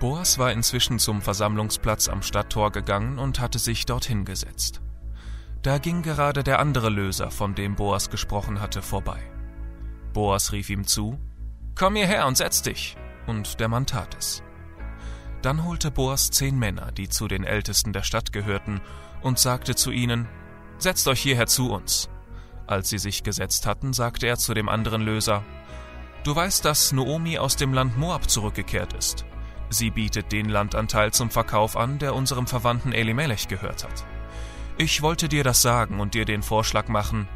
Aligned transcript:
Boas 0.00 0.38
war 0.38 0.52
inzwischen 0.52 1.00
zum 1.00 1.20
Versammlungsplatz 1.20 2.08
am 2.08 2.22
Stadttor 2.22 2.70
gegangen 2.70 3.18
und 3.18 3.40
hatte 3.40 3.58
sich 3.58 3.84
dorthin 3.84 4.24
gesetzt. 4.24 4.80
Da 5.62 5.78
ging 5.78 6.02
gerade 6.02 6.44
der 6.44 6.60
andere 6.60 6.88
Löser, 6.88 7.32
von 7.32 7.56
dem 7.56 7.74
Boas 7.74 8.08
gesprochen 8.08 8.60
hatte, 8.60 8.80
vorbei. 8.80 9.20
Boas 10.12 10.52
rief 10.52 10.70
ihm 10.70 10.86
zu, 10.86 11.18
Komm 11.74 11.96
hierher 11.96 12.26
und 12.26 12.36
setz 12.36 12.62
dich. 12.62 12.96
Und 13.26 13.60
der 13.60 13.68
Mann 13.68 13.86
tat 13.86 14.16
es. 14.16 14.42
Dann 15.42 15.64
holte 15.64 15.90
Boas 15.90 16.30
zehn 16.30 16.58
Männer, 16.58 16.92
die 16.92 17.08
zu 17.08 17.28
den 17.28 17.44
Ältesten 17.44 17.92
der 17.92 18.02
Stadt 18.02 18.32
gehörten, 18.32 18.80
und 19.22 19.38
sagte 19.38 19.74
zu 19.74 19.90
ihnen, 19.90 20.28
Setzt 20.78 21.08
euch 21.08 21.20
hierher 21.20 21.46
zu 21.46 21.72
uns. 21.72 22.08
Als 22.68 22.88
sie 22.88 22.98
sich 22.98 23.24
gesetzt 23.24 23.66
hatten, 23.66 23.92
sagte 23.92 24.26
er 24.26 24.36
zu 24.36 24.54
dem 24.54 24.68
anderen 24.68 25.02
Löser, 25.02 25.42
Du 26.22 26.34
weißt, 26.34 26.64
dass 26.64 26.92
Noomi 26.92 27.38
aus 27.38 27.56
dem 27.56 27.72
Land 27.72 27.98
Moab 27.98 28.30
zurückgekehrt 28.30 28.92
ist. 28.92 29.24
Sie 29.70 29.90
bietet 29.90 30.32
den 30.32 30.48
Landanteil 30.48 31.12
zum 31.12 31.30
Verkauf 31.30 31.76
an, 31.76 31.98
der 31.98 32.14
unserem 32.14 32.46
Verwandten 32.46 32.92
Elimelech 32.92 33.48
gehört 33.48 33.84
hat. 33.84 34.04
Ich 34.78 35.02
wollte 35.02 35.28
dir 35.28 35.44
das 35.44 35.60
sagen 35.60 36.00
und 36.00 36.14
dir 36.14 36.24
den 36.24 36.42
Vorschlag 36.42 36.88
machen, 36.88 37.28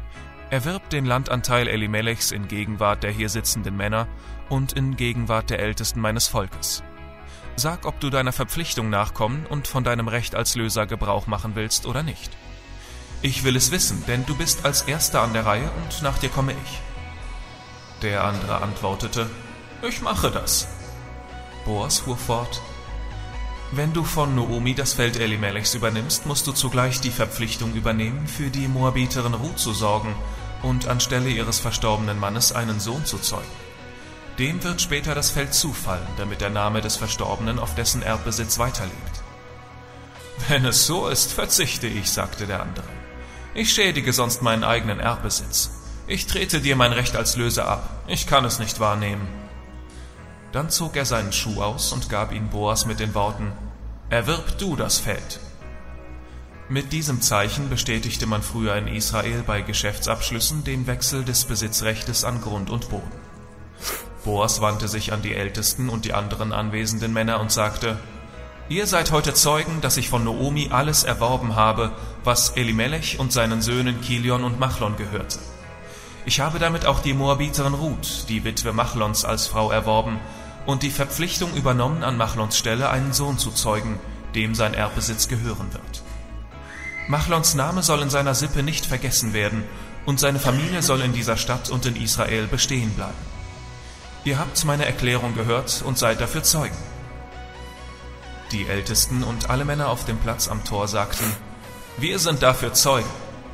erwirb 0.49 0.89
den 0.89 1.05
Landanteil 1.05 1.67
Elimelechs 1.67 2.31
in 2.31 2.47
Gegenwart 2.47 3.03
der 3.03 3.11
hier 3.11 3.29
sitzenden 3.29 3.75
Männer 3.75 4.07
und 4.49 4.73
in 4.73 4.95
Gegenwart 4.95 5.49
der 5.49 5.59
Ältesten 5.59 5.99
meines 5.99 6.27
Volkes. 6.27 6.83
Sag, 7.55 7.85
ob 7.85 7.99
du 7.99 8.09
deiner 8.09 8.31
Verpflichtung 8.31 8.89
nachkommen 8.89 9.45
und 9.45 9.67
von 9.67 9.83
deinem 9.83 10.07
Recht 10.07 10.35
als 10.35 10.55
Löser 10.55 10.87
Gebrauch 10.87 11.27
machen 11.27 11.55
willst 11.55 11.85
oder 11.85 12.01
nicht. 12.01 12.31
Ich 13.21 13.43
will 13.43 13.55
es 13.55 13.71
wissen, 13.71 14.03
denn 14.07 14.25
du 14.25 14.35
bist 14.35 14.65
als 14.65 14.81
Erster 14.83 15.21
an 15.21 15.33
der 15.33 15.45
Reihe 15.45 15.69
und 15.83 16.01
nach 16.01 16.17
dir 16.17 16.29
komme 16.29 16.53
ich. 16.53 16.79
Der 18.01 18.23
andere 18.23 18.61
antwortete, 18.61 19.29
Ich 19.81 20.01
mache 20.01 20.29
das. 20.29 20.67
Boas 21.65 21.99
fuhr 21.99 22.17
fort, 22.17 22.61
Wenn 23.71 23.91
du 23.91 24.03
von 24.03 24.35
Noomi 24.35 24.75
das 24.75 24.93
Feld 24.93 25.19
Elimelechs 25.19 25.73
übernimmst, 25.73 26.27
musst 26.27 26.45
du 26.45 26.51
zugleich 26.51 27.01
die 27.01 27.09
Verpflichtung 27.09 27.73
übernehmen, 27.73 28.27
für 28.27 28.51
die 28.51 28.67
Moabiterin 28.67 29.33
Ruth 29.33 29.57
zu 29.57 29.73
sorgen 29.73 30.15
und 30.61 30.87
anstelle 30.87 31.29
ihres 31.29 31.59
verstorbenen 31.59 32.19
Mannes 32.19 32.51
einen 32.51 32.79
Sohn 32.79 33.03
zu 33.05 33.17
zeugen. 33.17 33.47
Dem 34.37 34.63
wird 34.63 34.81
später 34.81 35.15
das 35.15 35.31
Feld 35.31 35.53
zufallen, 35.53 36.07
damit 36.17 36.41
der 36.41 36.51
Name 36.51 36.81
des 36.81 36.97
Verstorbenen 36.97 37.57
auf 37.57 37.73
dessen 37.73 38.03
Erbbesitz 38.03 38.59
weiterlebt. 38.59 39.23
Wenn 40.47 40.65
es 40.65 40.85
so 40.85 41.07
ist, 41.07 41.33
verzichte 41.33 41.87
ich, 41.87 42.11
sagte 42.11 42.45
der 42.45 42.61
andere. 42.61 42.85
Ich 43.55 43.73
schädige 43.73 44.13
sonst 44.13 44.41
meinen 44.41 44.63
eigenen 44.63 44.99
Erbbesitz. 44.99 45.71
Ich 46.07 46.27
trete 46.27 46.61
dir 46.61 46.75
mein 46.75 46.93
Recht 46.93 47.15
als 47.15 47.37
Löser 47.37 47.67
ab. 47.67 48.03
Ich 48.07 48.27
kann 48.27 48.43
es 48.45 48.59
nicht 48.59 48.79
wahrnehmen. 48.79 49.27
Dann 50.53 50.69
zog 50.69 50.95
er 50.95 51.05
seinen 51.05 51.33
Schuh 51.33 51.63
aus 51.63 51.91
und 51.91 52.09
gab 52.09 52.31
ihn 52.31 52.49
Boas 52.49 52.85
mit 52.85 52.99
den 52.99 53.15
Worten, 53.15 53.51
Erwirb 54.11 54.59
du 54.59 54.75
das 54.75 54.99
Feld. 54.99 55.39
Mit 56.69 56.93
diesem 56.93 57.21
Zeichen 57.21 57.69
bestätigte 57.69 58.27
man 58.27 58.43
früher 58.43 58.75
in 58.75 58.87
Israel 58.87 59.41
bei 59.41 59.61
Geschäftsabschlüssen 59.61 60.63
den 60.63 60.85
Wechsel 60.85 61.25
des 61.25 61.45
Besitzrechtes 61.45 62.23
an 62.23 62.39
Grund 62.39 62.69
und 62.69 62.89
Boden. 62.89 63.11
Boas 64.23 64.61
wandte 64.61 64.87
sich 64.87 65.11
an 65.11 65.23
die 65.23 65.33
Ältesten 65.33 65.89
und 65.89 66.05
die 66.05 66.13
anderen 66.13 66.53
anwesenden 66.53 67.13
Männer 67.13 67.39
und 67.39 67.51
sagte, 67.51 67.97
Ihr 68.69 68.85
seid 68.85 69.11
heute 69.11 69.33
Zeugen, 69.33 69.81
dass 69.81 69.97
ich 69.97 70.09
von 70.09 70.23
Noomi 70.23 70.69
alles 70.71 71.03
erworben 71.03 71.55
habe, 71.55 71.91
was 72.23 72.51
Elimelech 72.51 73.19
und 73.19 73.33
seinen 73.33 73.63
Söhnen 73.63 73.99
Kilion 74.01 74.43
und 74.43 74.59
Machlon 74.59 74.95
gehörte. 74.97 75.39
Ich 76.25 76.39
habe 76.39 76.59
damit 76.59 76.85
auch 76.85 76.99
die 76.99 77.15
Moabiterin 77.15 77.73
Ruth, 77.73 78.25
die 78.29 78.43
Witwe 78.43 78.71
Machlons, 78.71 79.25
als 79.25 79.47
Frau 79.47 79.71
erworben 79.71 80.19
und 80.65 80.83
die 80.83 80.91
Verpflichtung 80.91 81.53
übernommen, 81.53 82.03
an 82.03 82.17
Machlons 82.17 82.57
Stelle 82.57 82.89
einen 82.89 83.13
Sohn 83.13 83.37
zu 83.37 83.51
zeugen, 83.51 83.99
dem 84.35 84.55
sein 84.55 84.73
Erbbesitz 84.73 85.27
gehören 85.27 85.73
wird. 85.73 86.03
Machlons 87.07 87.53
Name 87.55 87.83
soll 87.83 88.01
in 88.01 88.09
seiner 88.09 88.33
Sippe 88.33 88.63
nicht 88.63 88.85
vergessen 88.85 89.33
werden 89.33 89.63
und 90.05 90.19
seine 90.19 90.39
Familie 90.39 90.81
soll 90.81 91.01
in 91.01 91.13
dieser 91.13 91.37
Stadt 91.37 91.69
und 91.69 91.85
in 91.85 91.95
Israel 91.95 92.47
bestehen 92.47 92.91
bleiben. 92.91 93.13
Ihr 94.23 94.39
habt 94.39 94.63
meine 94.63 94.85
Erklärung 94.85 95.35
gehört 95.35 95.83
und 95.85 95.97
seid 95.97 96.21
dafür 96.21 96.43
Zeugen. 96.43 96.77
Die 98.53 98.67
Ältesten 98.67 99.23
und 99.23 99.49
alle 99.49 99.65
Männer 99.65 99.89
auf 99.89 100.05
dem 100.05 100.17
Platz 100.17 100.47
am 100.47 100.63
Tor 100.63 100.87
sagten, 100.87 101.25
wir 101.97 102.19
sind 102.19 102.41
dafür 102.41 102.73
Zeugen. 102.73 103.09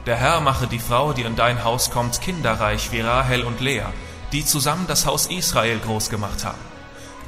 Der 0.05 0.16
Herr 0.16 0.41
mache 0.41 0.67
die 0.67 0.79
Frau, 0.79 1.13
die 1.13 1.23
in 1.23 1.35
dein 1.35 1.63
Haus 1.63 1.89
kommt, 1.89 2.22
kinderreich 2.22 2.91
wie 2.91 3.01
Rahel 3.01 3.44
und 3.44 3.61
Lea, 3.61 3.85
die 4.31 4.45
zusammen 4.45 4.85
das 4.88 5.05
Haus 5.05 5.25
Israel 5.28 5.79
groß 5.79 6.09
gemacht 6.09 6.45
haben. 6.45 6.69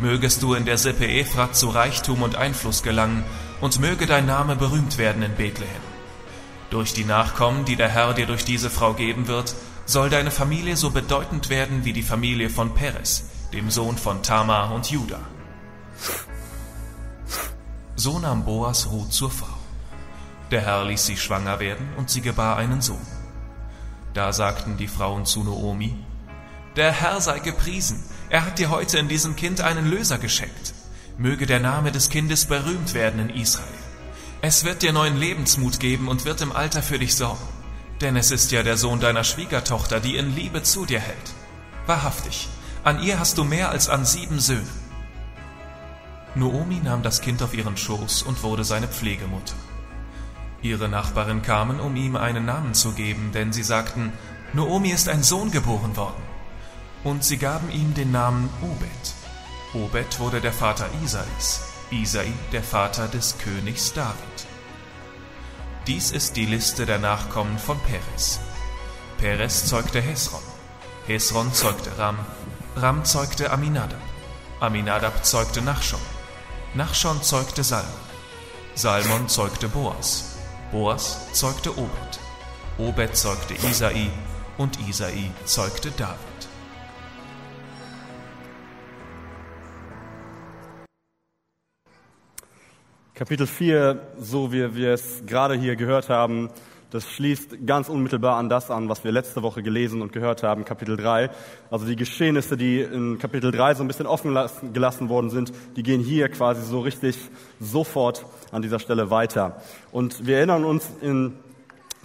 Mögest 0.02 0.42
du 0.42 0.56
in 0.56 0.66
der 0.66 0.80
Sippe 0.80 1.08
Ephrat 1.08 1.56
zu 1.56 1.70
Reichtum 1.70 2.24
und 2.24 2.36
Einfluss 2.36 2.82
gelangen 2.82 3.24
und 3.62 3.80
möge 3.80 4.08
dein 4.08 4.26
Name 4.26 4.56
berühmt 4.56 4.98
werden 4.98 5.22
in 5.22 5.36
Bethlehem. 5.36 5.70
Durch 6.72 6.94
die 6.94 7.06
Nachkommen, 7.06 7.66
die 7.66 7.76
der 7.76 7.90
Herr 7.90 8.16
dir 8.16 8.26
durch 8.26 8.44
diese 8.44 8.72
Frau 8.72 8.94
geben 8.94 9.28
wird, 9.28 9.54
soll 9.86 10.10
deine 10.10 10.32
Familie 10.32 10.76
so 10.76 10.90
bedeutend 10.90 11.50
werden 11.50 11.86
wie 11.86 11.94
die 11.94 12.02
Familie 12.02 12.50
von 12.50 12.74
Peres, 12.74 13.30
dem 13.54 13.70
Sohn 13.70 13.96
von 13.96 14.24
Tamar 14.24 14.74
und 14.74 14.90
Juda. 14.90 15.20
So 17.96 18.18
nahm 18.18 18.44
Boas 18.44 18.90
Ruth 18.90 19.14
zur 19.14 19.30
Frau. 19.30 19.54
Der 20.50 20.62
Herr 20.62 20.86
ließ 20.86 21.06
sie 21.06 21.18
schwanger 21.18 21.60
werden 21.60 21.88
und 21.98 22.10
sie 22.10 22.22
gebar 22.22 22.58
einen 22.58 22.82
Sohn. 22.82 23.06
Da 24.16 24.34
sagten 24.34 24.78
die 24.78 24.88
Frauen 24.88 25.26
zu 25.26 25.44
Noomi, 25.44 25.96
Der 26.78 26.94
Herr 26.94 27.20
sei 27.20 27.40
gepriesen, 27.40 28.02
er 28.30 28.46
hat 28.46 28.58
dir 28.58 28.70
heute 28.70 28.98
in 28.98 29.10
diesem 29.10 29.36
Kind 29.36 29.60
einen 29.60 29.90
Löser 29.90 30.18
geschenkt. 30.18 30.74
Möge 31.18 31.46
der 31.46 31.60
Name 31.60 31.92
des 31.92 32.10
Kindes 32.10 32.46
berühmt 32.46 32.94
werden 32.94 33.20
in 33.20 33.30
Israel. 33.30 33.68
Es 34.42 34.64
wird 34.64 34.82
dir 34.82 34.94
neuen 34.94 35.18
Lebensmut 35.18 35.82
geben 35.82 36.08
und 36.08 36.24
wird 36.24 36.40
im 36.40 36.54
Alter 36.54 36.82
für 36.82 36.98
dich 36.98 37.16
sorgen. 37.16 37.46
Denn 38.00 38.16
es 38.16 38.32
ist 38.32 38.52
ja 38.52 38.64
der 38.64 38.78
Sohn 38.78 39.02
deiner 39.02 39.26
Schwiegertochter, 39.26 40.00
die 40.00 40.16
in 40.16 40.34
Liebe 40.34 40.64
zu 40.64 40.86
dir 40.86 41.02
hält. 41.02 41.34
Wahrhaftig, 41.88 42.48
an 42.86 43.04
ihr 43.04 43.20
hast 43.20 43.38
du 43.38 43.44
mehr 43.44 43.70
als 43.70 43.90
an 43.90 44.06
sieben 44.06 44.40
Söhne. 44.40 44.66
Noomi 46.36 46.80
nahm 46.82 47.04
das 47.04 47.20
Kind 47.20 47.44
auf 47.44 47.54
ihren 47.54 47.76
Schoß 47.76 48.24
und 48.24 48.44
wurde 48.44 48.64
seine 48.64 48.88
Pflegemutter. 48.88 49.56
Ihre 50.62 50.88
Nachbarn 50.88 51.42
kamen, 51.42 51.82
um 51.82 51.98
ihm 51.98 52.16
einen 52.16 52.46
Namen 52.46 52.74
zu 52.74 52.94
geben, 52.94 53.32
denn 53.34 53.52
sie 53.52 53.64
sagten, 53.64 54.14
Noomi 54.54 54.90
ist 54.90 55.10
ein 55.10 55.22
Sohn 55.22 55.52
geboren 55.52 55.98
worden. 55.98 56.31
Und 57.04 57.24
sie 57.24 57.38
gaben 57.38 57.72
ihm 57.72 57.94
den 57.94 58.12
Namen 58.12 58.50
Obed. 58.62 59.14
Obed 59.74 60.20
wurde 60.20 60.42
der 60.42 60.54
Vater 60.54 60.88
Isais, 61.04 61.62
Isai 61.90 62.32
der 62.52 62.64
Vater 62.64 63.08
des 63.08 63.38
Königs 63.38 63.94
David. 63.94 64.48
Dies 65.88 66.12
ist 66.12 66.36
die 66.36 66.46
Liste 66.46 66.86
der 66.86 67.00
Nachkommen 67.00 67.58
von 67.58 67.80
Peres. 67.80 68.40
Peres 69.18 69.66
zeugte 69.66 70.00
Hesron, 70.00 70.42
Hesron 71.08 71.54
zeugte 71.54 71.98
Ram, 71.98 72.20
Ram 72.76 73.04
zeugte 73.04 73.52
Aminadab, 73.52 74.00
Aminadab 74.60 75.26
zeugte 75.26 75.62
Nachschon, 75.62 76.00
Nachschon 76.76 77.22
zeugte 77.24 77.64
Salmon, 77.64 77.92
Salmon 78.76 79.28
zeugte 79.28 79.70
Boas, 79.70 80.38
Boas 80.72 81.32
zeugte 81.34 81.72
Obed, 81.78 82.20
Obed 82.78 83.16
zeugte 83.16 83.54
Isai 83.68 84.10
und 84.58 84.80
Isai 84.88 85.32
zeugte 85.46 85.92
David. 85.92 86.31
Kapitel 93.22 93.46
4, 93.46 94.00
so 94.18 94.52
wie 94.52 94.74
wir 94.74 94.94
es 94.94 95.22
gerade 95.28 95.54
hier 95.54 95.76
gehört 95.76 96.10
haben, 96.10 96.50
das 96.90 97.08
schließt 97.08 97.68
ganz 97.68 97.88
unmittelbar 97.88 98.38
an 98.38 98.50
das 98.50 98.72
an, 98.72 98.90
was 98.90 99.04
wir 99.04 99.12
letzte 99.12 99.44
Woche 99.44 99.62
gelesen 99.62 100.02
und 100.02 100.12
gehört 100.12 100.42
haben, 100.42 100.66
Kapitel 100.66 100.98
3. 100.98 101.30
Also 101.70 101.86
die 101.86 101.96
Geschehnisse, 101.96 102.58
die 102.58 102.82
in 102.82 103.20
Kapitel 103.20 103.52
3 103.52 103.76
so 103.76 103.84
ein 103.84 103.88
bisschen 103.88 104.08
offen 104.08 104.36
gelassen 104.74 105.08
worden 105.10 105.30
sind, 105.30 105.54
die 105.76 105.84
gehen 105.84 106.02
hier 106.02 106.30
quasi 106.30 106.64
so 106.64 106.80
richtig 106.80 107.16
sofort 107.60 108.26
an 108.52 108.64
dieser 108.64 108.80
Stelle 108.80 109.12
weiter. 109.12 109.62
Und 109.92 110.26
wir 110.26 110.38
erinnern 110.38 110.66
uns 110.66 110.90
in 111.00 111.36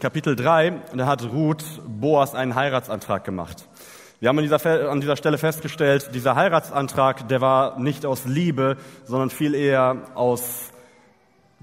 Kapitel 0.00 0.36
3, 0.36 0.82
da 0.96 1.06
hat 1.06 1.24
Ruth 1.24 1.64
Boas 1.86 2.34
einen 2.34 2.54
Heiratsantrag 2.54 3.24
gemacht. 3.24 3.66
Wir 4.20 4.28
haben 4.28 4.36
an 4.38 4.44
dieser, 4.44 4.90
an 4.90 5.00
dieser 5.00 5.16
Stelle 5.16 5.38
festgestellt, 5.38 6.10
dieser 6.12 6.36
Heiratsantrag, 6.36 7.26
der 7.28 7.40
war 7.40 7.80
nicht 7.80 8.04
aus 8.04 8.26
Liebe, 8.26 8.76
sondern 9.06 9.30
viel 9.30 9.54
eher 9.54 9.96
aus 10.14 10.72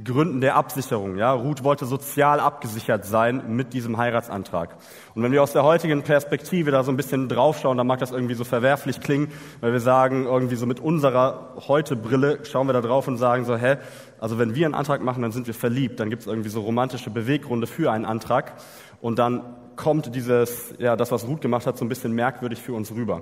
Gründen 0.04 0.42
der 0.42 0.56
Absicherung. 0.56 1.18
Ja, 1.18 1.34
Ruth 1.34 1.64
wollte 1.64 1.86
sozial 1.86 2.40
abgesichert 2.40 3.06
sein 3.06 3.56
mit 3.56 3.74
diesem 3.74 3.98
Heiratsantrag. 3.98 4.76
Und 5.14 5.22
wenn 5.22 5.32
wir 5.32 5.44
aus 5.44 5.54
der 5.54 5.64
heutigen 5.64 6.02
Perspektive 6.02 6.72
da 6.72 6.84
so 6.84 6.92
ein 6.92 6.98
bisschen 6.98 7.30
draufschauen, 7.30 7.78
dann 7.78 7.86
mag 7.86 8.00
das 8.00 8.12
irgendwie 8.12 8.34
so 8.34 8.44
verwerflich 8.44 9.02
klingen, 9.02 9.32
weil 9.62 9.72
wir 9.72 9.80
sagen, 9.80 10.26
irgendwie 10.26 10.56
so 10.56 10.66
mit 10.66 10.80
unserer 10.80 11.54
heute 11.68 11.96
Brille 11.96 12.40
schauen 12.44 12.68
wir 12.68 12.74
da 12.74 12.82
drauf 12.82 13.08
und 13.08 13.18
sagen 13.18 13.46
so, 13.46 13.56
hä, 13.56 13.78
also 14.20 14.40
wenn 14.40 14.56
wir 14.56 14.66
einen 14.66 14.74
Antrag 14.74 15.04
machen, 15.04 15.22
dann 15.22 15.32
sind 15.32 15.46
wir 15.46 15.54
verliebt, 15.54 16.00
dann 16.00 16.10
gibt 16.10 16.24
es 16.24 16.28
irgendwie 16.28 16.50
so 16.50 16.62
romantische 16.62 17.12
Beweggründe 17.12 17.68
für 17.68 17.92
einen 17.92 18.06
Antrag 18.06 18.54
und 19.00 19.20
dann 19.20 19.44
kommt 19.76 20.16
dieses, 20.16 20.74
ja, 20.80 20.96
das, 20.96 21.12
was 21.12 21.28
Ruth 21.28 21.42
gemacht 21.42 21.68
hat, 21.68 21.78
so 21.78 21.86
ein 21.86 21.90
bisschen 21.90 22.14
merkwürdig 22.14 22.60
für 22.60 22.74
uns 22.74 22.92
rüber. 22.92 23.22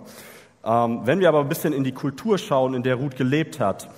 Ähm, 0.64 1.02
wenn 1.04 1.20
wir 1.20 1.28
aber 1.28 1.42
ein 1.42 1.50
bisschen 1.50 1.74
in 1.74 1.84
die 1.84 1.92
Kultur 1.92 2.38
schauen, 2.38 2.76
in 2.76 2.84
der 2.84 2.96
Ruth 2.96 3.18
gelebt 3.18 3.60
hat, 3.60 3.90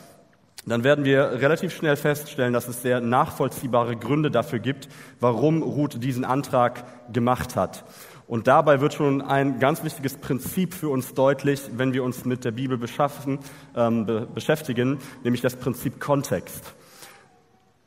dann 0.72 0.84
werden 0.84 1.04
wir 1.04 1.42
relativ 1.42 1.76
schnell 1.76 1.98
feststellen, 1.98 2.54
dass 2.54 2.68
es 2.68 2.82
sehr 2.82 3.02
nachvollziehbare 3.02 3.98
Gründe 3.98 4.32
dafür 4.32 4.60
gibt, 4.60 4.88
warum 5.20 5.62
Ruth 5.62 6.02
diesen 6.02 6.24
Antrag 6.24 6.86
gemacht 7.12 7.56
hat. 7.56 7.84
Und 8.28 8.48
dabei 8.48 8.80
wird 8.80 8.94
schon 8.94 9.22
ein 9.22 9.60
ganz 9.60 9.84
wichtiges 9.84 10.18
Prinzip 10.18 10.74
für 10.74 10.90
uns 10.90 11.14
deutlich, 11.14 11.62
wenn 11.76 11.94
wir 11.94 12.04
uns 12.04 12.24
mit 12.24 12.46
der 12.46 12.52
Bibel 12.52 12.78
beschaffen, 12.78 13.40
ähm, 13.76 14.06
be 14.06 14.28
beschäftigen, 14.34 15.00
nämlich 15.24 15.42
das 15.42 15.58
Prinzip 15.58 16.00
Kontext. 16.00 16.74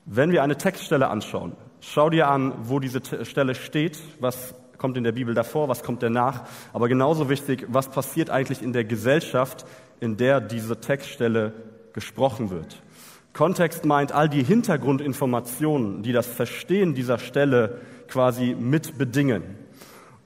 Wenn 0.04 0.30
wir 0.30 0.42
eine 0.42 0.56
Textstelle 0.56 1.08
anschauen, 1.08 1.56
schau 1.80 2.10
dir 2.10 2.28
an, 2.28 2.52
wo 2.62 2.78
diese 2.78 3.00
Stelle 3.24 3.54
steht, 3.54 3.98
was 4.20 4.54
kommt 4.76 4.98
in 4.98 5.04
der 5.04 5.12
Bibel 5.12 5.34
davor, 5.34 5.68
was 5.68 5.82
kommt 5.82 6.02
danach, 6.02 6.44
aber 6.74 6.88
genauso 6.88 7.30
wichtig, 7.30 7.64
was 7.68 7.88
passiert 7.88 8.28
eigentlich 8.28 8.62
in 8.62 8.74
der 8.74 8.84
Gesellschaft, 8.84 9.64
in 10.00 10.18
der 10.18 10.40
diese 10.40 10.78
Textstelle 10.78 11.54
gesprochen 11.96 12.50
wird. 12.50 12.80
Kontext 13.32 13.84
meint 13.84 14.12
all 14.12 14.28
die 14.28 14.44
Hintergrundinformationen, 14.44 16.02
die 16.02 16.12
das 16.12 16.26
Verstehen 16.26 16.94
dieser 16.94 17.18
Stelle 17.18 17.80
quasi 18.06 18.54
mit 18.58 18.98
bedingen. 18.98 19.42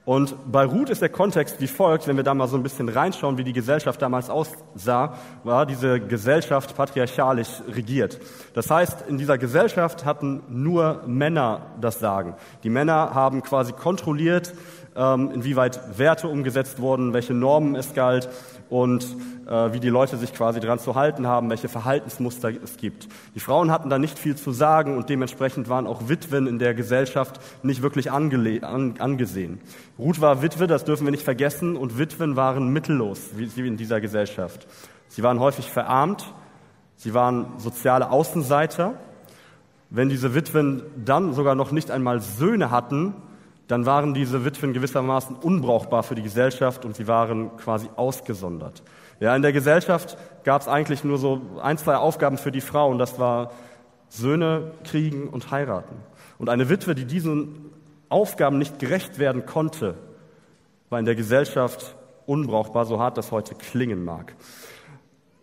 Und 0.03 0.35
bei 0.51 0.65
Ruth 0.65 0.89
ist 0.89 1.01
der 1.01 1.09
Kontext 1.09 1.61
wie 1.61 1.67
folgt, 1.67 2.07
wenn 2.07 2.17
wir 2.17 2.23
da 2.23 2.33
mal 2.33 2.47
so 2.47 2.57
ein 2.57 2.63
bisschen 2.63 2.89
reinschauen, 2.89 3.37
wie 3.37 3.43
die 3.43 3.53
Gesellschaft 3.53 4.01
damals 4.01 4.29
aussah, 4.29 5.17
war 5.43 5.65
diese 5.65 5.99
Gesellschaft 5.99 6.75
patriarchalisch 6.75 7.61
regiert. 7.67 8.19
Das 8.53 8.71
heißt, 8.71 9.05
in 9.07 9.17
dieser 9.17 9.37
Gesellschaft 9.37 10.03
hatten 10.03 10.41
nur 10.49 11.03
Männer 11.05 11.67
das 11.79 11.99
Sagen. 11.99 12.35
Die 12.63 12.69
Männer 12.69 13.13
haben 13.13 13.43
quasi 13.43 13.73
kontrolliert, 13.73 14.53
inwieweit 14.95 15.97
Werte 15.97 16.27
umgesetzt 16.27 16.79
wurden, 16.81 17.13
welche 17.13 17.33
Normen 17.33 17.75
es 17.75 17.93
galt 17.93 18.29
und 18.69 19.03
äh, 19.47 19.73
wie 19.73 19.79
die 19.79 19.89
Leute 19.89 20.17
sich 20.17 20.33
quasi 20.33 20.59
dran 20.59 20.79
zu 20.79 20.95
halten 20.95 21.27
haben, 21.27 21.49
welche 21.49 21.67
Verhaltensmuster 21.69 22.51
es 22.63 22.77
gibt. 22.77 23.07
Die 23.35 23.39
Frauen 23.39 23.71
hatten 23.71 23.89
da 23.89 23.99
nicht 23.99 24.17
viel 24.17 24.35
zu 24.35 24.51
sagen 24.51 24.97
und 24.97 25.09
dementsprechend 25.09 25.69
waren 25.69 25.87
auch 25.87 26.07
Witwen 26.07 26.47
in 26.47 26.59
der 26.59 26.73
Gesellschaft 26.73 27.39
nicht 27.63 27.81
wirklich 27.81 28.11
an, 28.11 28.95
angesehen. 28.99 29.59
Ruth 29.99 30.21
war 30.21 30.41
Witwe, 30.41 30.67
das 30.67 30.85
dürfen 30.85 31.05
wir 31.05 31.11
nicht 31.11 31.23
vergessen, 31.23 31.75
und 31.75 31.97
Witwen 31.97 32.35
waren 32.35 32.69
mittellos, 32.69 33.31
wie 33.35 33.67
in 33.67 33.77
dieser 33.77 33.99
Gesellschaft. 34.01 34.67
Sie 35.09 35.23
waren 35.23 35.39
häufig 35.39 35.69
verarmt, 35.69 36.33
sie 36.95 37.13
waren 37.13 37.47
soziale 37.57 38.09
Außenseiter. 38.09 38.93
Wenn 39.89 40.07
diese 40.07 40.33
Witwen 40.33 40.83
dann 41.03 41.33
sogar 41.33 41.55
noch 41.55 41.71
nicht 41.71 41.91
einmal 41.91 42.21
Söhne 42.21 42.71
hatten, 42.71 43.13
dann 43.71 43.85
waren 43.85 44.13
diese 44.13 44.43
Witwen 44.43 44.73
gewissermaßen 44.73 45.35
unbrauchbar 45.37 46.03
für 46.03 46.13
die 46.13 46.21
Gesellschaft 46.21 46.83
und 46.83 46.95
sie 46.95 47.07
waren 47.07 47.55
quasi 47.55 47.89
ausgesondert. 47.95 48.83
Ja, 49.21 49.33
in 49.35 49.41
der 49.41 49.53
Gesellschaft 49.53 50.17
gab 50.43 50.61
es 50.61 50.67
eigentlich 50.67 51.05
nur 51.05 51.17
so 51.17 51.41
ein, 51.61 51.77
zwei 51.77 51.95
Aufgaben 51.95 52.37
für 52.37 52.51
die 52.51 52.59
Frau 52.59 52.89
und 52.89 52.97
das 52.97 53.17
war 53.17 53.51
Söhne 54.09 54.71
kriegen 54.83 55.29
und 55.29 55.51
heiraten. 55.51 55.95
Und 56.37 56.49
eine 56.49 56.67
Witwe, 56.67 56.95
die 56.95 57.05
diesen 57.05 57.71
Aufgaben 58.09 58.57
nicht 58.57 58.77
gerecht 58.77 59.19
werden 59.19 59.45
konnte, 59.45 59.95
war 60.89 60.99
in 60.99 61.05
der 61.05 61.15
Gesellschaft 61.15 61.95
unbrauchbar, 62.25 62.85
so 62.85 62.99
hart 62.99 63.17
das 63.17 63.31
heute 63.31 63.55
klingen 63.55 64.03
mag 64.03 64.35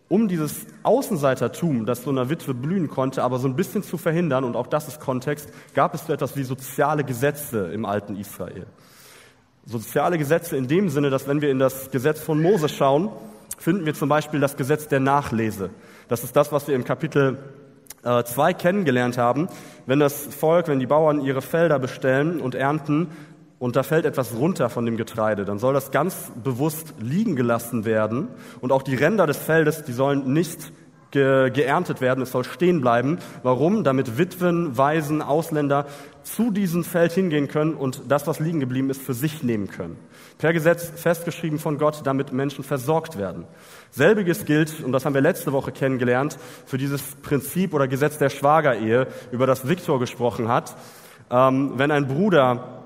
um 0.09 0.27
dieses 0.27 0.65
Außenseitertum, 0.83 1.85
das 1.85 2.03
so 2.03 2.09
einer 2.09 2.29
Witwe 2.29 2.53
blühen 2.53 2.89
konnte, 2.89 3.23
aber 3.23 3.37
so 3.37 3.47
ein 3.47 3.55
bisschen 3.55 3.83
zu 3.83 3.97
verhindern, 3.97 4.43
und 4.43 4.55
auch 4.55 4.67
das 4.67 4.87
ist 4.87 4.99
Kontext, 4.99 5.49
gab 5.75 5.93
es 5.93 6.07
so 6.07 6.13
etwas 6.13 6.35
wie 6.35 6.43
soziale 6.43 7.03
Gesetze 7.03 7.71
im 7.71 7.85
alten 7.85 8.15
Israel. 8.17 8.65
Soziale 9.65 10.17
Gesetze 10.17 10.57
in 10.57 10.67
dem 10.67 10.89
Sinne, 10.89 11.11
dass 11.11 11.27
wenn 11.27 11.41
wir 11.41 11.51
in 11.51 11.59
das 11.59 11.91
Gesetz 11.91 12.19
von 12.19 12.41
Mose 12.41 12.69
schauen, 12.69 13.09
finden 13.59 13.85
wir 13.85 13.93
zum 13.93 14.09
Beispiel 14.09 14.39
das 14.39 14.57
Gesetz 14.57 14.87
der 14.87 14.99
Nachlese. 14.99 15.69
Das 16.07 16.23
ist 16.23 16.35
das, 16.35 16.51
was 16.51 16.67
wir 16.67 16.75
im 16.75 16.85
Kapitel 16.85 17.37
2 18.01 18.49
äh, 18.49 18.53
kennengelernt 18.53 19.17
haben. 19.17 19.47
Wenn 19.85 19.99
das 19.99 20.25
Volk, 20.25 20.67
wenn 20.67 20.79
die 20.79 20.87
Bauern 20.87 21.21
ihre 21.21 21.41
Felder 21.41 21.77
bestellen 21.79 22.39
und 22.39 22.55
ernten, 22.55 23.09
und 23.59 23.75
da 23.75 23.83
fällt 23.83 24.05
etwas 24.05 24.33
runter 24.33 24.69
von 24.69 24.85
dem 24.85 24.97
Getreide, 24.97 25.45
dann 25.45 25.59
soll 25.59 25.73
das 25.73 25.91
ganz 25.91 26.31
bewusst 26.43 26.95
liegen 26.99 27.35
gelassen 27.35 27.85
werden 27.85 28.29
und 28.61 28.71
auch 28.71 28.81
die 28.81 28.95
Ränder 28.95 29.27
des 29.27 29.37
Feldes, 29.37 29.83
die 29.83 29.93
sollen 29.93 30.33
nicht 30.33 30.71
ge 31.11 31.49
geerntet 31.49 32.01
werden, 32.01 32.21
es 32.21 32.31
soll 32.31 32.43
stehen 32.43 32.81
bleiben. 32.81 33.17
Warum? 33.43 33.83
Damit 33.83 34.17
Witwen, 34.17 34.77
Waisen, 34.77 35.21
Ausländer 35.21 35.87
zu 36.23 36.51
diesem 36.51 36.83
Feld 36.83 37.11
hingehen 37.11 37.47
können 37.47 37.73
und 37.73 38.03
das, 38.09 38.27
was 38.27 38.39
liegen 38.39 38.59
geblieben 38.59 38.89
ist, 38.89 39.01
für 39.01 39.13
sich 39.13 39.43
nehmen 39.43 39.67
können. 39.67 39.97
Per 40.37 40.53
Gesetz 40.53 40.91
festgeschrieben 40.95 41.59
von 41.59 41.77
Gott, 41.77 42.01
damit 42.03 42.31
Menschen 42.31 42.63
versorgt 42.63 43.17
werden. 43.17 43.45
Selbiges 43.91 44.45
gilt, 44.45 44.83
und 44.83 44.91
das 44.91 45.05
haben 45.05 45.15
wir 45.15 45.21
letzte 45.21 45.51
Woche 45.51 45.71
kennengelernt, 45.71 46.37
für 46.65 46.77
dieses 46.77 47.01
Prinzip 47.23 47.73
oder 47.73 47.87
Gesetz 47.87 48.17
der 48.19 48.29
Schwagerehe, 48.29 49.07
über 49.31 49.47
das 49.47 49.67
Viktor 49.67 49.99
gesprochen 49.99 50.47
hat. 50.47 50.75
Ähm, 51.31 51.73
wenn 51.77 51.91
ein 51.91 52.07
Bruder 52.07 52.78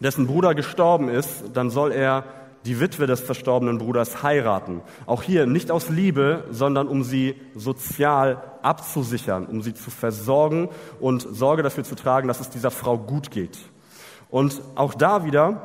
dessen 0.00 0.26
Bruder 0.26 0.54
gestorben 0.54 1.08
ist, 1.08 1.44
dann 1.54 1.70
soll 1.70 1.92
er 1.92 2.24
die 2.64 2.80
Witwe 2.80 3.06
des 3.06 3.20
verstorbenen 3.20 3.78
Bruders 3.78 4.22
heiraten. 4.22 4.82
Auch 5.06 5.22
hier 5.22 5.46
nicht 5.46 5.70
aus 5.70 5.88
Liebe, 5.88 6.44
sondern 6.50 6.88
um 6.88 7.02
sie 7.02 7.36
sozial 7.54 8.42
abzusichern, 8.62 9.46
um 9.46 9.62
sie 9.62 9.74
zu 9.74 9.90
versorgen 9.90 10.68
und 11.00 11.22
Sorge 11.22 11.62
dafür 11.62 11.84
zu 11.84 11.94
tragen, 11.94 12.28
dass 12.28 12.40
es 12.40 12.50
dieser 12.50 12.70
Frau 12.70 12.98
gut 12.98 13.30
geht. 13.30 13.58
Und 14.28 14.60
auch 14.74 14.94
da 14.94 15.24
wieder, 15.24 15.62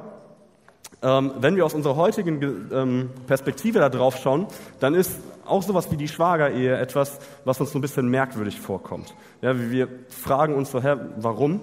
ähm, 1.02 1.34
wenn 1.40 1.56
wir 1.56 1.66
aus 1.66 1.74
unserer 1.74 1.96
heutigen 1.96 2.70
ähm, 2.72 3.10
Perspektive 3.28 3.80
da 3.80 3.90
drauf 3.90 4.18
schauen, 4.18 4.48
dann 4.80 4.94
ist 4.94 5.12
auch 5.46 5.64
sowas 5.64 5.92
wie 5.92 5.98
die 5.98 6.08
Schwagerehe 6.08 6.78
etwas, 6.78 7.20
was 7.44 7.60
uns 7.60 7.72
so 7.72 7.80
ein 7.80 7.82
bisschen 7.82 8.08
merkwürdig 8.08 8.62
vorkommt. 8.62 9.14
Ja, 9.42 9.60
wir 9.60 9.90
fragen 10.08 10.56
uns 10.56 10.72
so, 10.72 10.82
Herr, 10.82 11.10
warum? 11.18 11.62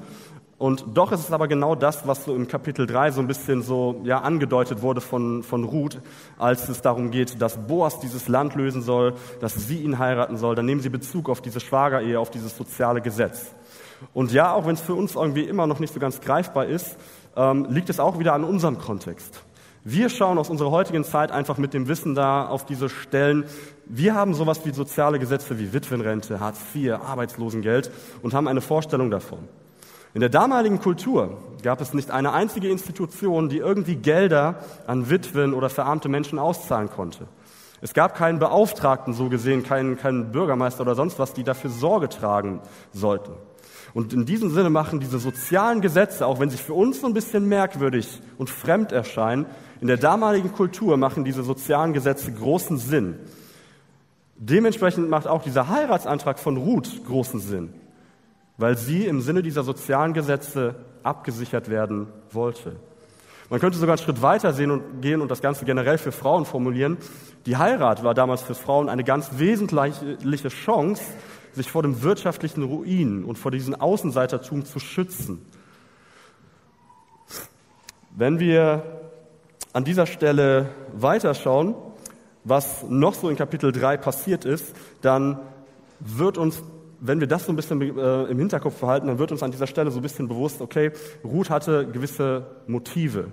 Und 0.60 0.84
doch 0.92 1.10
ist 1.10 1.20
es 1.20 1.32
aber 1.32 1.48
genau 1.48 1.74
das, 1.74 2.06
was 2.06 2.26
so 2.26 2.34
im 2.36 2.46
Kapitel 2.46 2.86
3 2.86 3.12
so 3.12 3.22
ein 3.22 3.26
bisschen 3.26 3.62
so 3.62 4.02
ja, 4.04 4.20
angedeutet 4.20 4.82
wurde 4.82 5.00
von, 5.00 5.42
von 5.42 5.64
Ruth, 5.64 5.96
als 6.36 6.68
es 6.68 6.82
darum 6.82 7.10
geht, 7.10 7.40
dass 7.40 7.66
Boas 7.66 7.98
dieses 7.98 8.28
Land 8.28 8.56
lösen 8.56 8.82
soll, 8.82 9.14
dass 9.40 9.54
sie 9.54 9.78
ihn 9.78 9.98
heiraten 9.98 10.36
soll. 10.36 10.54
Dann 10.54 10.66
nehmen 10.66 10.82
sie 10.82 10.90
Bezug 10.90 11.30
auf 11.30 11.40
diese 11.40 11.60
Schwagerehe, 11.60 12.20
auf 12.20 12.30
dieses 12.30 12.58
soziale 12.58 13.00
Gesetz. 13.00 13.54
Und 14.12 14.32
ja, 14.32 14.52
auch 14.52 14.66
wenn 14.66 14.74
es 14.74 14.82
für 14.82 14.92
uns 14.92 15.14
irgendwie 15.14 15.44
immer 15.44 15.66
noch 15.66 15.78
nicht 15.78 15.94
so 15.94 15.98
ganz 15.98 16.20
greifbar 16.20 16.66
ist, 16.66 16.98
ähm, 17.36 17.66
liegt 17.70 17.88
es 17.88 17.98
auch 17.98 18.18
wieder 18.18 18.34
an 18.34 18.44
unserem 18.44 18.76
Kontext. 18.76 19.42
Wir 19.82 20.10
schauen 20.10 20.36
aus 20.36 20.50
unserer 20.50 20.70
heutigen 20.70 21.04
Zeit 21.04 21.32
einfach 21.32 21.56
mit 21.56 21.72
dem 21.72 21.88
Wissen 21.88 22.14
da 22.14 22.46
auf 22.46 22.66
diese 22.66 22.90
Stellen. 22.90 23.46
Wir 23.86 24.14
haben 24.14 24.34
sowas 24.34 24.60
wie 24.66 24.72
soziale 24.72 25.18
Gesetze 25.18 25.58
wie 25.58 25.72
Witwenrente, 25.72 26.38
Hartz 26.38 26.60
IV, 26.74 26.96
Arbeitslosengeld 27.02 27.90
und 28.20 28.34
haben 28.34 28.46
eine 28.46 28.60
Vorstellung 28.60 29.10
davon. 29.10 29.48
In 30.12 30.20
der 30.20 30.28
damaligen 30.28 30.80
Kultur 30.80 31.38
gab 31.62 31.80
es 31.80 31.94
nicht 31.94 32.10
eine 32.10 32.32
einzige 32.32 32.68
Institution, 32.68 33.48
die 33.48 33.58
irgendwie 33.58 33.94
Gelder 33.94 34.56
an 34.86 35.08
Witwen 35.08 35.54
oder 35.54 35.70
verarmte 35.70 36.08
Menschen 36.08 36.38
auszahlen 36.38 36.90
konnte. 36.90 37.28
Es 37.80 37.94
gab 37.94 38.16
keinen 38.16 38.40
Beauftragten, 38.40 39.14
so 39.14 39.28
gesehen, 39.28 39.62
keinen, 39.62 39.96
keinen 39.96 40.32
Bürgermeister 40.32 40.82
oder 40.82 40.96
sonst 40.96 41.18
was, 41.18 41.32
die 41.32 41.44
dafür 41.44 41.70
Sorge 41.70 42.08
tragen 42.08 42.60
sollten. 42.92 43.32
Und 43.94 44.12
in 44.12 44.26
diesem 44.26 44.50
Sinne 44.50 44.70
machen 44.70 45.00
diese 45.00 45.18
sozialen 45.18 45.80
Gesetze, 45.80 46.26
auch 46.26 46.40
wenn 46.40 46.50
sie 46.50 46.58
für 46.58 46.74
uns 46.74 47.00
so 47.00 47.06
ein 47.06 47.14
bisschen 47.14 47.48
merkwürdig 47.48 48.20
und 48.36 48.50
fremd 48.50 48.92
erscheinen, 48.92 49.46
in 49.80 49.86
der 49.86 49.96
damaligen 49.96 50.52
Kultur 50.52 50.96
machen 50.96 51.24
diese 51.24 51.42
sozialen 51.42 51.92
Gesetze 51.92 52.32
großen 52.32 52.78
Sinn. 52.78 53.16
Dementsprechend 54.36 55.08
macht 55.08 55.26
auch 55.26 55.42
dieser 55.42 55.68
Heiratsantrag 55.68 56.38
von 56.38 56.56
Ruth 56.56 57.04
großen 57.06 57.40
Sinn 57.40 57.72
weil 58.60 58.76
sie 58.76 59.06
im 59.06 59.22
Sinne 59.22 59.42
dieser 59.42 59.64
sozialen 59.64 60.12
Gesetze 60.12 60.74
abgesichert 61.02 61.70
werden 61.70 62.08
wollte. 62.30 62.76
Man 63.48 63.58
könnte 63.58 63.78
sogar 63.78 63.94
einen 63.94 64.04
Schritt 64.04 64.20
weiter 64.20 64.52
sehen 64.52 64.70
und 64.70 65.00
gehen 65.00 65.22
und 65.22 65.30
das 65.30 65.40
Ganze 65.40 65.64
generell 65.64 65.96
für 65.96 66.12
Frauen 66.12 66.44
formulieren. 66.44 66.98
Die 67.46 67.56
Heirat 67.56 68.04
war 68.04 68.12
damals 68.12 68.42
für 68.42 68.54
Frauen 68.54 68.90
eine 68.90 69.02
ganz 69.02 69.30
wesentliche 69.38 70.48
Chance, 70.48 71.02
sich 71.52 71.70
vor 71.70 71.82
dem 71.82 72.02
wirtschaftlichen 72.02 72.62
Ruin 72.62 73.24
und 73.24 73.38
vor 73.38 73.50
diesem 73.50 73.74
Außenseitertum 73.74 74.66
zu 74.66 74.78
schützen. 74.78 75.44
Wenn 78.14 78.38
wir 78.40 78.82
an 79.72 79.84
dieser 79.84 80.06
Stelle 80.06 80.68
weiterschauen, 80.92 81.74
was 82.44 82.84
noch 82.88 83.14
so 83.14 83.30
in 83.30 83.36
Kapitel 83.36 83.72
3 83.72 83.96
passiert 83.96 84.44
ist, 84.44 84.76
dann 85.00 85.40
wird 85.98 86.36
uns 86.36 86.62
wenn 87.00 87.20
wir 87.20 87.26
das 87.26 87.46
so 87.46 87.52
ein 87.52 87.56
bisschen 87.56 87.80
äh, 87.98 88.24
im 88.24 88.38
Hinterkopf 88.38 88.80
behalten, 88.80 89.06
dann 89.06 89.18
wird 89.18 89.32
uns 89.32 89.42
an 89.42 89.50
dieser 89.50 89.66
Stelle 89.66 89.90
so 89.90 89.98
ein 89.98 90.02
bisschen 90.02 90.28
bewusst, 90.28 90.60
okay, 90.60 90.92
Ruth 91.24 91.50
hatte 91.50 91.86
gewisse 91.86 92.46
Motive. 92.66 93.28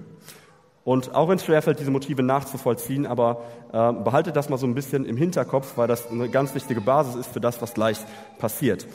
Und 0.84 1.14
auch 1.14 1.28
wenn 1.28 1.36
es 1.36 1.44
schwerfällt, 1.44 1.82
diese 1.82 1.92
Motive 1.92 2.24
nachzuvollziehen, 2.24 3.06
aber 3.06 3.42
äh, 3.74 3.92
behaltet 3.92 4.38
das 4.38 4.48
mal 4.48 4.58
so 4.58 4.66
ein 4.66 4.74
bisschen 4.74 5.04
im 5.06 5.18
Hinterkopf, 5.18 5.78
weil 5.78 5.88
das 5.88 6.10
eine 6.10 6.30
ganz 6.30 6.56
wichtige 6.56 6.80
Basis 6.80 7.16
ist 7.16 7.34
für 7.34 7.42
das, 7.42 7.62
was 7.62 7.74
gleich 7.74 8.00
passiert. 8.40 8.88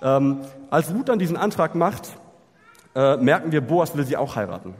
Ähm, 0.00 0.38
als 0.70 0.94
Ruth 0.94 1.08
dann 1.08 1.18
diesen 1.18 1.36
Antrag 1.36 1.74
macht, 1.74 2.10
äh, 2.94 3.16
merken 3.16 3.50
wir, 3.50 3.60
Boas 3.60 3.96
will 3.96 4.04
sie 4.04 4.16
auch 4.16 4.36
heiraten. 4.36 4.74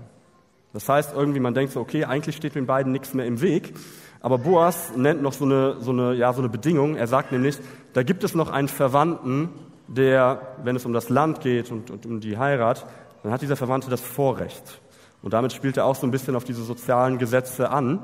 Das 0.73 0.89
heißt, 0.89 1.15
irgendwie 1.15 1.41
man 1.41 1.55
denkt 1.55 1.73
so, 1.73 1.81
okay, 1.81 2.05
eigentlich 2.05 2.37
steht 2.37 2.55
den 2.55 2.67
beiden 2.67 2.93
nichts 2.93 3.15
mehr 3.15 3.27
im 3.27 3.41
Weg. 3.41 3.75
Aber 4.21 4.39
Boas 4.39 4.93
nennt 4.97 5.23
noch 5.23 5.33
so 5.33 5.45
eine, 5.45 5.81
so 5.81 5.91
eine, 5.91 6.15
ja, 6.15 6.33
so 6.33 6.41
eine 6.41 6.49
Bedingung. 6.49 6.97
Er 6.97 7.07
sagt 7.07 7.33
nämlich, 7.33 7.59
da 7.93 8.03
gibt 8.03 8.23
es 8.23 8.35
noch 8.35 8.51
einen 8.51 8.69
Verwandten, 8.69 9.49
der, 9.89 10.57
wenn 10.63 10.77
es 10.77 10.85
um 10.85 10.93
das 10.93 11.09
Land 11.09 11.41
geht 11.41 11.71
und, 11.71 11.91
und 11.91 12.07
um 12.07 12.21
die 12.21 12.39
Heirat, 12.39 12.87
dann 13.23 13.33
hat 13.33 13.43
dieser 13.43 13.57
Verwandte 13.57 13.91
das 13.91 14.01
Vorrecht. 14.01 14.81
Und 15.23 15.33
damit 15.33 15.53
spielt 15.53 15.77
er 15.77 15.85
auch 15.85 15.97
so 15.97 16.07
ein 16.07 16.11
bisschen 16.11 16.37
auf 16.37 16.45
diese 16.45 16.63
sozialen 16.63 17.19
Gesetze 17.19 17.71
an. 17.71 18.01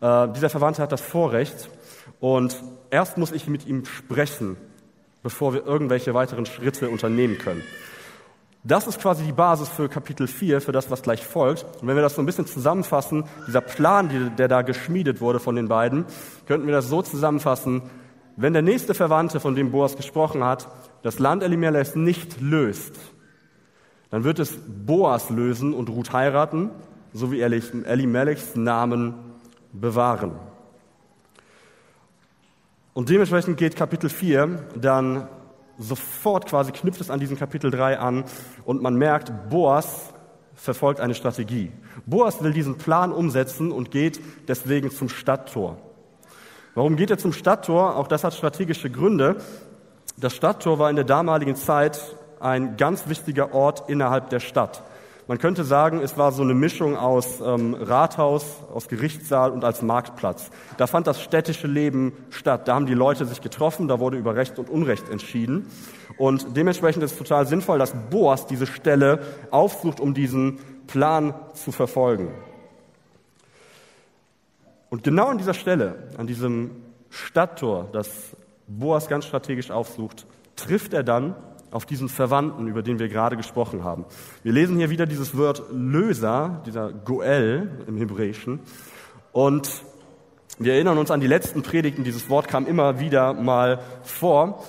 Äh, 0.00 0.28
dieser 0.28 0.50
Verwandte 0.50 0.82
hat 0.82 0.92
das 0.92 1.00
Vorrecht 1.00 1.68
und 2.20 2.56
erst 2.90 3.18
muss 3.18 3.32
ich 3.32 3.46
mit 3.48 3.66
ihm 3.66 3.84
sprechen, 3.84 4.56
bevor 5.22 5.52
wir 5.52 5.66
irgendwelche 5.66 6.14
weiteren 6.14 6.46
Schritte 6.46 6.88
unternehmen 6.88 7.38
können. 7.38 7.62
Das 8.66 8.88
ist 8.88 9.00
quasi 9.00 9.22
die 9.22 9.32
Basis 9.32 9.68
für 9.68 9.88
Kapitel 9.88 10.26
4, 10.26 10.60
für 10.60 10.72
das, 10.72 10.90
was 10.90 11.02
gleich 11.02 11.24
folgt. 11.24 11.64
Und 11.80 11.86
wenn 11.86 11.94
wir 11.94 12.02
das 12.02 12.16
so 12.16 12.22
ein 12.22 12.26
bisschen 12.26 12.46
zusammenfassen, 12.46 13.22
dieser 13.46 13.60
Plan, 13.60 14.34
der 14.36 14.48
da 14.48 14.62
geschmiedet 14.62 15.20
wurde 15.20 15.38
von 15.38 15.54
den 15.54 15.68
beiden, 15.68 16.04
könnten 16.46 16.66
wir 16.66 16.74
das 16.74 16.88
so 16.88 17.00
zusammenfassen, 17.00 17.82
wenn 18.36 18.54
der 18.54 18.62
nächste 18.62 18.94
Verwandte, 18.94 19.38
von 19.38 19.54
dem 19.54 19.70
Boas 19.70 19.96
gesprochen 19.96 20.42
hat, 20.42 20.66
das 21.02 21.20
Land 21.20 21.44
Elimelechs 21.44 21.94
nicht 21.94 22.40
löst, 22.40 22.96
dann 24.10 24.24
wird 24.24 24.40
es 24.40 24.58
Boas 24.66 25.30
lösen 25.30 25.72
und 25.72 25.88
Ruth 25.88 26.12
heiraten, 26.12 26.70
so 27.12 27.30
wie 27.30 27.42
Elimelechs 27.42 28.56
Namen 28.56 29.14
bewahren. 29.72 30.32
Und 32.94 33.10
dementsprechend 33.10 33.58
geht 33.58 33.76
Kapitel 33.76 34.10
4 34.10 34.70
dann 34.74 35.28
sofort 35.78 36.46
quasi 36.46 36.72
knüpft 36.72 37.00
es 37.00 37.10
an 37.10 37.20
diesen 37.20 37.38
Kapitel 37.38 37.70
3 37.70 37.98
an 37.98 38.24
und 38.64 38.82
man 38.82 38.96
merkt, 38.96 39.50
Boas 39.50 40.12
verfolgt 40.54 41.00
eine 41.00 41.14
Strategie. 41.14 41.70
Boas 42.06 42.42
will 42.42 42.52
diesen 42.52 42.78
Plan 42.78 43.12
umsetzen 43.12 43.70
und 43.70 43.90
geht 43.90 44.20
deswegen 44.48 44.90
zum 44.90 45.08
Stadttor. 45.08 45.78
Warum 46.74 46.96
geht 46.96 47.10
er 47.10 47.18
zum 47.18 47.32
Stadttor? 47.32 47.96
Auch 47.96 48.08
das 48.08 48.24
hat 48.24 48.34
strategische 48.34 48.90
Gründe. 48.90 49.36
Das 50.16 50.34
Stadttor 50.34 50.78
war 50.78 50.90
in 50.90 50.96
der 50.96 51.04
damaligen 51.04 51.56
Zeit 51.56 52.00
ein 52.40 52.76
ganz 52.76 53.08
wichtiger 53.08 53.54
Ort 53.54 53.88
innerhalb 53.88 54.30
der 54.30 54.40
Stadt. 54.40 54.82
Man 55.28 55.38
könnte 55.38 55.64
sagen, 55.64 56.00
es 56.00 56.16
war 56.16 56.30
so 56.30 56.42
eine 56.42 56.54
Mischung 56.54 56.96
aus 56.96 57.40
ähm, 57.40 57.74
Rathaus, 57.74 58.62
aus 58.72 58.86
Gerichtssaal 58.86 59.50
und 59.50 59.64
als 59.64 59.82
Marktplatz. 59.82 60.50
Da 60.76 60.86
fand 60.86 61.08
das 61.08 61.20
städtische 61.20 61.66
Leben 61.66 62.12
statt. 62.30 62.68
Da 62.68 62.76
haben 62.76 62.86
die 62.86 62.94
Leute 62.94 63.24
sich 63.24 63.40
getroffen, 63.40 63.88
da 63.88 63.98
wurde 63.98 64.18
über 64.18 64.36
Recht 64.36 64.56
und 64.60 64.70
Unrecht 64.70 65.08
entschieden. 65.08 65.66
Und 66.16 66.56
dementsprechend 66.56 67.02
ist 67.02 67.12
es 67.12 67.18
total 67.18 67.44
sinnvoll, 67.46 67.80
dass 67.80 67.92
Boas 68.08 68.46
diese 68.46 68.66
Stelle 68.66 69.18
aufsucht, 69.50 69.98
um 69.98 70.14
diesen 70.14 70.60
Plan 70.86 71.34
zu 71.54 71.72
verfolgen. 71.72 72.32
Und 74.90 75.02
genau 75.02 75.26
an 75.26 75.38
dieser 75.38 75.54
Stelle, 75.54 76.08
an 76.16 76.28
diesem 76.28 76.70
Stadttor, 77.10 77.88
das 77.92 78.36
Boas 78.68 79.08
ganz 79.08 79.24
strategisch 79.24 79.72
aufsucht, 79.72 80.24
trifft 80.54 80.94
er 80.94 81.02
dann 81.02 81.34
auf 81.76 81.84
diesen 81.84 82.08
Verwandten, 82.08 82.68
über 82.68 82.82
den 82.82 82.98
wir 82.98 83.10
gerade 83.10 83.36
gesprochen 83.36 83.84
haben. 83.84 84.06
Wir 84.42 84.52
lesen 84.52 84.78
hier 84.78 84.88
wieder 84.88 85.04
dieses 85.04 85.36
Wort 85.36 85.62
Löser, 85.70 86.62
dieser 86.64 86.90
Goel 86.90 87.70
im 87.86 87.98
Hebräischen. 87.98 88.60
Und 89.30 89.82
wir 90.58 90.72
erinnern 90.72 90.96
uns 90.96 91.10
an 91.10 91.20
die 91.20 91.26
letzten 91.26 91.62
Predigten, 91.62 92.02
dieses 92.02 92.30
Wort 92.30 92.48
kam 92.48 92.66
immer 92.66 92.98
wieder 92.98 93.34
mal 93.34 93.80
vor. 94.02 94.64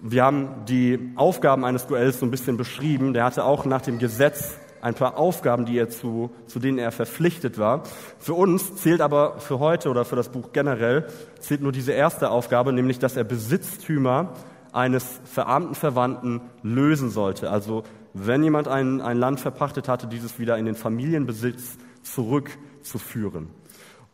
Wir 0.00 0.24
haben 0.24 0.48
die 0.68 1.12
Aufgaben 1.14 1.64
eines 1.64 1.86
Goels 1.86 2.18
so 2.18 2.26
ein 2.26 2.32
bisschen 2.32 2.56
beschrieben. 2.56 3.14
Der 3.14 3.22
hatte 3.22 3.44
auch 3.44 3.64
nach 3.64 3.82
dem 3.82 4.00
Gesetz 4.00 4.56
ein 4.80 4.94
paar 4.94 5.16
Aufgaben, 5.16 5.66
die 5.66 5.78
er 5.78 5.88
zu, 5.88 6.32
zu 6.48 6.58
denen 6.58 6.78
er 6.78 6.90
verpflichtet 6.90 7.58
war. 7.58 7.84
Für 8.18 8.34
uns 8.34 8.74
zählt 8.74 9.00
aber 9.00 9.38
für 9.38 9.60
heute 9.60 9.88
oder 9.88 10.04
für 10.04 10.16
das 10.16 10.30
Buch 10.30 10.50
generell 10.52 11.06
zählt 11.38 11.60
nur 11.62 11.70
diese 11.70 11.92
erste 11.92 12.30
Aufgabe, 12.30 12.72
nämlich 12.72 12.98
dass 12.98 13.16
er 13.16 13.22
Besitztümer 13.22 14.32
eines 14.74 15.20
verarmten 15.24 15.74
Verwandten 15.74 16.40
lösen 16.62 17.10
sollte. 17.10 17.50
Also 17.50 17.84
wenn 18.12 18.42
jemand 18.42 18.68
ein, 18.68 19.00
ein 19.00 19.16
Land 19.16 19.40
verpachtet 19.40 19.88
hatte, 19.88 20.06
dieses 20.06 20.38
wieder 20.38 20.58
in 20.58 20.66
den 20.66 20.74
Familienbesitz 20.74 21.78
zurückzuführen. 22.02 23.50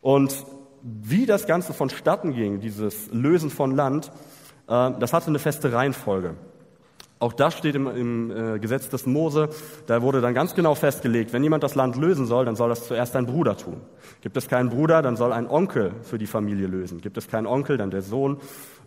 Und 0.01 0.45
wie 0.83 1.27
das 1.27 1.47
Ganze 1.47 1.73
vonstatten 1.73 2.33
ging, 2.35 2.61
dieses 2.61 3.11
Lösen 3.13 3.51
von 3.51 3.75
Land, 3.75 4.11
äh, 4.69 4.91
das 4.99 5.13
hatte 5.13 5.29
eine 5.29 5.39
feste 5.39 5.73
Reihenfolge. 5.73 6.37
Auch 7.19 7.35
das 7.35 7.55
steht 7.55 7.75
im, 7.75 7.87
im 7.87 8.31
äh, 8.31 8.59
Gesetz 8.59 8.89
des 8.89 9.05
Mose. 9.05 9.51
Da 9.87 10.01
wurde 10.01 10.23
dann 10.23 10.33
ganz 10.33 10.55
genau 10.55 10.75
festgelegt, 10.75 11.35
wenn 11.35 11.43
jemand 11.43 11.63
das 11.63 11.75
Land 11.75 11.97
lösen 11.97 12.25
soll, 12.25 12.47
dann 12.47 12.57
soll 12.57 12.71
das 12.71 12.87
zuerst 12.87 13.15
ein 13.15 13.27
Bruder 13.27 13.59
tun. 13.59 13.83
Gibt 14.23 14.39
es 14.39 14.49
keinen 14.49 14.71
Bruder, 14.71 15.03
dann 15.03 15.17
soll 15.17 15.35
ein 15.35 15.47
Onkel 15.47 15.93
für 16.03 16.17
die 16.17 16.27
Familie 16.27 16.67
lösen. 16.67 17.03
Gibt 17.03 17.19
es 17.19 17.29
keinen 17.29 17.47
Onkel, 17.47 17.77
dann 17.77 17.91
der 17.91 18.01
Sohn 18.01 18.39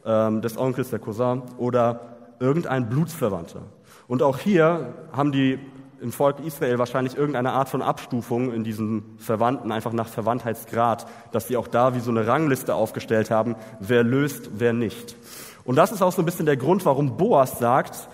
ähm, 0.05 0.41
des 0.41 0.57
Onkels, 0.57 0.89
der 0.89 0.99
Cousin 0.99 1.41
oder 1.57 1.99
irgendein 2.39 2.89
Blutsverwandter. 2.89 3.61
Und 4.07 4.21
auch 4.21 4.37
hier 4.37 4.93
haben 5.11 5.31
die 5.31 5.59
im 6.01 6.11
Volk 6.11 6.39
Israel 6.45 6.77
wahrscheinlich 6.79 7.17
irgendeine 7.17 7.53
Art 7.53 7.69
von 7.69 7.81
Abstufung 7.81 8.51
in 8.51 8.65
diesen 8.65 9.17
Verwandten, 9.17 9.71
einfach 9.71 9.93
nach 9.93 10.09
Verwandtheitsgrad, 10.09 11.07
dass 11.31 11.47
sie 11.47 11.55
auch 11.55 11.67
da 11.67 11.95
wie 11.95 12.01
so 12.01 12.11
eine 12.11 12.27
Rangliste 12.27 12.75
aufgestellt 12.75 13.31
haben, 13.31 13.55
wer 13.79 14.03
löst, 14.03 14.49
wer 14.57 14.73
nicht. 14.73 15.15
Und 15.63 15.77
das 15.77 15.93
ist 15.93 16.01
auch 16.01 16.11
so 16.11 16.21
ein 16.21 16.25
bisschen 16.25 16.45
der 16.45 16.57
Grund, 16.57 16.85
warum 16.85 17.15
Boas 17.15 17.57
sagt, 17.57 18.09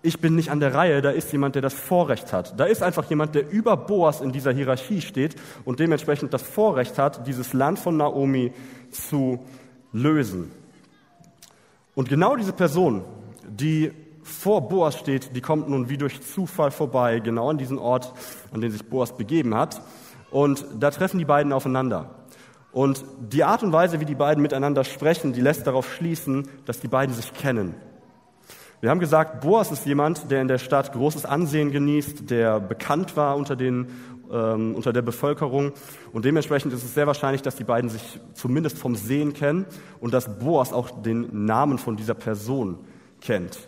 ich 0.00 0.20
bin 0.20 0.34
nicht 0.34 0.50
an 0.50 0.60
der 0.60 0.72
Reihe, 0.72 1.02
da 1.02 1.10
ist 1.10 1.30
jemand, 1.32 1.56
der 1.56 1.62
das 1.62 1.74
Vorrecht 1.74 2.32
hat. 2.32 2.58
Da 2.58 2.64
ist 2.64 2.82
einfach 2.82 3.04
jemand, 3.10 3.34
der 3.34 3.50
über 3.50 3.76
Boas 3.76 4.20
in 4.20 4.32
dieser 4.32 4.52
Hierarchie 4.52 5.02
steht 5.02 5.36
und 5.64 5.80
dementsprechend 5.80 6.32
das 6.32 6.42
Vorrecht 6.42 6.96
hat, 6.96 7.26
dieses 7.26 7.52
Land 7.52 7.78
von 7.78 7.96
Naomi 7.96 8.52
zu 8.90 9.40
lösen. 9.92 10.52
Und 11.96 12.10
genau 12.10 12.36
diese 12.36 12.52
Person, 12.52 13.04
die 13.48 13.90
vor 14.22 14.68
Boas 14.68 14.98
steht, 14.98 15.34
die 15.34 15.40
kommt 15.40 15.70
nun 15.70 15.88
wie 15.88 15.96
durch 15.96 16.20
Zufall 16.20 16.70
vorbei, 16.70 17.20
genau 17.20 17.48
an 17.48 17.56
diesen 17.56 17.78
Ort, 17.78 18.12
an 18.52 18.60
den 18.60 18.70
sich 18.70 18.84
Boas 18.84 19.16
begeben 19.16 19.54
hat. 19.54 19.80
Und 20.30 20.66
da 20.78 20.90
treffen 20.90 21.18
die 21.18 21.24
beiden 21.24 21.54
aufeinander. 21.54 22.10
Und 22.70 23.02
die 23.18 23.44
Art 23.44 23.62
und 23.62 23.72
Weise, 23.72 23.98
wie 23.98 24.04
die 24.04 24.14
beiden 24.14 24.42
miteinander 24.42 24.84
sprechen, 24.84 25.32
die 25.32 25.40
lässt 25.40 25.66
darauf 25.66 25.90
schließen, 25.94 26.46
dass 26.66 26.80
die 26.80 26.88
beiden 26.88 27.14
sich 27.14 27.32
kennen. 27.32 27.74
Wir 28.82 28.90
haben 28.90 29.00
gesagt, 29.00 29.40
Boas 29.40 29.72
ist 29.72 29.86
jemand, 29.86 30.30
der 30.30 30.42
in 30.42 30.48
der 30.48 30.58
Stadt 30.58 30.92
großes 30.92 31.24
Ansehen 31.24 31.70
genießt, 31.70 32.28
der 32.28 32.60
bekannt 32.60 33.16
war 33.16 33.38
unter 33.38 33.56
den 33.56 33.86
ähm, 34.32 34.74
unter 34.74 34.92
der 34.92 35.02
Bevölkerung. 35.02 35.72
Und 36.12 36.24
dementsprechend 36.24 36.72
ist 36.72 36.84
es 36.84 36.94
sehr 36.94 37.06
wahrscheinlich, 37.06 37.42
dass 37.42 37.56
die 37.56 37.64
beiden 37.64 37.90
sich 37.90 38.20
zumindest 38.34 38.78
vom 38.78 38.94
Sehen 38.96 39.32
kennen 39.32 39.66
und 40.00 40.14
dass 40.14 40.38
Boas 40.38 40.72
auch 40.72 40.90
den 41.02 41.44
Namen 41.46 41.78
von 41.78 41.96
dieser 41.96 42.14
Person 42.14 42.78
kennt. 43.20 43.58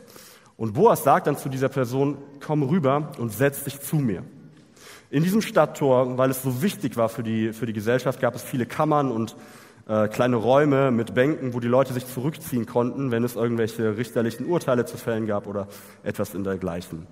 Und 0.57 0.75
Boas 0.75 1.05
sagt 1.05 1.27
dann 1.27 1.37
zu 1.37 1.49
dieser 1.49 1.69
Person, 1.69 2.19
komm 2.45 2.63
rüber 2.63 3.13
und 3.19 3.33
setz 3.33 3.65
dich 3.65 3.81
zu 3.81 3.97
mir. 3.97 4.25
In 5.11 5.23
diesem 5.23 5.41
Stadttor, 5.41 6.19
weil 6.19 6.31
es 6.31 6.43
so 6.43 6.63
wichtig 6.63 6.97
war 6.97 7.09
für 7.09 7.23
die, 7.23 7.53
für 7.53 7.65
die 7.65 7.73
Gesellschaft, 7.73 8.21
gab 8.21 8.35
es 8.35 8.43
viele 8.43 8.67
Kammern 8.67 9.11
und 9.11 9.37
äh, 9.89 10.09
kleine 10.09 10.37
Räume 10.37 10.91
mit 10.91 11.15
Bänken, 11.15 11.55
wo 11.55 11.61
die 11.61 11.69
Leute 11.69 11.95
sich 11.95 12.07
zurückziehen 12.07 12.67
konnten, 12.67 13.11
wenn 13.11 13.25
es 13.25 13.37
irgendwelche 13.37 13.97
richterlichen 13.97 14.47
Urteile 14.47 14.85
zu 14.85 14.99
fällen 14.99 15.27
gab 15.27 15.47
oder 15.47 15.67
etwas 16.03 16.35
in 16.35 16.45
dergleichen. 16.45 17.07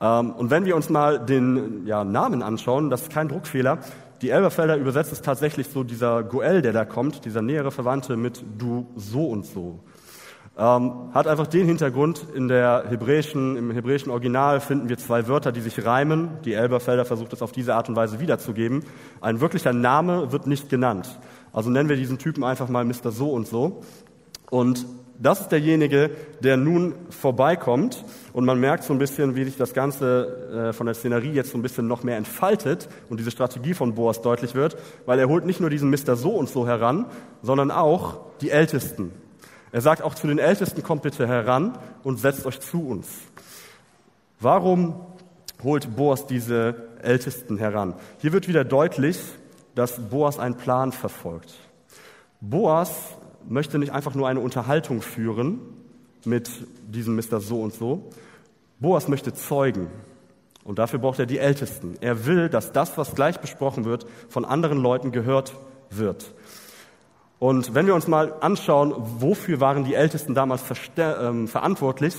Ähm, 0.00 0.32
und 0.32 0.50
wenn 0.50 0.64
wir 0.64 0.76
uns 0.76 0.88
mal 0.88 1.18
den 1.18 1.86
ja, 1.86 2.04
Namen 2.04 2.42
anschauen, 2.42 2.90
das 2.90 3.02
ist 3.02 3.12
kein 3.12 3.28
Druckfehler. 3.28 3.78
Die 4.22 4.30
Elberfelder 4.30 4.76
übersetzt 4.76 5.12
es 5.12 5.22
tatsächlich 5.22 5.68
so, 5.68 5.82
dieser 5.84 6.22
Goel, 6.22 6.62
der 6.62 6.72
da 6.72 6.84
kommt, 6.84 7.24
dieser 7.24 7.42
nähere 7.42 7.70
Verwandte 7.70 8.16
mit 8.16 8.44
du 8.58 8.86
so 8.96 9.26
und 9.26 9.46
so. 9.46 9.80
Ähm, 10.58 11.10
hat 11.14 11.26
einfach 11.26 11.46
den 11.46 11.66
Hintergrund, 11.66 12.26
in 12.34 12.48
der 12.48 12.84
hebräischen, 12.88 13.56
im 13.56 13.70
hebräischen 13.70 14.10
Original 14.10 14.60
finden 14.60 14.90
wir 14.90 14.98
zwei 14.98 15.26
Wörter, 15.26 15.52
die 15.52 15.60
sich 15.60 15.86
reimen. 15.86 16.38
Die 16.44 16.52
Elberfelder 16.52 17.06
versucht 17.06 17.32
es 17.32 17.40
auf 17.40 17.52
diese 17.52 17.74
Art 17.74 17.88
und 17.88 17.96
Weise 17.96 18.20
wiederzugeben. 18.20 18.84
Ein 19.22 19.40
wirklicher 19.40 19.72
Name 19.72 20.32
wird 20.32 20.46
nicht 20.46 20.68
genannt. 20.68 21.18
Also 21.52 21.70
nennen 21.70 21.88
wir 21.88 21.96
diesen 21.96 22.18
Typen 22.18 22.44
einfach 22.44 22.68
mal 22.68 22.84
Mr. 22.84 23.10
So 23.10 23.30
und 23.30 23.46
so. 23.46 23.80
Und 24.50 24.84
das 25.22 25.42
ist 25.42 25.52
derjenige, 25.52 26.10
der 26.40 26.56
nun 26.56 26.94
vorbeikommt 27.10 28.04
und 28.32 28.46
man 28.46 28.58
merkt 28.58 28.84
so 28.84 28.94
ein 28.94 28.98
bisschen, 28.98 29.36
wie 29.36 29.44
sich 29.44 29.58
das 29.58 29.74
Ganze 29.74 30.70
äh, 30.70 30.72
von 30.72 30.86
der 30.86 30.94
Szenerie 30.94 31.32
jetzt 31.32 31.50
so 31.50 31.58
ein 31.58 31.62
bisschen 31.62 31.86
noch 31.86 32.02
mehr 32.02 32.16
entfaltet 32.16 32.88
und 33.10 33.20
diese 33.20 33.30
Strategie 33.30 33.74
von 33.74 33.94
Boas 33.94 34.22
deutlich 34.22 34.54
wird, 34.54 34.78
weil 35.04 35.18
er 35.18 35.28
holt 35.28 35.44
nicht 35.44 35.60
nur 35.60 35.68
diesen 35.68 35.90
Mr. 35.90 36.16
So 36.16 36.30
und 36.30 36.48
so 36.48 36.66
heran, 36.66 37.04
sondern 37.42 37.70
auch 37.70 38.20
die 38.40 38.50
Ältesten. 38.50 39.12
Er 39.72 39.82
sagt 39.82 40.02
auch 40.02 40.14
zu 40.14 40.26
den 40.26 40.38
Ältesten, 40.38 40.82
kommt 40.82 41.02
bitte 41.02 41.28
heran 41.28 41.76
und 42.02 42.18
setzt 42.18 42.46
euch 42.46 42.58
zu 42.58 42.88
uns. 42.88 43.06
Warum 44.40 45.00
holt 45.62 45.94
Boas 45.96 46.26
diese 46.26 46.88
Ältesten 47.02 47.58
heran? 47.58 47.94
Hier 48.18 48.32
wird 48.32 48.48
wieder 48.48 48.64
deutlich, 48.64 49.18
dass 49.74 50.00
Boas 50.08 50.38
einen 50.38 50.56
Plan 50.56 50.92
verfolgt. 50.92 51.54
Boas 52.40 52.90
möchte 53.48 53.78
nicht 53.78 53.92
einfach 53.92 54.14
nur 54.14 54.28
eine 54.28 54.40
Unterhaltung 54.40 55.02
führen 55.02 55.60
mit 56.24 56.50
diesem 56.88 57.16
Mr. 57.16 57.40
So 57.40 57.60
und 57.60 57.72
so. 57.72 58.10
Boas 58.78 59.08
möchte 59.08 59.32
zeugen. 59.32 59.88
Und 60.64 60.78
dafür 60.78 60.98
braucht 60.98 61.18
er 61.18 61.26
die 61.26 61.38
Ältesten. 61.38 61.96
Er 62.00 62.26
will, 62.26 62.48
dass 62.48 62.72
das, 62.72 62.98
was 62.98 63.14
gleich 63.14 63.40
besprochen 63.40 63.84
wird, 63.84 64.06
von 64.28 64.44
anderen 64.44 64.78
Leuten 64.78 65.10
gehört 65.12 65.54
wird. 65.90 66.34
Und 67.38 67.74
wenn 67.74 67.86
wir 67.86 67.94
uns 67.94 68.06
mal 68.06 68.34
anschauen, 68.40 68.94
wofür 68.96 69.60
waren 69.60 69.84
die 69.84 69.94
Ältesten 69.94 70.34
damals 70.34 70.62
ähm, 70.98 71.48
verantwortlich, 71.48 72.14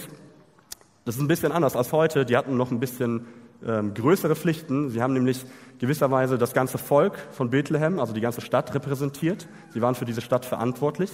das 1.06 1.16
ist 1.16 1.22
ein 1.22 1.28
bisschen 1.28 1.52
anders 1.52 1.76
als 1.76 1.92
heute. 1.94 2.26
Die 2.26 2.38
hatten 2.38 2.58
noch 2.58 2.72
ein 2.72 2.80
bisschen 2.80 3.26
ähm, 3.66 3.94
größere 3.94 4.36
Pflichten. 4.36 4.90
Sie 4.90 5.02
haben 5.02 5.14
nämlich 5.14 5.46
gewisserweise 5.80 6.38
das 6.38 6.54
ganze 6.54 6.78
Volk 6.78 7.18
von 7.32 7.50
Bethlehem, 7.50 8.00
also 8.00 8.14
die 8.14 8.22
ganze 8.22 8.42
Stadt, 8.42 8.74
repräsentiert. 8.74 9.48
Sie 9.74 9.82
waren 9.82 9.96
für 9.96 10.06
diese 10.06 10.22
Stadt 10.22 10.46
verantwortlich. 10.46 11.12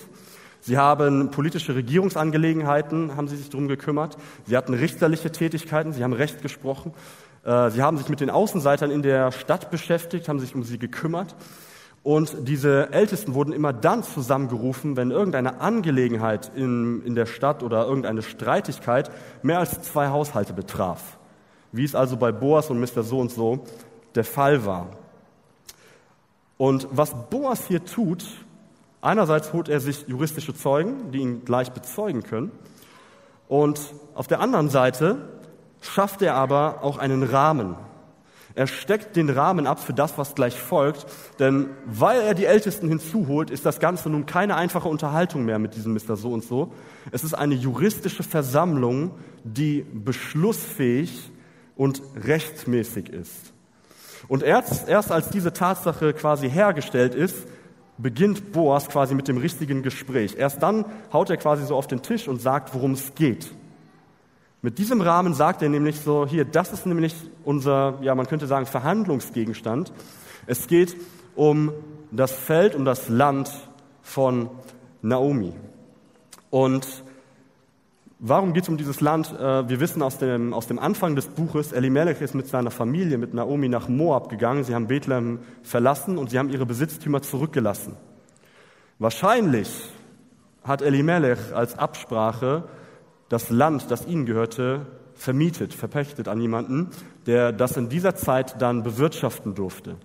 Sie 0.59 0.77
haben 0.77 1.31
politische 1.31 1.75
Regierungsangelegenheiten, 1.75 3.15
haben 3.15 3.27
sie 3.27 3.37
sich 3.37 3.49
darum 3.49 3.67
gekümmert. 3.67 4.17
Sie 4.45 4.57
hatten 4.57 4.73
richterliche 4.73 5.31
Tätigkeiten, 5.31 5.93
sie 5.93 6.03
haben 6.03 6.13
Recht 6.13 6.41
gesprochen. 6.41 6.93
Äh, 7.43 7.69
sie 7.69 7.81
haben 7.81 7.97
sich 7.97 8.09
mit 8.09 8.19
den 8.19 8.29
Außenseitern 8.29 8.91
in 8.91 9.01
der 9.01 9.31
Stadt 9.31 9.71
beschäftigt, 9.71 10.27
haben 10.27 10.39
sich 10.39 10.55
um 10.55 10.63
sie 10.63 10.77
gekümmert. 10.77 11.35
Und 12.03 12.47
diese 12.47 12.93
Ältesten 12.93 13.33
wurden 13.33 13.51
immer 13.51 13.73
dann 13.73 14.03
zusammengerufen, 14.03 14.95
wenn 14.95 15.11
irgendeine 15.11 15.59
Angelegenheit 15.59 16.51
in, 16.55 17.01
in 17.03 17.15
der 17.15 17.25
Stadt 17.25 17.63
oder 17.63 17.85
irgendeine 17.85 18.21
Streitigkeit 18.21 19.11
mehr 19.43 19.59
als 19.59 19.81
zwei 19.81 20.07
Haushalte 20.07 20.53
betraf. 20.53 21.16
Wie 21.71 21.83
es 21.83 21.95
also 21.95 22.17
bei 22.17 22.31
Boas 22.31 22.69
und 22.69 22.79
Mr. 22.79 23.03
So 23.03 23.19
und 23.19 23.31
so 23.31 23.63
der 24.15 24.23
Fall 24.23 24.65
war. 24.65 24.87
Und 26.57 26.87
was 26.91 27.29
Boas 27.29 27.67
hier 27.67 27.85
tut, 27.85 28.25
einerseits 29.01 29.53
holt 29.53 29.69
er 29.69 29.79
sich 29.79 30.07
juristische 30.07 30.55
Zeugen, 30.55 31.11
die 31.11 31.19
ihn 31.19 31.45
gleich 31.45 31.71
bezeugen 31.71 32.23
können. 32.23 32.51
Und 33.47 33.79
auf 34.15 34.27
der 34.27 34.39
anderen 34.39 34.69
Seite 34.69 35.29
schafft 35.81 36.21
er 36.21 36.35
aber 36.35 36.83
auch 36.83 36.97
einen 36.97 37.23
Rahmen. 37.23 37.75
Er 38.55 38.65
steckt 38.65 39.15
den 39.15 39.29
Rahmen 39.29 39.67
ab 39.67 39.79
für 39.79 39.93
das, 39.93 40.17
was 40.17 40.33
gleich 40.33 40.59
folgt, 40.59 41.05
denn 41.37 41.69
weil 41.85 42.21
er 42.21 42.33
die 42.33 42.45
Ältesten 42.45 42.89
hinzuholt, 42.89 43.51
ist 43.51 43.67
das 43.67 43.79
Ganze 43.79 44.09
nun 44.09 44.25
keine 44.25 44.55
einfache 44.55 44.89
Unterhaltung 44.89 45.45
mehr 45.45 45.59
mit 45.59 45.75
diesem 45.75 45.93
Mr. 45.93 46.15
So 46.15 46.31
und 46.31 46.43
so. 46.43 46.73
Es 47.11 47.23
ist 47.23 47.35
eine 47.35 47.53
juristische 47.53 48.23
Versammlung, 48.23 49.11
die 49.43 49.85
beschlussfähig 49.93 51.31
und 51.77 52.01
rechtmäßig 52.25 53.09
ist. 53.09 53.53
Und 54.27 54.43
erst, 54.43 54.89
erst 54.89 55.11
als 55.11 55.29
diese 55.29 55.53
Tatsache 55.53 56.13
quasi 56.13 56.49
hergestellt 56.49 57.15
ist, 57.15 57.47
beginnt 57.97 58.51
Boas 58.51 58.89
quasi 58.89 59.15
mit 59.15 59.27
dem 59.27 59.37
richtigen 59.37 59.83
Gespräch. 59.83 60.35
Erst 60.37 60.61
dann 60.61 60.85
haut 61.13 61.29
er 61.29 61.37
quasi 61.37 61.65
so 61.65 61.75
auf 61.75 61.87
den 61.87 62.01
Tisch 62.01 62.27
und 62.27 62.41
sagt, 62.41 62.73
worum 62.73 62.91
es 62.91 63.15
geht. 63.15 63.51
Mit 64.61 64.79
diesem 64.79 65.01
Rahmen 65.01 65.33
sagt 65.33 65.61
er 65.61 65.69
nämlich 65.69 65.99
so, 65.99 66.27
hier, 66.27 66.43
das 66.43 66.73
ist 66.73 66.85
nämlich 66.85 67.15
unser, 67.43 67.99
ja, 68.01 68.15
man 68.15 68.27
könnte 68.27 68.47
sagen, 68.47 68.65
Verhandlungsgegenstand. 68.65 69.93
Es 70.45 70.67
geht 70.67 70.95
um 71.35 71.71
das 72.11 72.31
Feld, 72.31 72.75
um 72.75 72.83
das 72.83 73.07
Land 73.09 73.51
von 74.01 74.49
Naomi. 75.01 75.53
Und 76.49 77.03
warum 78.19 78.53
geht 78.53 78.63
es 78.63 78.69
um 78.69 78.77
dieses 78.77 79.01
Land? 79.01 79.33
Äh, 79.39 79.69
wir 79.69 79.79
wissen 79.79 80.01
aus 80.01 80.17
dem, 80.17 80.53
aus 80.53 80.67
dem 80.67 80.79
Anfang 80.79 81.15
des 81.15 81.27
Buches, 81.27 81.71
Elimelech 81.71 82.21
ist 82.21 82.35
mit 82.35 82.47
seiner 82.47 82.71
Familie, 82.71 83.17
mit 83.17 83.33
Naomi 83.33 83.69
nach 83.69 83.87
Moab 83.87 84.29
gegangen. 84.29 84.63
Sie 84.63 84.73
haben 84.73 84.87
Bethlehem 84.87 85.39
verlassen 85.63 86.17
und 86.17 86.29
sie 86.29 86.39
haben 86.39 86.49
ihre 86.49 86.65
Besitztümer 86.65 87.21
zurückgelassen. 87.21 87.95
Wahrscheinlich 88.99 89.69
hat 90.63 90.81
Elimelech 90.81 91.53
als 91.53 91.77
Absprache 91.77 92.63
das 93.29 93.49
Land, 93.49 93.91
das 93.91 94.07
ihnen 94.07 94.25
gehörte, 94.25 94.85
vermietet, 95.13 95.73
verpächtet 95.73 96.27
an 96.27 96.39
jemanden, 96.39 96.89
der 97.25 97.51
das 97.51 97.77
in 97.77 97.89
dieser 97.89 98.15
Zeit 98.15 98.61
dann 98.61 98.83
bewirtschaften 98.83 99.55
durfte. 99.55 99.95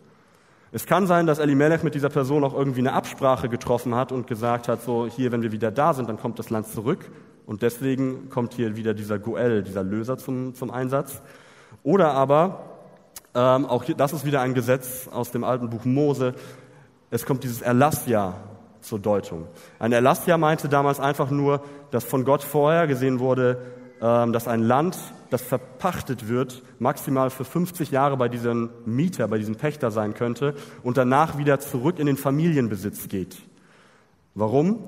Es 0.75 0.87
kann 0.87 1.07
sein, 1.07 1.27
dass 1.27 1.39
Elimelech 1.39 1.83
mit 1.83 1.95
dieser 1.95 2.09
Person 2.09 2.45
auch 2.45 2.55
irgendwie 2.55 2.81
eine 2.81 2.95
Absprache 2.95 3.51
getroffen 3.51 3.95
hat 3.95 4.11
und 4.11 4.27
gesagt 4.27 4.69
hat, 4.69 4.83
so 4.83 5.07
hier, 5.07 5.31
wenn 5.31 5.43
wir 5.43 5.53
wieder 5.53 5.71
da 5.71 5.93
sind, 5.93 6.09
dann 6.09 6.19
kommt 6.19 6.39
das 6.39 6.49
Land 6.49 6.67
zurück. 6.67 7.11
Und 7.47 7.63
deswegen 7.63 8.29
kommt 8.29 8.55
hier 8.55 8.77
wieder 8.77 8.95
dieser 8.95 9.19
Goel, 9.19 9.63
dieser 9.63 9.83
Löser 9.83 10.17
zum, 10.17 10.55
zum 10.55 10.71
Einsatz. 10.71 11.23
Oder 11.83 12.13
aber, 12.13 12.65
ähm, 13.35 13.67
auch 13.67 13.85
hier, 13.85 13.95
das 13.95 14.13
ist 14.13 14.25
wieder 14.25 14.41
ein 14.41 14.55
Gesetz 14.55 15.09
aus 15.09 15.31
dem 15.31 15.45
alten 15.45 15.71
Buch 15.71 15.85
Mose, 15.85 16.35
es 17.11 17.27
kommt 17.27 17.45
dieses 17.45 17.61
Erlassjahr 17.63 18.35
zur 18.81 18.99
Deutung. 18.99 19.47
Ein 19.79 19.93
Erlassjahr 19.93 20.39
meinte 20.39 20.69
damals 20.69 21.01
einfach 21.01 21.31
nur, 21.31 21.63
dass 21.91 22.05
von 22.05 22.25
Gott 22.25 22.43
vorher 22.43 22.87
gesehen 22.87 23.21
wurde, 23.21 23.59
ähm, 24.01 24.33
dass 24.33 24.49
ein 24.49 24.63
Land, 24.63 24.97
das 25.31 25.43
verpachtet 25.43 26.29
wird, 26.29 26.63
maximal 26.79 27.31
für 27.31 27.45
50 27.45 27.91
Jahre 27.91 28.17
bei 28.17 28.29
diesem 28.29 28.71
Mieter, 28.85 29.29
bei 29.29 29.39
diesem 29.39 29.57
Pächter 29.57 29.91
sein 29.91 30.15
könnte 30.15 30.55
und 30.83 30.97
danach 30.97 31.39
wieder 31.39 31.61
zurück 31.61 31.99
in 31.99 32.07
den 32.07 32.17
Familienbesitz 32.17 33.09
geht. 33.09 33.39
Warum? 34.35 34.79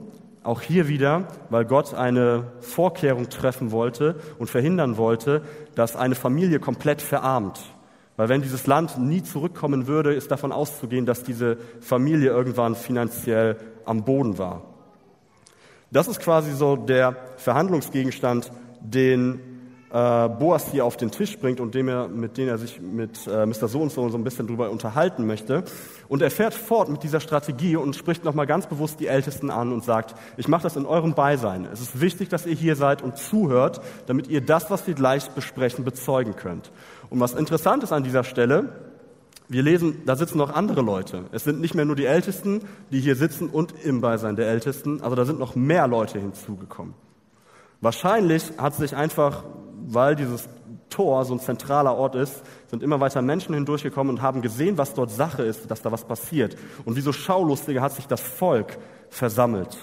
Auch 0.45 0.61
hier 0.61 0.89
wieder, 0.89 1.27
weil 1.49 1.65
Gott 1.65 1.95
eine 1.95 2.53
Vorkehrung 2.61 3.31
treffen 3.31 3.73
wollte 3.73 4.17
und 4.39 4.51
verhindern 4.51 4.99
wollte, 4.99 5.41
dass 5.75 5.97
eine 5.97 6.15
Familie 6.15 6.61
komplett 6.61 7.01
verarmt. 7.01 7.61
Weil 8.17 8.29
wenn 8.29 8.43
dieses 8.43 8.67
Land 8.67 8.99
nie 8.99 9.23
zurückkommen 9.23 9.87
würde, 9.87 10.13
ist 10.13 10.31
davon 10.31 10.53
auszugehen, 10.53 11.07
dass 11.07 11.23
diese 11.23 11.57
Familie 11.81 12.29
irgendwann 12.29 12.77
finanziell 12.77 13.57
am 13.87 14.05
Boden 14.05 14.37
war. 14.37 14.63
Das 15.91 16.09
ist 16.09 16.21
quasi 16.21 16.53
so 16.53 16.77
der 16.77 17.17
Verhandlungsgegenstand, 17.39 18.53
den 18.81 19.41
äh, 19.95 20.29
Boas 20.29 20.73
hier 20.73 20.85
auf 20.85 20.97
den 20.97 21.13
Tisch 21.13 21.39
bringt 21.39 21.61
und 21.61 21.75
dem 21.77 21.89
er, 21.89 22.09
mit 22.09 22.37
dem 22.37 22.49
er 22.49 22.59
sich 22.59 22.81
mit 22.81 23.29
äh, 23.29 23.47
Mr. 23.47 23.69
So 23.69 23.81
und 23.81 23.93
so 23.93 24.09
so 24.09 24.19
ein 24.19 24.25
bisschen 24.25 24.49
drüber 24.49 24.71
unterhalten 24.71 25.25
möchte. 25.25 25.63
Und 26.09 26.21
er 26.21 26.33
fährt 26.33 26.53
fort 26.53 26.89
mit 26.89 27.05
dieser 27.05 27.21
Strategie 27.21 27.77
und 27.77 27.95
spricht 27.95 28.25
nochmal 28.25 28.49
ganz 28.49 28.67
bewusst 28.67 28.99
die 28.99 29.07
Ältesten 29.07 29.51
an 29.51 29.73
und 29.73 29.85
sagt, 29.85 30.17
ich 30.37 30.49
mache 30.49 30.65
das 30.65 30.75
in 30.75 30.85
eurem 30.85 31.15
Beisein. 31.15 31.69
Es 31.73 31.81
ist 31.81 32.01
wichtig, 32.01 32.29
dass 32.29 32.45
ihr 32.45 32.57
hier 32.57 32.75
seid 32.75 33.03
und 33.03 33.17
zuhört, 33.17 33.81
damit 34.07 34.27
ihr 34.27 34.41
das, 34.41 34.69
was 34.69 34.85
wir 34.89 34.95
gleich 34.95 35.31
besprechen, 35.31 35.85
bezeugen 35.85 36.35
könnt. 36.35 36.73
Und 37.09 37.21
was 37.21 37.35
interessant 37.35 37.85
ist 37.85 37.93
an 37.93 38.03
dieser 38.03 38.25
Stelle, 38.25 38.73
wir 39.47 39.63
lesen, 39.63 40.03
da 40.07 40.17
sitzen 40.17 40.39
noch 40.39 40.53
andere 40.53 40.83
Leute. 40.83 41.27
Es 41.31 41.45
sind 41.45 41.61
nicht 41.61 41.77
mehr 41.77 41.85
nur 41.85 41.97
die 41.97 42.07
Ältesten, 42.07 42.63
die 42.91 43.01
hier 43.01 43.15
sitzen 43.15 43.49
und 43.49 43.75
im 43.85 44.01
Beisein 44.01 44.35
der 44.35 44.49
Ältesten, 44.49 45.03
also 45.03 45.15
da 45.15 45.25
sind 45.25 45.39
noch 45.39 45.55
mehr 45.55 45.87
Leute 45.87 46.19
hinzugekommen. 46.19 46.95
Wahrscheinlich 47.85 48.53
hat 48.57 48.75
sich 48.75 48.97
einfach, 48.97 49.45
weil 49.87 50.17
dieses 50.17 50.49
Tor 50.91 51.25
so 51.25 51.35
ein 51.35 51.41
zentraler 51.41 51.97
Ort 51.97 52.15
ist, 52.15 52.43
sind 52.69 52.83
immer 52.83 53.01
weiter 53.01 53.23
Menschen 53.23 53.55
hindurchgekommen 53.55 54.17
und 54.17 54.23
haben 54.23 54.43
gesehen, 54.43 54.79
was 54.79 54.95
dort 54.95 55.11
Sache 55.11 55.43
ist, 55.43 55.71
dass 55.71 55.83
da 55.83 55.93
was 55.93 56.05
passiert. 56.05 56.57
Und 56.85 56.97
wie 56.97 57.01
so 57.01 57.13
Schaulustige 57.13 57.81
hat 57.81 57.93
sich 57.93 58.07
das 58.07 58.21
Volk 58.21 58.79
versammelt. 59.11 59.77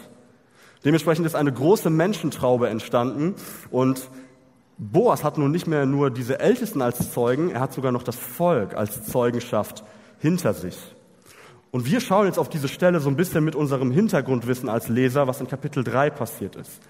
Dementsprechend 0.83 1.25
ist 1.25 1.35
eine 1.35 1.51
große 1.51 1.89
Menschentraube 1.89 2.69
entstanden 2.69 3.35
und 3.69 4.09
Boas 4.77 5.23
hat 5.23 5.37
nun 5.37 5.51
nicht 5.51 5.67
mehr 5.67 5.85
nur 5.85 6.09
diese 6.09 6.39
Ältesten 6.39 6.81
als 6.81 7.11
Zeugen, 7.11 7.51
er 7.51 7.59
hat 7.59 7.71
sogar 7.71 7.91
noch 7.91 8.01
das 8.01 8.15
Volk 8.15 8.75
als 8.75 9.05
Zeugenschaft 9.05 9.83
hinter 10.17 10.55
sich. 10.55 10.75
Und 11.69 11.85
wir 11.85 12.01
schauen 12.01 12.25
jetzt 12.25 12.39
auf 12.39 12.49
diese 12.49 12.67
Stelle 12.67 12.99
so 12.99 13.07
ein 13.07 13.15
bisschen 13.15 13.43
mit 13.43 13.55
unserem 13.55 13.91
Hintergrundwissen 13.91 14.69
als 14.69 14.87
Leser, 14.89 15.27
was 15.27 15.39
in 15.39 15.47
Kapitel 15.47 15.83
3 15.83 16.09
passiert 16.09 16.55
ist. 16.55 16.81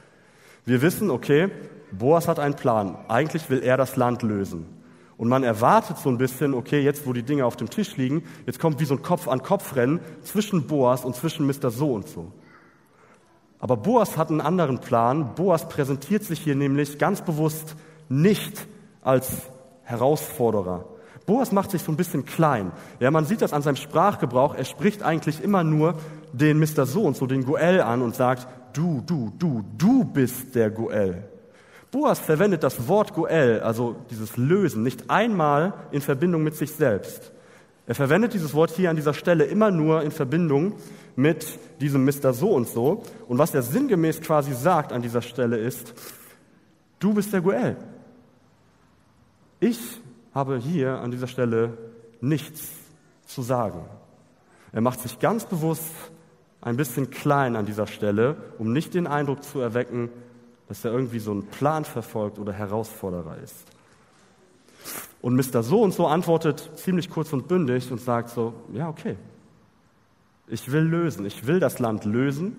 Wir 0.66 0.82
wissen, 0.82 1.12
okay, 1.12 1.50
Boas 1.92 2.28
hat 2.28 2.40
einen 2.40 2.56
Plan. 2.56 2.98
Eigentlich 3.08 3.50
will 3.50 3.62
er 3.64 3.78
das 3.78 3.96
Land 3.96 4.24
lösen. 4.24 4.66
Und 5.18 5.30
man 5.30 5.44
erwartet 5.44 5.98
so 5.98 6.10
ein 6.10 6.18
bisschen, 6.18 6.54
okay, 6.54 6.82
jetzt 6.82 7.06
wo 7.06 7.14
die 7.14 7.24
Dinge 7.24 7.46
auf 7.46 7.56
dem 7.56 7.70
Tisch 7.70 7.96
liegen, 7.96 8.24
jetzt 8.48 8.60
kommt 8.60 8.80
wie 8.80 8.86
so 8.86 8.96
ein 8.96 9.04
Kopf-an-Kopf-Rennen 9.04 10.00
zwischen 10.24 10.66
Boas 10.66 11.06
und 11.06 11.16
zwischen 11.16 11.46
Mr. 11.46 11.70
So 11.70 11.94
und 11.94 12.08
so. 12.08 12.32
Aber 13.60 13.78
Boas 13.78 14.18
hat 14.18 14.32
einen 14.32 14.42
anderen 14.42 14.80
Plan. 14.80 15.36
Boas 15.36 15.70
präsentiert 15.70 16.24
sich 16.24 16.40
hier 16.40 16.56
nämlich 16.56 16.98
ganz 16.98 17.22
bewusst 17.22 17.76
nicht 18.10 18.66
als 19.04 19.30
Herausforderer. 19.84 20.86
Boas 21.28 21.52
macht 21.52 21.70
sich 21.70 21.84
so 21.84 21.92
ein 21.92 21.98
bisschen 21.98 22.26
klein. 22.26 22.72
Ja, 23.00 23.12
man 23.12 23.26
sieht 23.26 23.44
das 23.44 23.54
an 23.54 23.62
seinem 23.62 23.76
Sprachgebrauch. 23.76 24.56
Er 24.56 24.66
spricht 24.66 25.04
eigentlich 25.04 25.44
immer 25.44 25.64
nur 25.64 25.94
den 26.34 26.58
Mr. 26.60 26.88
So 26.88 27.04
und 27.04 27.16
so, 27.16 27.28
den 27.28 27.46
Goel 27.46 27.82
an 27.82 28.02
und 28.02 28.16
sagt, 28.16 28.48
du, 28.74 29.04
du, 29.06 29.32
du, 29.38 29.64
du 29.78 30.04
bist 30.04 30.56
der 30.56 30.72
Goel. 30.72 31.31
Boas 31.92 32.20
verwendet 32.20 32.64
das 32.64 32.88
Wort 32.88 33.14
Goel, 33.14 33.60
also 33.60 33.98
dieses 34.10 34.38
Lösen, 34.38 34.82
nicht 34.82 35.10
einmal 35.10 35.74
in 35.92 36.02
Verbindung 36.02 36.42
mit 36.42 36.56
sich 36.56 36.72
selbst. 36.72 37.34
Er 37.86 37.96
verwendet 37.96 38.34
dieses 38.34 38.54
Wort 38.54 38.72
hier 38.72 38.90
an 38.90 38.96
dieser 38.96 39.14
Stelle 39.14 39.44
immer 39.44 39.72
nur 39.72 40.02
in 40.02 40.12
Verbindung 40.12 40.76
mit 41.18 41.60
diesem 41.82 42.06
Mr. 42.06 42.32
So 42.32 42.52
und 42.52 42.70
so. 42.70 43.04
Und 43.28 43.38
was 43.38 43.54
er 43.54 43.62
sinngemäß 43.62 44.22
quasi 44.22 44.54
sagt 44.54 44.94
an 44.94 45.02
dieser 45.02 45.22
Stelle 45.22 45.58
ist, 45.58 45.94
du 47.00 47.14
bist 47.14 47.34
der 47.34 47.42
Goel. 47.42 47.76
Ich 49.60 50.02
habe 50.34 50.58
hier 50.58 51.00
an 51.00 51.12
dieser 51.12 51.28
Stelle 51.28 51.78
nichts 52.22 52.70
zu 53.26 53.42
sagen. 53.42 53.82
Er 54.72 54.82
macht 54.82 55.02
sich 55.02 55.20
ganz 55.20 55.46
bewusst 55.46 55.92
ein 56.62 56.78
bisschen 56.78 57.10
klein 57.10 57.56
an 57.56 57.66
dieser 57.66 57.88
Stelle, 57.88 58.38
um 58.60 58.72
nicht 58.72 58.94
den 58.94 59.08
Eindruck 59.08 59.44
zu 59.44 59.60
erwecken, 59.60 60.10
dass 60.72 60.86
er 60.86 60.94
irgendwie 60.94 61.20
so 61.20 61.32
einen 61.32 61.44
Plan 61.44 61.84
verfolgt 61.84 62.40
oder 62.40 62.54
Herausforderer 62.54 63.36
ist. 63.44 63.66
Und 65.22 65.36
Mr. 65.36 65.64
So 65.64 65.82
und 65.82 65.94
so 65.94 66.08
antwortet 66.08 66.72
ziemlich 66.76 67.10
kurz 67.10 67.34
und 67.34 67.50
bündig 67.50 67.92
und 67.92 68.00
sagt 68.00 68.30
so, 68.30 68.54
ja, 68.72 68.88
okay, 68.88 69.18
ich 70.48 70.72
will 70.72 70.84
lösen, 70.84 71.26
ich 71.26 71.46
will 71.46 71.60
das 71.60 71.80
Land 71.80 72.06
lösen, 72.06 72.56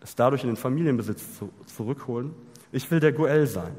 es 0.00 0.14
dadurch 0.14 0.44
in 0.44 0.50
den 0.50 0.56
Familienbesitz 0.56 1.36
zu, 1.36 1.50
zurückholen. 1.66 2.36
Ich 2.70 2.88
will 2.92 3.00
der 3.00 3.10
Goel 3.10 3.48
sein. 3.48 3.74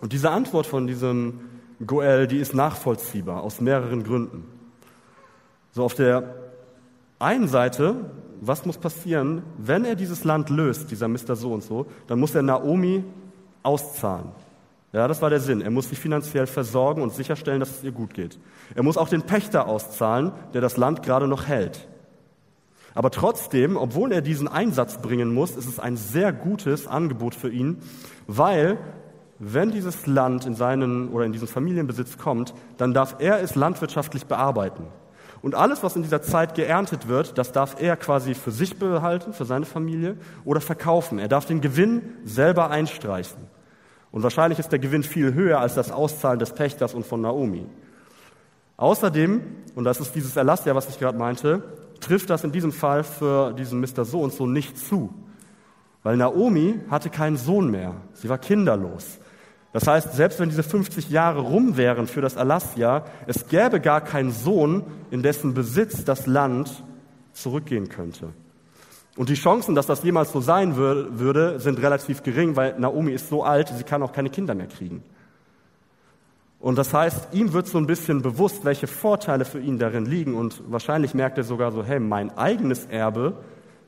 Und 0.00 0.12
diese 0.12 0.32
Antwort 0.32 0.66
von 0.66 0.88
diesem 0.88 1.38
Goel, 1.86 2.26
die 2.26 2.38
ist 2.38 2.54
nachvollziehbar 2.54 3.44
aus 3.44 3.60
mehreren 3.60 4.02
Gründen. 4.02 4.42
So 5.70 5.84
auf 5.84 5.94
der 5.94 6.45
einen 7.18 7.48
Seite, 7.48 8.10
was 8.40 8.66
muss 8.66 8.78
passieren, 8.78 9.42
wenn 9.58 9.84
er 9.84 9.94
dieses 9.94 10.24
Land 10.24 10.50
löst, 10.50 10.90
dieser 10.90 11.08
Mr. 11.08 11.36
So 11.36 11.52
und 11.52 11.62
so, 11.62 11.86
dann 12.06 12.20
muss 12.20 12.34
er 12.34 12.42
Naomi 12.42 13.04
auszahlen. 13.62 14.28
Ja, 14.92 15.08
das 15.08 15.20
war 15.20 15.30
der 15.30 15.40
Sinn. 15.40 15.60
Er 15.60 15.70
muss 15.70 15.88
sie 15.88 15.96
finanziell 15.96 16.46
versorgen 16.46 17.02
und 17.02 17.12
sicherstellen, 17.12 17.60
dass 17.60 17.70
es 17.70 17.84
ihr 17.84 17.92
gut 17.92 18.14
geht. 18.14 18.38
Er 18.74 18.82
muss 18.82 18.96
auch 18.96 19.08
den 19.08 19.22
Pächter 19.22 19.66
auszahlen, 19.66 20.32
der 20.54 20.60
das 20.60 20.76
Land 20.76 21.02
gerade 21.02 21.28
noch 21.28 21.46
hält. 21.46 21.88
Aber 22.94 23.10
trotzdem, 23.10 23.76
obwohl 23.76 24.10
er 24.10 24.22
diesen 24.22 24.48
Einsatz 24.48 24.98
bringen 25.02 25.34
muss, 25.34 25.50
ist 25.50 25.68
es 25.68 25.78
ein 25.78 25.98
sehr 25.98 26.32
gutes 26.32 26.86
Angebot 26.86 27.34
für 27.34 27.50
ihn, 27.50 27.78
weil 28.26 28.78
wenn 29.38 29.70
dieses 29.70 30.06
Land 30.06 30.46
in 30.46 30.54
seinen 30.54 31.10
oder 31.10 31.26
in 31.26 31.32
diesen 31.32 31.46
Familienbesitz 31.46 32.16
kommt, 32.16 32.54
dann 32.78 32.94
darf 32.94 33.16
er 33.18 33.42
es 33.42 33.54
landwirtschaftlich 33.54 34.24
bearbeiten. 34.24 34.84
Und 35.46 35.54
alles, 35.54 35.84
was 35.84 35.94
in 35.94 36.02
dieser 36.02 36.22
Zeit 36.22 36.56
geerntet 36.56 37.06
wird, 37.06 37.38
das 37.38 37.52
darf 37.52 37.80
er 37.80 37.96
quasi 37.96 38.34
für 38.34 38.50
sich 38.50 38.80
behalten, 38.80 39.32
für 39.32 39.44
seine 39.44 39.64
Familie 39.64 40.16
oder 40.44 40.60
verkaufen. 40.60 41.20
Er 41.20 41.28
darf 41.28 41.46
den 41.46 41.60
Gewinn 41.60 42.02
selber 42.24 42.68
einstreichen. 42.68 43.38
Und 44.10 44.24
wahrscheinlich 44.24 44.58
ist 44.58 44.72
der 44.72 44.80
Gewinn 44.80 45.04
viel 45.04 45.34
höher 45.34 45.60
als 45.60 45.76
das 45.76 45.92
Auszahlen 45.92 46.40
des 46.40 46.52
Pächters 46.52 46.94
und 46.94 47.06
von 47.06 47.20
Naomi. 47.20 47.64
Außerdem, 48.76 49.40
und 49.76 49.84
das 49.84 50.00
ist 50.00 50.16
dieses 50.16 50.34
Erlass 50.34 50.64
ja, 50.64 50.74
was 50.74 50.88
ich 50.88 50.98
gerade 50.98 51.16
meinte, 51.16 51.62
trifft 52.00 52.28
das 52.28 52.42
in 52.42 52.50
diesem 52.50 52.72
Fall 52.72 53.04
für 53.04 53.52
diesen 53.52 53.80
Mr. 53.80 54.04
So 54.04 54.22
und 54.22 54.32
so 54.32 54.48
nicht 54.48 54.76
zu. 54.76 55.14
Weil 56.02 56.16
Naomi 56.16 56.80
hatte 56.90 57.08
keinen 57.08 57.36
Sohn 57.36 57.70
mehr. 57.70 57.94
Sie 58.14 58.28
war 58.28 58.38
kinderlos. 58.38 59.20
Das 59.76 59.86
heißt, 59.86 60.14
selbst 60.14 60.40
wenn 60.40 60.48
diese 60.48 60.62
50 60.62 61.10
Jahre 61.10 61.40
rum 61.40 61.76
wären 61.76 62.06
für 62.06 62.22
das 62.22 62.34
Erlassjahr, 62.34 63.04
es 63.26 63.46
gäbe 63.46 63.78
gar 63.78 64.00
keinen 64.00 64.32
Sohn, 64.32 64.82
in 65.10 65.22
dessen 65.22 65.52
Besitz 65.52 66.02
das 66.02 66.26
Land 66.26 66.82
zurückgehen 67.34 67.90
könnte. 67.90 68.30
Und 69.18 69.28
die 69.28 69.34
Chancen, 69.34 69.74
dass 69.74 69.84
das 69.84 70.02
jemals 70.02 70.32
so 70.32 70.40
sein 70.40 70.76
würde, 70.76 71.60
sind 71.60 71.78
relativ 71.82 72.22
gering, 72.22 72.56
weil 72.56 72.80
Naomi 72.80 73.12
ist 73.12 73.28
so 73.28 73.44
alt, 73.44 73.68
sie 73.68 73.84
kann 73.84 74.02
auch 74.02 74.14
keine 74.14 74.30
Kinder 74.30 74.54
mehr 74.54 74.68
kriegen. 74.68 75.02
Und 76.58 76.78
das 76.78 76.94
heißt, 76.94 77.34
ihm 77.34 77.52
wird 77.52 77.66
so 77.66 77.76
ein 77.76 77.86
bisschen 77.86 78.22
bewusst, 78.22 78.64
welche 78.64 78.86
Vorteile 78.86 79.44
für 79.44 79.60
ihn 79.60 79.78
darin 79.78 80.06
liegen. 80.06 80.36
Und 80.36 80.62
wahrscheinlich 80.72 81.12
merkt 81.12 81.36
er 81.36 81.44
sogar 81.44 81.70
so, 81.70 81.84
hey, 81.84 82.00
mein 82.00 82.34
eigenes 82.38 82.86
Erbe 82.86 83.34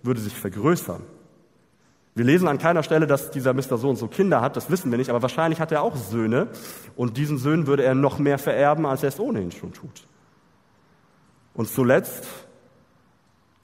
würde 0.03 0.21
sich 0.21 0.35
vergrößern. 0.35 1.01
Wir 2.19 2.25
lesen 2.25 2.49
an 2.49 2.59
keiner 2.59 2.83
Stelle, 2.83 3.07
dass 3.07 3.31
dieser 3.31 3.55
Mr. 3.55 3.79
So 3.79 3.89
und 3.89 3.95
so 3.95 4.09
Kinder 4.09 4.41
hat, 4.41 4.57
das 4.57 4.71
wissen 4.71 4.91
wir 4.91 4.99
nicht, 4.99 5.09
aber 5.09 5.23
wahrscheinlich 5.23 5.61
hat 5.61 5.71
er 5.71 5.83
auch 5.83 5.95
Söhne. 5.95 6.49
Und 6.97 7.17
diesen 7.17 7.39
Söhnen 7.39 7.69
würde 7.69 7.85
er 7.85 7.95
noch 7.95 8.19
mehr 8.19 8.39
vererben, 8.39 8.87
als 8.87 9.05
er 9.05 9.11
es 9.11 9.21
ohnehin 9.21 9.53
schon 9.53 9.73
tut. 9.73 10.05
Und 11.55 11.69
zuletzt 11.69 12.27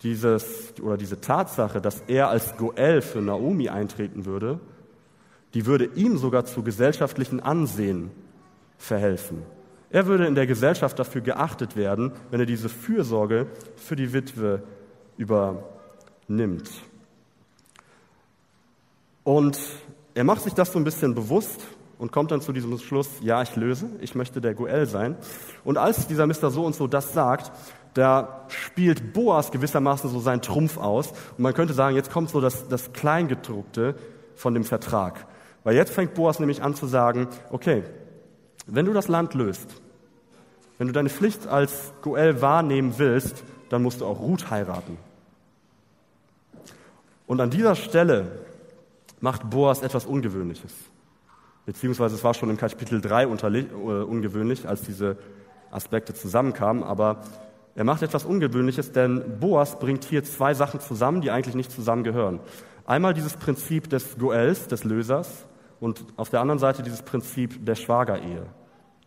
dieses, 0.04 0.72
oder 0.80 0.96
diese 0.96 1.20
Tatsache, 1.20 1.80
dass 1.80 2.02
er 2.06 2.28
als 2.28 2.56
Goel 2.56 3.02
für 3.02 3.20
Naomi 3.20 3.70
eintreten 3.70 4.24
würde, 4.24 4.60
die 5.54 5.66
würde 5.66 5.86
ihm 5.86 6.16
sogar 6.16 6.44
zu 6.44 6.62
gesellschaftlichen 6.62 7.40
Ansehen 7.40 8.12
verhelfen. 8.78 9.42
Er 9.90 10.06
würde 10.06 10.26
in 10.26 10.36
der 10.36 10.46
Gesellschaft 10.46 10.96
dafür 10.96 11.22
geachtet 11.22 11.74
werden, 11.74 12.12
wenn 12.30 12.38
er 12.38 12.46
diese 12.46 12.68
Fürsorge 12.68 13.48
für 13.74 13.96
die 13.96 14.12
Witwe 14.12 14.62
übernimmt. 15.16 16.70
Und 19.24 19.58
er 20.14 20.24
macht 20.24 20.42
sich 20.42 20.54
das 20.54 20.72
so 20.72 20.78
ein 20.78 20.84
bisschen 20.84 21.14
bewusst 21.14 21.60
und 21.98 22.12
kommt 22.12 22.30
dann 22.30 22.40
zu 22.40 22.52
diesem 22.52 22.78
Schluss, 22.78 23.08
ja, 23.20 23.42
ich 23.42 23.56
löse, 23.56 23.88
ich 24.00 24.14
möchte 24.14 24.40
der 24.40 24.54
Goel 24.54 24.86
sein. 24.86 25.16
Und 25.64 25.78
als 25.78 26.06
dieser 26.06 26.26
Mr. 26.26 26.50
So 26.50 26.64
und 26.64 26.74
so 26.74 26.86
das 26.86 27.12
sagt, 27.12 27.50
da 27.94 28.44
spielt 28.48 29.12
Boas 29.12 29.50
gewissermaßen 29.50 30.10
so 30.10 30.20
seinen 30.20 30.42
Trumpf 30.42 30.76
aus. 30.76 31.10
Und 31.10 31.40
man 31.40 31.54
könnte 31.54 31.74
sagen, 31.74 31.96
jetzt 31.96 32.10
kommt 32.10 32.28
so 32.28 32.40
das, 32.40 32.68
das 32.68 32.92
Kleingedruckte 32.92 33.94
von 34.34 34.52
dem 34.54 34.64
Vertrag. 34.64 35.26
Weil 35.62 35.76
jetzt 35.76 35.92
fängt 35.92 36.14
Boas 36.14 36.40
nämlich 36.40 36.62
an 36.62 36.74
zu 36.74 36.86
sagen, 36.86 37.28
okay, 37.50 37.84
wenn 38.66 38.84
du 38.84 38.92
das 38.92 39.08
Land 39.08 39.34
löst, 39.34 39.80
wenn 40.78 40.88
du 40.88 40.92
deine 40.92 41.08
Pflicht 41.08 41.46
als 41.46 41.92
Goel 42.02 42.42
wahrnehmen 42.42 42.94
willst, 42.98 43.44
dann 43.70 43.82
musst 43.82 44.00
du 44.00 44.06
auch 44.06 44.20
Ruth 44.20 44.50
heiraten. 44.50 44.98
Und 47.26 47.40
an 47.40 47.50
dieser 47.50 47.76
Stelle 47.76 48.44
macht 49.20 49.48
Boas 49.50 49.82
etwas 49.82 50.06
Ungewöhnliches. 50.06 50.72
Beziehungsweise 51.66 52.14
es 52.14 52.24
war 52.24 52.34
schon 52.34 52.50
im 52.50 52.56
Kapitel 52.56 53.00
3 53.00 53.22
äh, 53.22 53.26
ungewöhnlich, 53.26 54.68
als 54.68 54.82
diese 54.82 55.16
Aspekte 55.70 56.14
zusammenkamen. 56.14 56.82
Aber 56.82 57.22
er 57.74 57.84
macht 57.84 58.02
etwas 58.02 58.24
Ungewöhnliches, 58.24 58.92
denn 58.92 59.38
Boas 59.40 59.78
bringt 59.78 60.04
hier 60.04 60.22
zwei 60.24 60.54
Sachen 60.54 60.80
zusammen, 60.80 61.20
die 61.20 61.30
eigentlich 61.30 61.54
nicht 61.54 61.72
zusammengehören. 61.72 62.40
Einmal 62.86 63.14
dieses 63.14 63.36
Prinzip 63.36 63.88
des 63.88 64.18
Goels, 64.18 64.68
des 64.68 64.84
Lösers, 64.84 65.46
und 65.80 66.04
auf 66.16 66.30
der 66.30 66.40
anderen 66.40 66.58
Seite 66.58 66.82
dieses 66.82 67.02
Prinzip 67.02 67.64
der 67.64 67.74
Schwagerehe, 67.74 68.46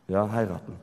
ja, 0.07 0.31
heiraten. 0.31 0.73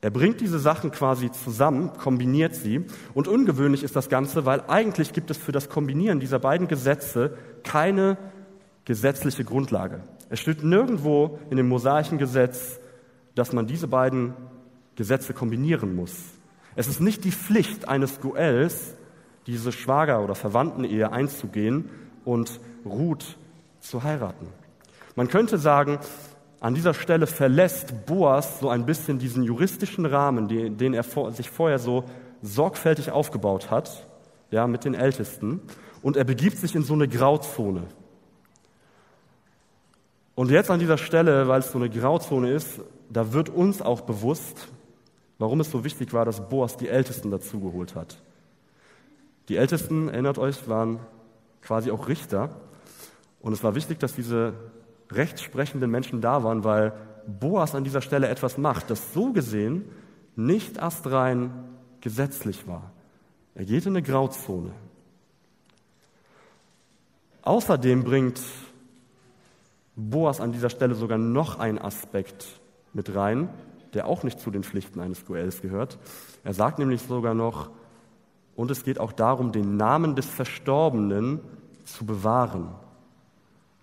Er 0.00 0.10
bringt 0.10 0.40
diese 0.40 0.60
Sachen 0.60 0.92
quasi 0.92 1.30
zusammen, 1.32 1.92
kombiniert 1.98 2.54
sie. 2.54 2.84
Und 3.14 3.26
ungewöhnlich 3.26 3.82
ist 3.82 3.96
das 3.96 4.08
Ganze, 4.08 4.46
weil 4.46 4.62
eigentlich 4.68 5.12
gibt 5.12 5.30
es 5.30 5.38
für 5.38 5.50
das 5.50 5.68
Kombinieren 5.68 6.20
dieser 6.20 6.38
beiden 6.38 6.68
Gesetze 6.68 7.36
keine 7.64 8.16
gesetzliche 8.84 9.44
Grundlage. 9.44 10.00
Es 10.30 10.40
steht 10.40 10.62
nirgendwo 10.62 11.38
in 11.50 11.56
dem 11.56 11.68
mosaischen 11.68 12.18
Gesetz, 12.18 12.78
dass 13.34 13.52
man 13.52 13.66
diese 13.66 13.88
beiden 13.88 14.34
Gesetze 14.94 15.34
kombinieren 15.34 15.96
muss. 15.96 16.14
Es 16.76 16.86
ist 16.86 17.00
nicht 17.00 17.24
die 17.24 17.32
Pflicht 17.32 17.88
eines 17.88 18.20
Goels, 18.20 18.94
diese 19.46 19.72
Schwager- 19.72 20.22
oder 20.22 20.34
Verwandtenehe 20.34 21.10
einzugehen 21.10 21.90
und 22.24 22.60
Ruth 22.84 23.36
zu 23.80 24.04
heiraten. 24.04 24.46
Man 25.16 25.28
könnte 25.28 25.58
sagen, 25.58 25.98
an 26.60 26.74
dieser 26.74 26.94
Stelle 26.94 27.26
verlässt 27.26 28.06
Boas 28.06 28.60
so 28.60 28.68
ein 28.68 28.84
bisschen 28.84 29.18
diesen 29.18 29.44
juristischen 29.44 30.06
Rahmen, 30.06 30.48
den 30.48 30.94
er 30.94 31.04
sich 31.32 31.50
vorher 31.50 31.78
so 31.78 32.04
sorgfältig 32.42 33.10
aufgebaut 33.10 33.70
hat, 33.70 34.06
ja, 34.50 34.66
mit 34.66 34.84
den 34.84 34.94
Ältesten, 34.94 35.60
und 36.02 36.16
er 36.16 36.24
begibt 36.24 36.58
sich 36.58 36.74
in 36.74 36.82
so 36.82 36.94
eine 36.94 37.08
Grauzone. 37.08 37.84
Und 40.34 40.50
jetzt 40.50 40.70
an 40.70 40.78
dieser 40.78 40.98
Stelle, 40.98 41.48
weil 41.48 41.60
es 41.60 41.72
so 41.72 41.78
eine 41.78 41.90
Grauzone 41.90 42.52
ist, 42.52 42.80
da 43.10 43.32
wird 43.32 43.48
uns 43.48 43.82
auch 43.82 44.02
bewusst, 44.02 44.68
warum 45.38 45.60
es 45.60 45.70
so 45.70 45.84
wichtig 45.84 46.12
war, 46.12 46.24
dass 46.24 46.48
Boas 46.48 46.76
die 46.76 46.88
Ältesten 46.88 47.30
dazugeholt 47.30 47.94
hat. 47.94 48.22
Die 49.48 49.56
Ältesten, 49.56 50.08
erinnert 50.08 50.38
euch, 50.38 50.68
waren 50.68 51.00
quasi 51.62 51.90
auch 51.90 52.06
Richter. 52.08 52.50
Und 53.40 53.52
es 53.52 53.64
war 53.64 53.74
wichtig, 53.74 53.98
dass 53.98 54.14
diese 54.14 54.52
rechtsprechenden 55.10 55.90
Menschen 55.90 56.20
da 56.20 56.42
waren, 56.44 56.64
weil 56.64 56.92
Boas 57.26 57.74
an 57.74 57.84
dieser 57.84 58.00
Stelle 58.00 58.28
etwas 58.28 58.58
macht, 58.58 58.90
das 58.90 59.12
so 59.12 59.32
gesehen 59.32 59.84
nicht 60.36 60.80
astrein 60.80 61.50
gesetzlich 62.00 62.66
war. 62.66 62.92
Er 63.54 63.64
geht 63.64 63.86
in 63.86 63.92
eine 63.92 64.02
Grauzone. 64.02 64.70
Außerdem 67.42 68.04
bringt 68.04 68.40
Boas 69.96 70.40
an 70.40 70.52
dieser 70.52 70.70
Stelle 70.70 70.94
sogar 70.94 71.18
noch 71.18 71.58
einen 71.58 71.78
Aspekt 71.78 72.46
mit 72.92 73.14
rein, 73.14 73.48
der 73.94 74.06
auch 74.06 74.22
nicht 74.22 74.38
zu 74.38 74.50
den 74.50 74.62
Pflichten 74.62 75.00
eines 75.00 75.26
Goels 75.26 75.60
gehört. 75.60 75.98
Er 76.44 76.54
sagt 76.54 76.78
nämlich 76.78 77.02
sogar 77.02 77.34
noch, 77.34 77.70
und 78.54 78.70
es 78.70 78.84
geht 78.84 79.00
auch 79.00 79.12
darum, 79.12 79.52
den 79.52 79.76
Namen 79.76 80.14
des 80.14 80.26
Verstorbenen 80.26 81.40
zu 81.84 82.04
bewahren. 82.04 82.70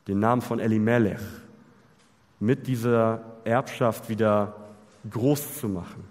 Den 0.08 0.20
Namen 0.20 0.42
von 0.42 0.60
Elimelech 0.60 1.20
mit 2.40 2.68
dieser 2.68 3.22
Erbschaft 3.44 4.10
wieder 4.10 4.54
groß 5.10 5.60
zu 5.60 5.70
machen. 5.70 6.04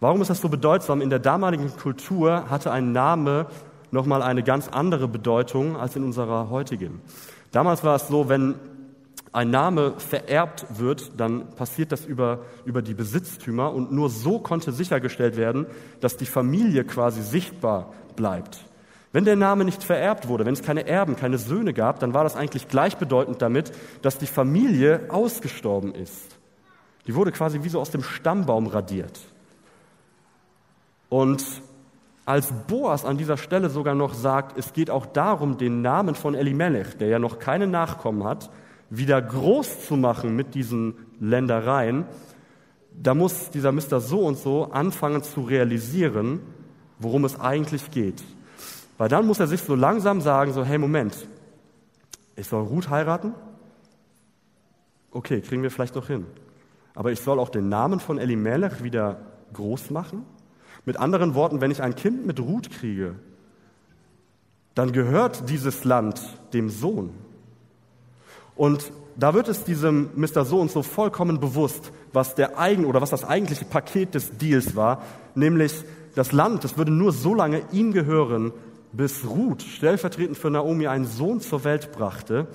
Warum 0.00 0.20
ist 0.20 0.28
das 0.28 0.40
so 0.40 0.48
bedeutsam? 0.48 1.00
In 1.00 1.10
der 1.10 1.18
damaligen 1.18 1.76
Kultur 1.76 2.48
hatte 2.48 2.70
ein 2.70 2.92
Name 2.92 3.46
nochmal 3.90 4.22
eine 4.22 4.42
ganz 4.42 4.68
andere 4.68 5.08
Bedeutung 5.08 5.76
als 5.76 5.96
in 5.96 6.04
unserer 6.04 6.50
heutigen. 6.50 7.00
Damals 7.50 7.82
war 7.82 7.96
es 7.96 8.08
so, 8.08 8.28
wenn 8.28 8.54
ein 9.32 9.50
Name 9.50 9.94
vererbt 9.98 10.66
wird, 10.70 11.12
dann 11.18 11.50
passiert 11.50 11.92
das 11.92 12.04
über, 12.04 12.40
über 12.64 12.82
die 12.82 12.94
Besitztümer 12.94 13.72
und 13.72 13.92
nur 13.92 14.10
so 14.10 14.38
konnte 14.38 14.72
sichergestellt 14.72 15.36
werden, 15.36 15.66
dass 16.00 16.16
die 16.16 16.26
Familie 16.26 16.84
quasi 16.84 17.22
sichtbar 17.22 17.92
bleibt. 18.16 18.64
Wenn 19.12 19.24
der 19.24 19.36
Name 19.36 19.64
nicht 19.64 19.82
vererbt 19.82 20.28
wurde, 20.28 20.44
wenn 20.44 20.52
es 20.52 20.62
keine 20.62 20.86
Erben, 20.86 21.16
keine 21.16 21.38
Söhne 21.38 21.72
gab, 21.72 22.00
dann 22.00 22.12
war 22.12 22.24
das 22.24 22.36
eigentlich 22.36 22.68
gleichbedeutend 22.68 23.40
damit, 23.40 23.72
dass 24.02 24.18
die 24.18 24.26
Familie 24.26 25.06
ausgestorben 25.08 25.94
ist. 25.94 26.38
Die 27.06 27.14
wurde 27.14 27.32
quasi 27.32 27.62
wie 27.62 27.70
so 27.70 27.80
aus 27.80 27.90
dem 27.90 28.02
Stammbaum 28.02 28.66
radiert. 28.66 29.18
Und 31.08 31.42
als 32.26 32.52
Boas 32.66 33.06
an 33.06 33.16
dieser 33.16 33.38
Stelle 33.38 33.70
sogar 33.70 33.94
noch 33.94 34.12
sagt, 34.12 34.58
es 34.58 34.74
geht 34.74 34.90
auch 34.90 35.06
darum, 35.06 35.56
den 35.56 35.80
Namen 35.80 36.14
von 36.14 36.34
Elimelech, 36.34 36.98
der 36.98 37.08
ja 37.08 37.18
noch 37.18 37.38
keine 37.38 37.66
Nachkommen 37.66 38.24
hat, 38.24 38.50
wieder 38.90 39.22
groß 39.22 39.86
zu 39.86 39.96
machen 39.96 40.36
mit 40.36 40.54
diesen 40.54 40.94
Ländereien, 41.18 42.04
da 42.92 43.14
muss 43.14 43.48
dieser 43.50 43.72
Mr. 43.72 44.00
So 44.00 44.20
und 44.20 44.36
so 44.36 44.64
anfangen 44.72 45.22
zu 45.22 45.42
realisieren, 45.42 46.40
worum 46.98 47.24
es 47.24 47.40
eigentlich 47.40 47.90
geht. 47.90 48.22
Weil 48.98 49.08
dann 49.08 49.26
muss 49.26 49.40
er 49.40 49.46
sich 49.46 49.62
so 49.62 49.74
langsam 49.74 50.20
sagen, 50.20 50.52
so, 50.52 50.64
hey 50.64 50.76
Moment, 50.76 51.26
ich 52.36 52.46
soll 52.48 52.64
Ruth 52.64 52.90
heiraten? 52.90 53.32
Okay, 55.12 55.40
kriegen 55.40 55.62
wir 55.62 55.70
vielleicht 55.70 55.94
noch 55.94 56.08
hin. 56.08 56.26
Aber 56.94 57.12
ich 57.12 57.20
soll 57.20 57.38
auch 57.38 57.48
den 57.48 57.68
Namen 57.68 58.00
von 58.00 58.18
Elimelech 58.18 58.82
wieder 58.82 59.20
groß 59.52 59.90
machen? 59.90 60.26
Mit 60.84 60.96
anderen 60.98 61.34
Worten, 61.34 61.60
wenn 61.60 61.70
ich 61.70 61.82
ein 61.82 61.94
Kind 61.94 62.26
mit 62.26 62.40
Ruth 62.40 62.70
kriege, 62.70 63.14
dann 64.74 64.92
gehört 64.92 65.48
dieses 65.48 65.84
Land 65.84 66.20
dem 66.52 66.68
Sohn. 66.68 67.10
Und 68.56 68.92
da 69.16 69.34
wird 69.34 69.48
es 69.48 69.64
diesem 69.64 70.10
Mr. 70.16 70.44
So 70.44 70.60
und 70.60 70.70
so 70.70 70.82
vollkommen 70.82 71.40
bewusst, 71.40 71.92
was 72.12 72.34
der 72.34 72.58
eigen 72.58 72.84
oder 72.84 73.00
was 73.00 73.10
das 73.10 73.24
eigentliche 73.24 73.64
Paket 73.64 74.14
des 74.14 74.38
Deals 74.38 74.76
war, 74.76 75.02
nämlich 75.34 75.84
das 76.14 76.32
Land, 76.32 76.64
das 76.64 76.76
würde 76.76 76.92
nur 76.92 77.12
so 77.12 77.34
lange 77.34 77.62
ihm 77.72 77.92
gehören, 77.92 78.52
bis 78.92 79.24
Ruth 79.26 79.62
stellvertretend 79.62 80.36
für 80.36 80.50
Naomi 80.50 80.86
einen 80.86 81.06
Sohn 81.06 81.40
zur 81.40 81.64
Welt 81.64 81.92
brachte, 81.92 82.46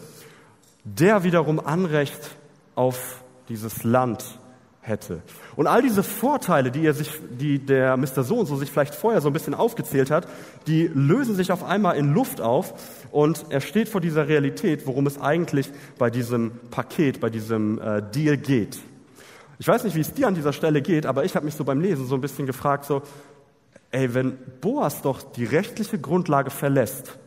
der 0.84 1.24
wiederum 1.24 1.60
Anrecht 1.60 2.38
auf 2.76 3.24
dieses 3.50 3.84
Land 3.84 4.40
hätte. 4.82 5.22
Und 5.56 5.68
all 5.68 5.82
diese 5.82 6.04
Vorteile, 6.04 6.70
die, 6.70 6.86
er 6.86 6.94
sich, 6.94 7.10
die 7.40 7.60
der 7.60 7.96
Mr. 7.96 8.24
So 8.24 8.40
und 8.40 8.48
so 8.48 8.58
sich 8.58 8.70
vielleicht 8.70 8.96
vorher 8.96 9.22
so 9.22 9.30
ein 9.30 9.34
bisschen 9.34 9.54
aufgezählt 9.54 10.12
hat, 10.12 10.28
die 10.68 10.90
lösen 10.94 11.36
sich 11.36 11.52
auf 11.52 11.64
einmal 11.64 11.96
in 11.96 12.14
Luft 12.14 12.42
auf 12.42 12.74
und 13.12 13.46
er 13.50 13.62
steht 13.62 13.88
vor 13.88 14.02
dieser 14.02 14.28
Realität, 14.28 14.86
worum 14.86 15.08
es 15.08 15.20
eigentlich 15.20 15.70
bei 15.98 16.10
diesem 16.10 16.52
Paket, 16.70 17.22
bei 17.22 17.30
diesem 17.30 17.80
äh, 17.80 18.02
Deal 18.02 18.38
geht. 18.38 18.80
Ich 19.60 19.68
weiß 19.68 19.86
nicht, 19.86 19.96
wie 19.96 20.02
es 20.02 20.14
dir 20.14 20.28
an 20.28 20.36
dieser 20.36 20.52
Stelle 20.52 20.82
geht, 20.82 21.06
aber 21.06 21.24
ich 21.24 21.36
habe 21.36 21.46
mich 21.46 21.56
so 21.56 21.64
beim 21.64 21.80
Lesen 21.80 22.06
so 22.06 22.16
ein 22.16 22.22
bisschen 22.22 22.46
gefragt, 22.46 22.84
so, 22.86 23.04
ey, 23.94 24.14
wenn 24.14 24.38
Boas 24.60 25.02
doch 25.02 25.22
die 25.22 25.46
rechtliche 25.46 26.00
Grundlage 26.00 26.50
verlässt, 26.50 27.18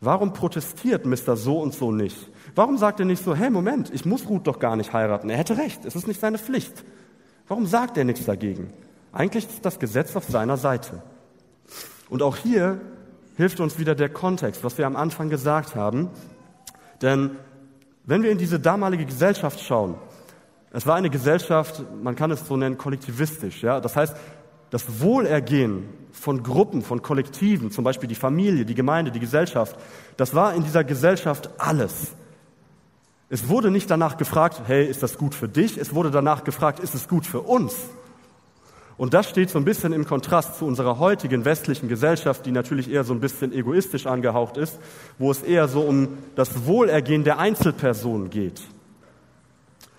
warum 0.00 0.32
protestiert 0.32 1.04
Mr. 1.04 1.36
So 1.36 1.60
und 1.60 1.74
so 1.74 1.90
nicht? 1.92 2.16
Warum 2.54 2.78
sagt 2.78 3.00
er 3.00 3.06
nicht 3.06 3.22
so, 3.22 3.34
hey, 3.34 3.50
Moment, 3.50 3.92
ich 3.92 4.04
muss 4.04 4.28
Ruth 4.28 4.46
doch 4.46 4.60
gar 4.60 4.76
nicht 4.76 4.92
heiraten. 4.92 5.28
Er 5.28 5.36
hätte 5.36 5.58
recht, 5.58 5.84
es 5.84 5.96
ist 5.96 6.06
nicht 6.06 6.20
seine 6.20 6.38
Pflicht. 6.38 6.84
Warum 7.48 7.66
sagt 7.66 7.98
er 7.98 8.04
nichts 8.04 8.24
dagegen? 8.24 8.72
Eigentlich 9.12 9.46
ist 9.46 9.64
das 9.64 9.78
Gesetz 9.78 10.14
auf 10.14 10.24
seiner 10.24 10.56
Seite. 10.56 11.02
Und 12.08 12.22
auch 12.22 12.36
hier 12.36 12.80
hilft 13.36 13.58
uns 13.60 13.78
wieder 13.78 13.94
der 13.94 14.08
Kontext, 14.08 14.62
was 14.62 14.78
wir 14.78 14.86
am 14.86 14.96
Anfang 14.96 15.28
gesagt 15.28 15.74
haben. 15.74 16.10
Denn 17.02 17.32
wenn 18.04 18.22
wir 18.22 18.30
in 18.30 18.38
diese 18.38 18.60
damalige 18.60 19.06
Gesellschaft 19.06 19.60
schauen, 19.60 19.96
es 20.70 20.86
war 20.86 20.96
eine 20.96 21.10
Gesellschaft, 21.10 21.82
man 22.02 22.14
kann 22.14 22.30
es 22.30 22.46
so 22.46 22.56
nennen, 22.56 22.78
kollektivistisch. 22.78 23.62
Ja? 23.62 23.80
Das 23.80 23.96
heißt, 23.96 24.14
das 24.70 25.00
Wohlergehen 25.00 25.88
von 26.12 26.42
Gruppen, 26.42 26.82
von 26.82 27.02
Kollektiven, 27.02 27.70
zum 27.70 27.84
Beispiel 27.84 28.08
die 28.08 28.14
Familie, 28.14 28.64
die 28.64 28.74
Gemeinde, 28.74 29.10
die 29.10 29.20
Gesellschaft, 29.20 29.76
das 30.16 30.34
war 30.34 30.54
in 30.54 30.64
dieser 30.64 30.84
Gesellschaft 30.84 31.50
alles. 31.58 32.12
Es 33.30 33.48
wurde 33.48 33.70
nicht 33.70 33.90
danach 33.90 34.16
gefragt, 34.16 34.62
hey, 34.66 34.86
ist 34.86 35.02
das 35.02 35.18
gut 35.18 35.34
für 35.34 35.48
dich? 35.48 35.76
Es 35.76 35.94
wurde 35.94 36.10
danach 36.10 36.44
gefragt, 36.44 36.80
ist 36.80 36.94
es 36.94 37.08
gut 37.08 37.26
für 37.26 37.40
uns? 37.40 37.74
Und 38.96 39.14
das 39.14 39.28
steht 39.28 39.48
so 39.48 39.58
ein 39.58 39.64
bisschen 39.64 39.92
im 39.92 40.06
Kontrast 40.06 40.58
zu 40.58 40.66
unserer 40.66 40.98
heutigen 40.98 41.44
westlichen 41.44 41.88
Gesellschaft, 41.88 42.44
die 42.46 42.50
natürlich 42.50 42.90
eher 42.90 43.04
so 43.04 43.12
ein 43.12 43.20
bisschen 43.20 43.52
egoistisch 43.52 44.06
angehaucht 44.06 44.56
ist, 44.56 44.78
wo 45.18 45.30
es 45.30 45.42
eher 45.42 45.68
so 45.68 45.82
um 45.82 46.18
das 46.34 46.66
Wohlergehen 46.66 47.22
der 47.22 47.38
Einzelperson 47.38 48.28
geht. 48.28 48.60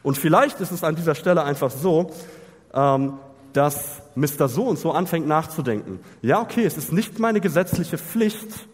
Und 0.03 0.17
vielleicht 0.17 0.59
ist 0.59 0.71
es 0.71 0.83
an 0.83 0.95
dieser 0.95 1.15
Stelle 1.15 1.43
einfach 1.43 1.71
so, 1.71 2.11
ähm, 2.73 3.13
dass 3.53 4.01
Mr. 4.19 4.47
So 4.47 4.63
und 4.63 4.77
so 4.77 4.91
anfängt 4.91 5.27
nachzudenken. 5.27 5.99
Ja, 6.21 6.41
okay, 6.41 6.65
es 6.65 6.77
ist 6.77 6.91
nicht 6.91 7.19
meine 7.19 7.41
gesetzliche 7.41 7.97
Pflicht, 7.97 8.67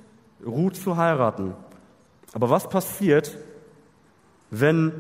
Ruth 0.46 0.76
zu 0.76 0.98
heiraten. 0.98 1.54
Aber 2.34 2.50
was 2.50 2.68
passiert, 2.68 3.38
wenn 4.50 4.92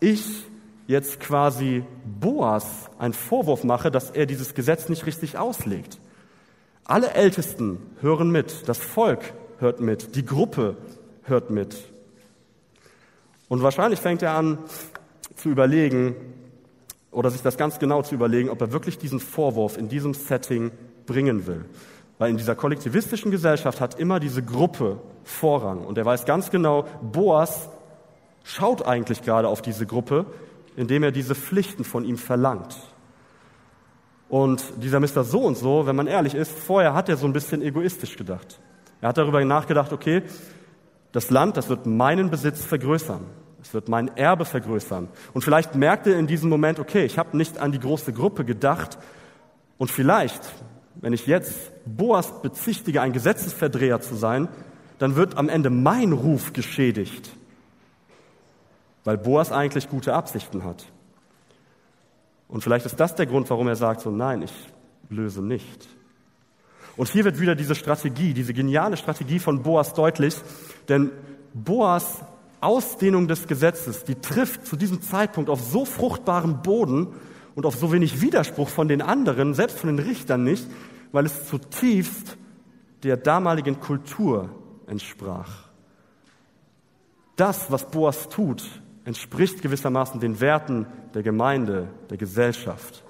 ich 0.00 0.44
jetzt 0.86 1.20
quasi 1.20 1.84
Boas 2.20 2.90
einen 2.98 3.14
Vorwurf 3.14 3.64
mache, 3.64 3.90
dass 3.90 4.10
er 4.10 4.26
dieses 4.26 4.54
Gesetz 4.54 4.88
nicht 4.88 5.06
richtig 5.06 5.38
auslegt. 5.38 5.98
Alle 6.84 7.12
Ältesten 7.12 7.78
hören 8.00 8.30
mit, 8.30 8.68
das 8.68 8.78
Volk 8.78 9.34
hört 9.58 9.80
mit, 9.80 10.16
die 10.16 10.24
Gruppe 10.24 10.76
hört 11.22 11.50
mit. 11.50 11.76
Und 13.48 13.62
wahrscheinlich 13.62 14.00
fängt 14.00 14.22
er 14.22 14.32
an 14.32 14.58
zu 15.36 15.48
überlegen 15.48 16.14
oder 17.12 17.30
sich 17.30 17.42
das 17.42 17.56
ganz 17.56 17.78
genau 17.78 18.02
zu 18.02 18.14
überlegen, 18.14 18.48
ob 18.48 18.60
er 18.60 18.72
wirklich 18.72 18.98
diesen 18.98 19.20
Vorwurf 19.20 19.76
in 19.76 19.88
diesem 19.88 20.14
Setting 20.14 20.72
bringen 21.06 21.46
will. 21.46 21.66
Weil 22.18 22.30
in 22.30 22.36
dieser 22.38 22.54
kollektivistischen 22.54 23.30
Gesellschaft 23.30 23.80
hat 23.80 23.98
immer 23.98 24.18
diese 24.18 24.42
Gruppe 24.42 24.98
Vorrang. 25.22 25.84
Und 25.84 25.98
er 25.98 26.04
weiß 26.04 26.24
ganz 26.24 26.50
genau, 26.50 26.86
Boas 27.00 27.68
schaut 28.42 28.84
eigentlich 28.86 29.22
gerade 29.22 29.48
auf 29.48 29.62
diese 29.62 29.86
Gruppe, 29.86 30.26
indem 30.74 31.02
er 31.02 31.12
diese 31.12 31.34
Pflichten 31.34 31.84
von 31.84 32.04
ihm 32.04 32.16
verlangt. 32.16 32.76
Und 34.28 34.64
dieser 34.82 34.98
Mr. 34.98 35.24
So 35.24 35.42
und 35.42 35.58
so, 35.58 35.86
wenn 35.86 35.94
man 35.94 36.06
ehrlich 36.06 36.34
ist, 36.34 36.50
vorher 36.50 36.94
hat 36.94 37.10
er 37.10 37.18
so 37.18 37.26
ein 37.26 37.34
bisschen 37.34 37.60
egoistisch 37.60 38.16
gedacht. 38.16 38.58
Er 39.02 39.10
hat 39.10 39.18
darüber 39.18 39.44
nachgedacht, 39.44 39.92
okay, 39.92 40.22
das 41.12 41.28
Land, 41.28 41.58
das 41.58 41.68
wird 41.68 41.84
meinen 41.84 42.30
Besitz 42.30 42.64
vergrößern. 42.64 43.26
Es 43.62 43.72
wird 43.72 43.88
mein 43.88 44.08
Erbe 44.16 44.44
vergrößern. 44.44 45.08
Und 45.32 45.42
vielleicht 45.42 45.74
merkt 45.74 46.06
er 46.06 46.18
in 46.18 46.26
diesem 46.26 46.50
Moment, 46.50 46.78
okay, 46.78 47.04
ich 47.04 47.18
habe 47.18 47.36
nicht 47.36 47.58
an 47.58 47.72
die 47.72 47.80
große 47.80 48.12
Gruppe 48.12 48.44
gedacht. 48.44 48.98
Und 49.78 49.90
vielleicht, 49.90 50.40
wenn 50.96 51.12
ich 51.12 51.26
jetzt 51.26 51.70
Boas 51.86 52.42
bezichtige, 52.42 53.00
ein 53.00 53.12
Gesetzesverdreher 53.12 54.00
zu 54.00 54.16
sein, 54.16 54.48
dann 54.98 55.16
wird 55.16 55.36
am 55.36 55.48
Ende 55.48 55.70
mein 55.70 56.12
Ruf 56.12 56.52
geschädigt 56.52 57.32
weil 59.04 59.18
Boas 59.18 59.52
eigentlich 59.52 59.88
gute 59.88 60.14
Absichten 60.14 60.64
hat. 60.64 60.86
Und 62.48 62.62
vielleicht 62.62 62.86
ist 62.86 63.00
das 63.00 63.14
der 63.14 63.26
Grund, 63.26 63.48
warum 63.50 63.68
er 63.68 63.76
sagt, 63.76 64.02
so 64.02 64.10
nein, 64.10 64.42
ich 64.42 64.52
löse 65.08 65.42
nicht. 65.42 65.88
Und 66.96 67.08
hier 67.08 67.24
wird 67.24 67.40
wieder 67.40 67.54
diese 67.54 67.74
Strategie, 67.74 68.34
diese 68.34 68.52
geniale 68.52 68.96
Strategie 68.96 69.38
von 69.38 69.62
Boas 69.62 69.94
deutlich, 69.94 70.36
denn 70.88 71.10
Boas 71.54 72.22
Ausdehnung 72.62 73.28
des 73.28 73.48
Gesetzes, 73.48 74.04
die 74.04 74.14
trifft 74.14 74.66
zu 74.66 74.76
diesem 74.76 75.02
Zeitpunkt 75.02 75.50
auf 75.50 75.60
so 75.60 75.84
fruchtbaren 75.84 76.62
Boden 76.62 77.08
und 77.54 77.66
auf 77.66 77.76
so 77.76 77.92
wenig 77.92 78.20
Widerspruch 78.20 78.68
von 78.68 78.88
den 78.88 79.02
anderen, 79.02 79.54
selbst 79.54 79.78
von 79.78 79.94
den 79.94 80.04
Richtern 80.04 80.44
nicht, 80.44 80.66
weil 81.10 81.26
es 81.26 81.46
zutiefst 81.46 82.36
der 83.02 83.16
damaligen 83.16 83.80
Kultur 83.80 84.50
entsprach. 84.86 85.68
Das, 87.36 87.70
was 87.70 87.90
Boas 87.90 88.28
tut, 88.28 88.64
entspricht 89.04 89.62
gewissermaßen 89.62 90.20
den 90.20 90.40
Werten 90.40 90.86
der 91.14 91.22
Gemeinde, 91.22 91.88
der 92.10 92.16
Gesellschaft. 92.16 93.02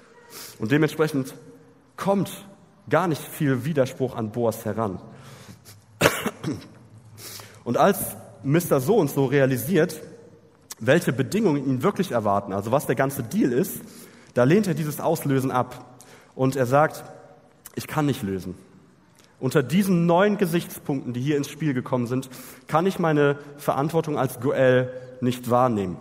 Und 0.59 0.71
dementsprechend 0.71 1.35
kommt 1.95 2.47
gar 2.89 3.07
nicht 3.07 3.21
viel 3.21 3.65
Widerspruch 3.65 4.15
an 4.15 4.31
Boas 4.31 4.65
heran. 4.65 4.99
Und 7.63 7.77
als 7.77 8.17
Mr. 8.43 8.79
So 8.79 8.97
und 8.97 9.09
so 9.09 9.25
realisiert, 9.25 10.01
welche 10.79 11.13
Bedingungen 11.13 11.65
ihn 11.65 11.83
wirklich 11.83 12.11
erwarten, 12.11 12.53
also 12.53 12.71
was 12.71 12.85
der 12.85 12.95
ganze 12.95 13.23
Deal 13.23 13.51
ist, 13.51 13.81
da 14.33 14.43
lehnt 14.43 14.67
er 14.67 14.73
dieses 14.73 14.99
Auslösen 14.99 15.51
ab. 15.51 15.97
Und 16.35 16.55
er 16.55 16.65
sagt, 16.65 17.03
ich 17.75 17.87
kann 17.87 18.05
nicht 18.05 18.23
lösen. 18.23 18.55
Unter 19.39 19.61
diesen 19.61 20.05
neuen 20.05 20.37
Gesichtspunkten, 20.37 21.13
die 21.13 21.21
hier 21.21 21.37
ins 21.37 21.49
Spiel 21.49 21.73
gekommen 21.73 22.07
sind, 22.07 22.29
kann 22.67 22.85
ich 22.85 22.97
meine 22.97 23.37
Verantwortung 23.57 24.17
als 24.17 24.39
Goel 24.39 24.91
nicht 25.21 25.49
wahrnehmen. 25.49 25.97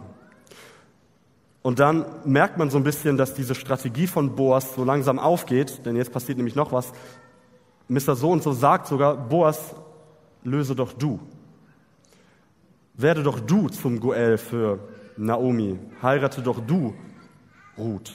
Und 1.63 1.79
dann 1.79 2.05
merkt 2.25 2.59
man 2.59 2.71
so 2.71 2.77
ein 2.77 2.85
bisschen, 2.85 3.17
dass 3.17 3.35
diese 3.35 3.55
Strategie 3.55 4.07
von 4.07 4.35
Boas 4.35 4.75
so 4.75 4.85
langsam 4.85 5.19
aufgeht, 5.19 5.85
denn 5.87 5.97
jetzt 5.97 6.13
passiert 6.13 6.39
nämlich 6.39 6.57
noch 6.57 6.73
was. 6.73 6.93
Mr. 7.89 8.17
So 8.17 8.31
und 8.31 8.43
so 8.43 8.53
sagt 8.53 8.87
sogar, 8.87 9.17
Boas, 9.17 9.75
löse 10.45 10.75
doch 10.75 10.93
du. 10.93 11.21
Werde 12.95 13.23
doch 13.23 13.41
du 13.41 13.69
zum 13.69 14.01
Goel 14.01 14.39
für 14.39 14.79
Naomi. 15.17 15.79
Heirate 16.03 16.43
doch 16.43 16.61
du 16.61 16.95
Ruth. 17.79 18.13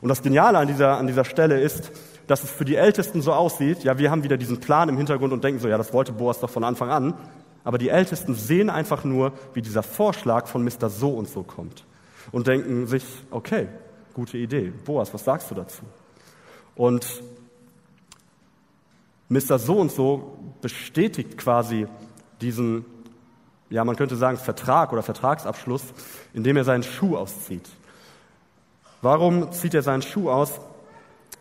Und 0.00 0.08
das 0.08 0.22
Geniale 0.22 0.58
an 0.58 0.68
dieser, 0.68 0.96
an 0.96 1.06
dieser 1.06 1.24
Stelle 1.24 1.60
ist, 1.60 1.90
dass 2.26 2.44
es 2.44 2.50
für 2.50 2.64
die 2.64 2.76
Ältesten 2.76 3.22
so 3.22 3.32
aussieht, 3.32 3.82
ja, 3.82 3.98
wir 3.98 4.10
haben 4.10 4.22
wieder 4.22 4.36
diesen 4.36 4.60
Plan 4.60 4.88
im 4.88 4.96
Hintergrund 4.96 5.32
und 5.32 5.42
denken 5.42 5.60
so, 5.60 5.68
ja, 5.68 5.76
das 5.76 5.92
wollte 5.92 6.12
Boas 6.12 6.38
doch 6.40 6.50
von 6.50 6.62
Anfang 6.64 6.90
an. 6.90 7.14
Aber 7.64 7.76
die 7.76 7.88
Ältesten 7.88 8.34
sehen 8.34 8.70
einfach 8.70 9.04
nur, 9.04 9.32
wie 9.52 9.62
dieser 9.62 9.82
Vorschlag 9.82 10.46
von 10.46 10.64
Mr. 10.64 10.88
So 10.88 11.10
und 11.10 11.28
so 11.28 11.42
kommt. 11.42 11.84
und 12.32 12.46
denken 12.46 12.86
sich, 12.86 13.04
okay, 13.30 13.68
gute 14.14 14.38
Idee. 14.38 14.72
Boas, 14.84 15.12
was 15.12 15.24
sagst 15.24 15.50
du 15.50 15.54
dazu? 15.54 15.82
Und 16.74 17.06
Mr. 19.28 19.58
So 19.58 19.74
und 19.78 19.92
so 19.92 20.38
bestätigt 20.60 21.38
quasi 21.38 21.86
diesen, 22.40 22.84
ja, 23.70 23.84
man 23.84 23.96
könnte 23.96 24.16
sagen, 24.16 24.36
Vertrag 24.36 24.92
oder 24.92 25.02
Vertragsabschluss, 25.02 25.84
indem 26.34 26.56
er 26.56 26.64
seinen 26.64 26.82
Schuh 26.82 27.16
auszieht. 27.16 27.68
Warum 29.00 29.52
zieht 29.52 29.74
er 29.74 29.82
seinen 29.82 30.02
Schuh 30.02 30.28
aus? 30.28 30.60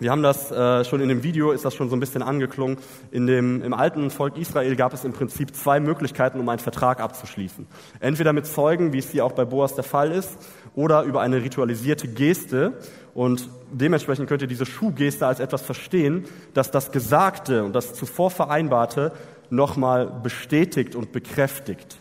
Wir 0.02 0.12
haben 0.12 0.24
das 0.24 0.50
äh, 0.50 0.86
schon 0.86 1.02
in 1.02 1.10
dem 1.10 1.24
Video, 1.24 1.52
ist 1.52 1.65
das 1.65 1.76
schon 1.76 1.89
so 1.89 1.96
ein 1.96 2.00
bisschen 2.00 2.22
angeklungen. 2.22 2.78
In 3.12 3.28
dem, 3.28 3.62
Im 3.62 3.74
alten 3.74 4.12
Volk 4.12 4.38
Israel 4.38 4.78
gab 4.78 4.94
es 4.94 5.04
im 5.04 5.12
Prinzip 5.12 5.54
zwei 5.54 5.82
Möglichkeiten, 5.82 6.39
um 6.39 6.48
einen 6.48 6.60
Vertrag 6.60 7.02
abzuschließen. 7.02 7.68
Entweder 8.00 8.32
mit 8.32 8.46
Zeugen, 8.46 8.94
wie 8.94 9.00
es 9.00 9.10
hier 9.10 9.26
auch 9.26 9.34
bei 9.34 9.44
Boas 9.44 9.76
der 9.76 9.84
Fall 9.84 10.13
ist, 10.13 10.38
oder 10.74 11.04
über 11.04 11.20
eine 11.20 11.44
ritualisierte 11.44 12.08
Geste. 12.08 12.78
Und 13.13 13.50
dementsprechend 13.72 14.30
könnt 14.30 14.42
ihr 14.42 14.48
diese 14.48 14.65
Schuhgeste 14.65 15.28
als 15.28 15.42
etwas 15.42 15.63
verstehen, 15.63 16.24
dass 16.54 16.72
das 16.72 16.94
Gesagte 16.94 17.65
und 17.65 17.74
das 17.74 17.94
zuvor 17.94 18.32
Vereinbarte 18.32 19.12
nochmal 19.50 20.08
bestätigt 20.08 20.96
und 20.96 21.12
bekräftigt. 21.12 22.00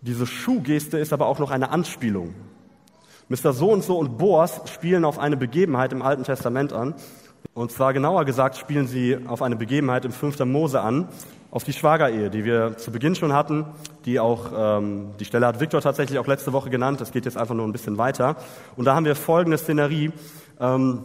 Diese 0.00 0.26
Schuhgeste 0.26 0.98
ist 0.98 1.12
aber 1.12 1.26
auch 1.26 1.40
noch 1.40 1.50
eine 1.50 1.70
Anspielung. 1.70 2.34
Mr. 3.28 3.52
So 3.52 3.72
und 3.72 3.82
so 3.82 3.98
und 3.98 4.16
Boas 4.16 4.62
spielen 4.66 5.04
auf 5.04 5.18
eine 5.18 5.36
Begebenheit 5.36 5.92
im 5.92 6.02
Alten 6.02 6.22
Testament 6.22 6.72
an. 6.72 6.94
Und 7.52 7.72
zwar 7.72 7.92
genauer 7.92 8.24
gesagt 8.24 8.56
spielen 8.56 8.86
sie 8.86 9.18
auf 9.26 9.42
eine 9.42 9.56
Begebenheit 9.56 10.04
im 10.04 10.12
5. 10.12 10.38
Mose 10.44 10.80
an, 10.80 11.08
auf 11.50 11.64
die 11.64 11.72
Schwagerehe, 11.72 12.30
die 12.30 12.44
wir 12.44 12.76
zu 12.76 12.92
Beginn 12.92 13.16
schon 13.16 13.32
hatten, 13.32 13.66
die 14.04 14.20
auch, 14.20 14.52
ähm, 14.54 15.10
die 15.18 15.24
Stelle 15.24 15.46
hat 15.46 15.60
Viktor 15.60 15.80
tatsächlich 15.80 16.18
auch 16.18 16.26
letzte 16.26 16.52
Woche 16.52 16.70
genannt, 16.70 17.00
das 17.00 17.10
geht 17.10 17.24
jetzt 17.24 17.36
einfach 17.36 17.54
nur 17.54 17.66
ein 17.66 17.72
bisschen 17.72 17.98
weiter. 17.98 18.36
Und 18.76 18.84
da 18.84 18.94
haben 18.94 19.04
wir 19.04 19.16
folgende 19.16 19.58
Szenerie. 19.58 20.12
Ähm, 20.60 21.04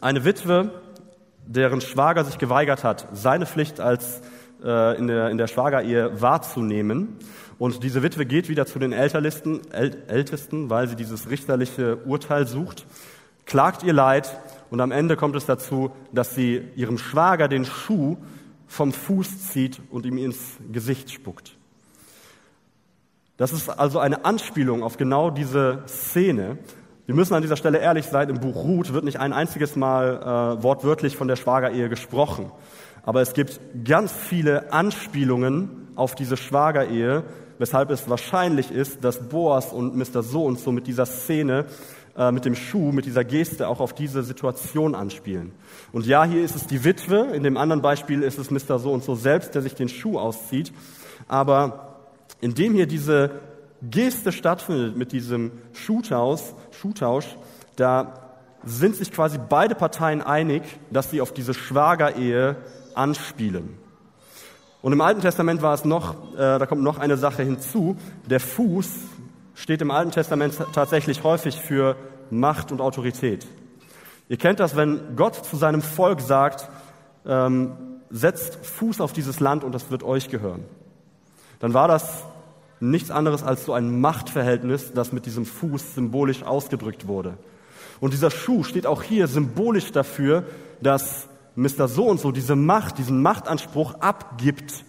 eine 0.00 0.24
Witwe, 0.24 0.70
deren 1.46 1.80
Schwager 1.80 2.24
sich 2.24 2.38
geweigert 2.38 2.84
hat, 2.84 3.08
seine 3.12 3.44
Pflicht 3.44 3.80
als 3.80 4.22
äh, 4.64 4.96
in, 4.96 5.08
der, 5.08 5.30
in 5.30 5.38
der 5.38 5.48
Schwagerehe 5.48 6.20
wahrzunehmen 6.20 7.18
und 7.60 7.84
diese 7.84 8.02
Witwe 8.02 8.24
geht 8.24 8.48
wieder 8.48 8.64
zu 8.64 8.78
den 8.78 8.94
Älterlisten, 8.94 9.60
Ältesten, 9.70 10.70
weil 10.70 10.88
sie 10.88 10.96
dieses 10.96 11.28
richterliche 11.28 11.98
Urteil 12.06 12.46
sucht, 12.46 12.86
klagt 13.44 13.82
ihr 13.82 13.92
Leid 13.92 14.34
und 14.70 14.80
am 14.80 14.90
Ende 14.90 15.14
kommt 15.14 15.36
es 15.36 15.44
dazu, 15.44 15.90
dass 16.10 16.34
sie 16.34 16.62
ihrem 16.74 16.96
Schwager 16.96 17.48
den 17.48 17.66
Schuh 17.66 18.16
vom 18.66 18.94
Fuß 18.94 19.48
zieht 19.48 19.78
und 19.90 20.06
ihm 20.06 20.16
ins 20.16 20.38
Gesicht 20.72 21.10
spuckt. 21.10 21.54
Das 23.36 23.52
ist 23.52 23.68
also 23.68 23.98
eine 23.98 24.24
Anspielung 24.24 24.82
auf 24.82 24.96
genau 24.96 25.28
diese 25.28 25.82
Szene. 25.86 26.56
Wir 27.04 27.14
müssen 27.14 27.34
an 27.34 27.42
dieser 27.42 27.58
Stelle 27.58 27.76
ehrlich 27.76 28.06
sein, 28.06 28.30
im 28.30 28.40
Buch 28.40 28.56
Ruth 28.56 28.94
wird 28.94 29.04
nicht 29.04 29.20
ein 29.20 29.34
einziges 29.34 29.76
Mal 29.76 30.56
äh, 30.58 30.62
wortwörtlich 30.62 31.14
von 31.14 31.28
der 31.28 31.36
Schwagerehe 31.36 31.90
gesprochen. 31.90 32.50
Aber 33.02 33.20
es 33.20 33.34
gibt 33.34 33.60
ganz 33.84 34.12
viele 34.12 34.72
Anspielungen 34.72 35.88
auf 35.94 36.14
diese 36.14 36.38
Schwagerehe, 36.38 37.24
weshalb 37.60 37.90
es 37.90 38.08
wahrscheinlich 38.08 38.70
ist, 38.72 39.04
dass 39.04 39.28
Boas 39.28 39.74
und 39.74 39.94
Mr. 39.94 40.22
So 40.22 40.46
und 40.46 40.58
so 40.58 40.72
mit 40.72 40.86
dieser 40.86 41.04
Szene, 41.04 41.66
äh, 42.16 42.32
mit 42.32 42.46
dem 42.46 42.54
Schuh, 42.54 42.90
mit 42.90 43.04
dieser 43.04 43.22
Geste 43.22 43.68
auch 43.68 43.80
auf 43.80 43.92
diese 43.92 44.22
Situation 44.22 44.94
anspielen. 44.94 45.52
Und 45.92 46.06
ja, 46.06 46.24
hier 46.24 46.42
ist 46.42 46.56
es 46.56 46.66
die 46.66 46.84
Witwe, 46.84 47.28
in 47.34 47.42
dem 47.42 47.58
anderen 47.58 47.82
Beispiel 47.82 48.22
ist 48.22 48.38
es 48.38 48.50
Mr. 48.50 48.78
So 48.78 48.90
und 48.92 49.04
so 49.04 49.14
selbst, 49.14 49.54
der 49.54 49.60
sich 49.60 49.74
den 49.74 49.90
Schuh 49.90 50.18
auszieht. 50.18 50.72
Aber 51.28 51.98
indem 52.40 52.72
hier 52.72 52.86
diese 52.86 53.30
Geste 53.82 54.32
stattfindet 54.32 54.96
mit 54.96 55.12
diesem 55.12 55.52
Schuhtausch, 55.74 56.40
Schuhtausch, 56.70 57.36
da 57.76 58.14
sind 58.64 58.96
sich 58.96 59.12
quasi 59.12 59.38
beide 59.50 59.74
Parteien 59.74 60.22
einig, 60.22 60.62
dass 60.90 61.10
sie 61.10 61.20
auf 61.20 61.34
diese 61.34 61.52
Schwagerehe 61.52 62.56
anspielen. 62.94 63.79
Und 64.82 64.92
im 64.92 65.00
Alten 65.00 65.20
Testament 65.20 65.62
war 65.62 65.74
es 65.74 65.84
noch, 65.84 66.34
äh, 66.34 66.58
da 66.58 66.66
kommt 66.66 66.82
noch 66.82 66.98
eine 66.98 67.16
Sache 67.16 67.42
hinzu. 67.42 67.96
Der 68.26 68.40
Fuß 68.40 68.88
steht 69.54 69.82
im 69.82 69.90
Alten 69.90 70.10
Testament 70.10 70.54
tatsächlich 70.72 71.22
häufig 71.22 71.56
für 71.56 71.96
Macht 72.30 72.72
und 72.72 72.80
Autorität. 72.80 73.46
Ihr 74.28 74.36
kennt 74.38 74.60
das, 74.60 74.76
wenn 74.76 75.16
Gott 75.16 75.34
zu 75.34 75.56
seinem 75.56 75.82
Volk 75.82 76.20
sagt, 76.20 76.68
ähm, 77.26 77.72
setzt 78.10 78.64
Fuß 78.64 79.00
auf 79.00 79.12
dieses 79.12 79.40
Land 79.40 79.64
und 79.64 79.72
das 79.72 79.90
wird 79.90 80.02
euch 80.02 80.30
gehören. 80.30 80.64
Dann 81.58 81.74
war 81.74 81.88
das 81.88 82.24
nichts 82.80 83.10
anderes 83.10 83.42
als 83.42 83.66
so 83.66 83.74
ein 83.74 84.00
Machtverhältnis, 84.00 84.92
das 84.94 85.12
mit 85.12 85.26
diesem 85.26 85.44
Fuß 85.44 85.94
symbolisch 85.94 86.42
ausgedrückt 86.42 87.06
wurde. 87.06 87.36
Und 88.00 88.14
dieser 88.14 88.30
Schuh 88.30 88.64
steht 88.64 88.86
auch 88.86 89.02
hier 89.02 89.26
symbolisch 89.26 89.92
dafür, 89.92 90.44
dass 90.80 91.28
Mr. 91.60 91.88
So 91.88 92.06
und 92.06 92.18
so 92.18 92.32
diese 92.32 92.56
Macht, 92.56 92.96
diesen 92.96 93.20
Machtanspruch 93.20 93.94
abgibt 94.00 94.84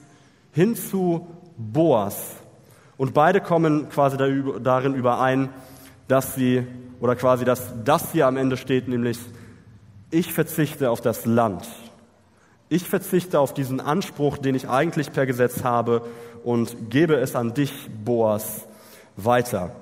hin 0.53 0.75
zu 0.77 1.27
Boas. 1.57 2.35
Und 2.95 3.13
beide 3.13 3.41
kommen 3.41 3.89
quasi 3.89 4.15
darin 4.15 4.95
überein, 4.95 5.49
dass 6.07 6.35
sie, 6.35 6.65
oder 7.01 7.15
quasi, 7.17 7.43
dass 7.43 7.73
das 7.83 8.13
hier 8.13 8.25
am 8.25 8.37
Ende 8.37 8.55
steht, 8.55 8.87
nämlich, 8.87 9.19
ich 10.11 10.31
verzichte 10.31 10.91
auf 10.91 11.01
das 11.01 11.25
Land. 11.25 11.67
Ich 12.69 12.87
verzichte 12.87 13.39
auf 13.39 13.53
diesen 13.53 13.81
Anspruch, 13.81 14.37
den 14.37 14.55
ich 14.55 14.69
eigentlich 14.69 15.11
per 15.11 15.25
Gesetz 15.25 15.65
habe 15.65 16.03
und 16.43 16.89
gebe 16.89 17.15
es 17.15 17.35
an 17.35 17.53
dich, 17.53 17.89
Boas, 18.05 18.65
weiter. 19.17 19.75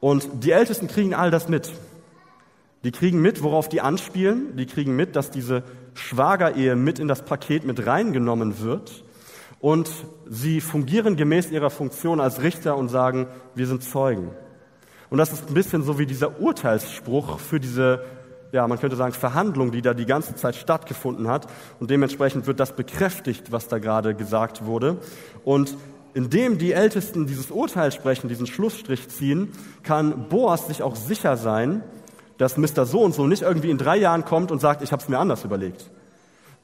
Und 0.00 0.28
die 0.44 0.50
Ältesten 0.50 0.86
kriegen 0.86 1.14
all 1.14 1.30
das 1.30 1.48
mit. 1.48 1.72
Die 2.84 2.92
kriegen 2.92 3.20
mit, 3.20 3.42
worauf 3.42 3.68
die 3.68 3.80
anspielen. 3.80 4.56
Die 4.56 4.66
kriegen 4.66 4.94
mit, 4.94 5.16
dass 5.16 5.30
diese 5.30 5.64
Schwagerehe 5.94 6.76
mit 6.76 6.98
in 6.98 7.08
das 7.08 7.24
Paket 7.24 7.64
mit 7.64 7.86
reingenommen 7.86 8.60
wird. 8.60 9.04
Und 9.58 9.90
sie 10.28 10.60
fungieren 10.60 11.16
gemäß 11.16 11.50
ihrer 11.50 11.70
Funktion 11.70 12.20
als 12.20 12.42
Richter 12.42 12.76
und 12.76 12.90
sagen, 12.90 13.26
wir 13.54 13.66
sind 13.66 13.82
Zeugen. 13.82 14.30
Und 15.08 15.18
das 15.18 15.32
ist 15.32 15.48
ein 15.48 15.54
bisschen 15.54 15.82
so 15.82 15.98
wie 15.98 16.04
dieser 16.04 16.40
Urteilsspruch 16.40 17.38
für 17.38 17.60
diese, 17.60 18.04
ja, 18.52 18.68
man 18.68 18.78
könnte 18.78 18.96
sagen, 18.96 19.14
Verhandlung, 19.14 19.72
die 19.72 19.80
da 19.80 19.94
die 19.94 20.04
ganze 20.04 20.34
Zeit 20.34 20.54
stattgefunden 20.54 21.28
hat. 21.28 21.46
Und 21.80 21.90
dementsprechend 21.90 22.46
wird 22.46 22.60
das 22.60 22.76
bekräftigt, 22.76 23.52
was 23.52 23.68
da 23.68 23.78
gerade 23.78 24.14
gesagt 24.14 24.66
wurde. 24.66 24.98
Und 25.44 25.74
indem 26.12 26.58
die 26.58 26.72
Ältesten 26.72 27.26
dieses 27.26 27.50
Urteil 27.50 27.90
sprechen, 27.92 28.28
diesen 28.28 28.46
Schlussstrich 28.46 29.08
ziehen, 29.08 29.52
kann 29.82 30.28
Boas 30.28 30.66
sich 30.66 30.82
auch 30.82 30.96
sicher 30.96 31.38
sein, 31.38 31.82
dass 32.38 32.56
Mr. 32.56 32.84
So 32.86 33.00
und 33.00 33.14
so 33.14 33.26
nicht 33.26 33.42
irgendwie 33.42 33.70
in 33.70 33.78
drei 33.78 33.96
Jahren 33.96 34.24
kommt 34.24 34.50
und 34.50 34.60
sagt, 34.60 34.82
ich 34.82 34.92
habe 34.92 35.02
es 35.02 35.08
mir 35.08 35.18
anders 35.18 35.44
überlegt. 35.44 35.90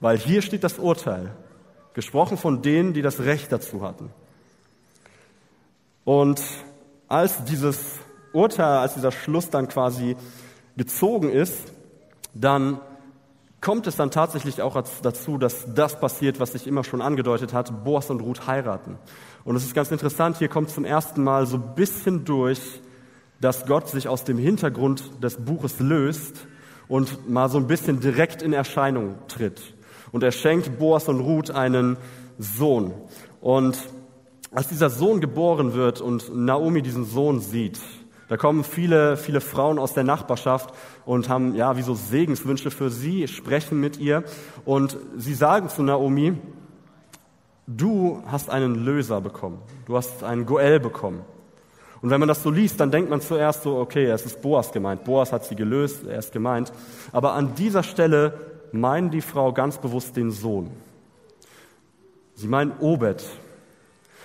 Weil 0.01 0.19
hier 0.19 0.43
steht 0.43 0.65
das 0.65 0.79
Urteil, 0.79 1.31
gesprochen 1.95 2.37
von 2.37 2.63
denen, 2.63 2.93
die 2.93 3.03
das 3.03 3.21
Recht 3.21 3.53
dazu 3.53 3.83
hatten. 3.83 4.11
Und 6.05 6.41
als 7.09 7.45
dieses 7.45 7.99
Urteil, 8.33 8.79
als 8.79 8.95
dieser 8.95 9.13
Schluss 9.13 9.51
dann 9.51 9.69
quasi 9.69 10.17
gezogen 10.77 11.31
ist, 11.31 11.73
dann 12.35 12.81
kommt 13.61 13.87
es 13.87 13.97
dann 13.97 14.11
tatsächlich 14.11 14.63
auch 14.63 14.83
dazu, 15.03 15.37
dass 15.37 15.67
das 15.75 16.01
passiert, 16.01 16.41
was 16.41 16.53
sich 16.53 16.67
immer 16.67 16.85
schon 16.85 17.03
angedeutet 17.03 17.53
hat, 17.53 17.85
Boas 17.85 18.09
und 18.11 18.21
Ruth 18.21 18.47
heiraten. 18.47 18.99
Und 19.45 19.57
es 19.57 19.65
ist 19.65 19.75
ganz 19.75 19.91
interessant, 19.91 20.39
hier 20.39 20.49
kommt 20.49 20.71
zum 20.71 20.85
ersten 20.85 21.23
Mal 21.23 21.47
so 21.47 21.57
ein 21.57 21.75
bisschen 21.75 22.25
durch, 22.25 22.81
dass 23.41 23.67
Gott 23.67 23.89
sich 23.89 24.09
aus 24.09 24.25
dem 24.25 24.39
Hintergrund 24.39 25.23
des 25.23 25.37
Buches 25.37 25.81
löst 25.81 26.47
und 26.89 27.29
mal 27.29 27.49
so 27.49 27.59
ein 27.59 27.67
bisschen 27.67 28.01
direkt 28.01 28.43
in 28.43 28.53
Erscheinung 28.53 29.17
tritt. 29.29 29.61
Und 30.13 30.23
er 30.23 30.33
schenkt 30.33 30.79
Boas 30.79 31.09
und 31.09 31.21
Ruth 31.21 31.51
einen 31.51 31.97
Sohn. 32.39 32.93
Und 33.41 33.79
als 34.53 34.69
dieser 34.69 34.91
Sohn 34.91 35.21
geboren 35.21 35.75
wird 35.75 36.01
und 36.01 36.35
Naomi 36.35 36.83
diesen 36.83 37.05
Sohn 37.05 37.41
sieht, 37.41 37.81
da 38.29 38.37
kommen 38.37 38.63
viele, 38.63 39.17
viele 39.17 39.41
Frauen 39.41 39.79
aus 39.79 39.93
der 39.93 40.05
Nachbarschaft 40.05 40.73
und 41.05 41.29
haben, 41.29 41.57
ja, 41.57 41.77
wie 41.77 41.83
so 41.83 41.95
Segenswünsche 41.95 42.71
für 42.71 42.89
sie, 42.89 43.27
sprechen 43.27 43.81
mit 43.81 43.99
ihr 43.99 44.23
und 44.65 44.97
sie 45.17 45.35
sagen 45.35 45.69
zu 45.69 45.83
Naomi, 45.83 46.35
du 47.67 48.23
hast 48.27 48.51
einen 48.51 48.77
Löser 48.77 49.21
bekommen, 49.21 49.59
du 49.87 49.97
hast 49.97 50.23
einen 50.23 50.47
Goel 50.47 50.79
bekommen. 50.79 51.23
Und 52.03 52.11
wenn 52.11 52.21
man 52.21 52.29
das 52.29 52.43
so 52.43 52.51
liest, 52.51 52.81
dann 52.81 52.91
denkt 52.91 53.11
man 53.11 53.21
zuerst 53.21 53.63
so, 53.63 53.77
okay, 53.77 54.07
es 54.07 54.25
ist 54.25 54.41
Boas 54.41 54.73
gemeint. 54.73 55.05
Boas 55.05 55.33
hat 55.33 55.45
sie 55.45 55.55
gelöst, 55.55 56.07
er 56.07 56.19
ist 56.19 56.33
gemeint. 56.33 56.73
Aber 57.13 57.35
an 57.35 57.55
dieser 57.55 57.83
Stelle 57.83 58.35
meinen 58.73 59.11
die 59.11 59.21
Frau 59.21 59.53
ganz 59.53 59.79
bewusst 59.79 60.17
den 60.17 60.31
Sohn. 60.31 60.71
Sie 62.35 62.49
meinen 62.49 62.73
Obed. 62.81 63.23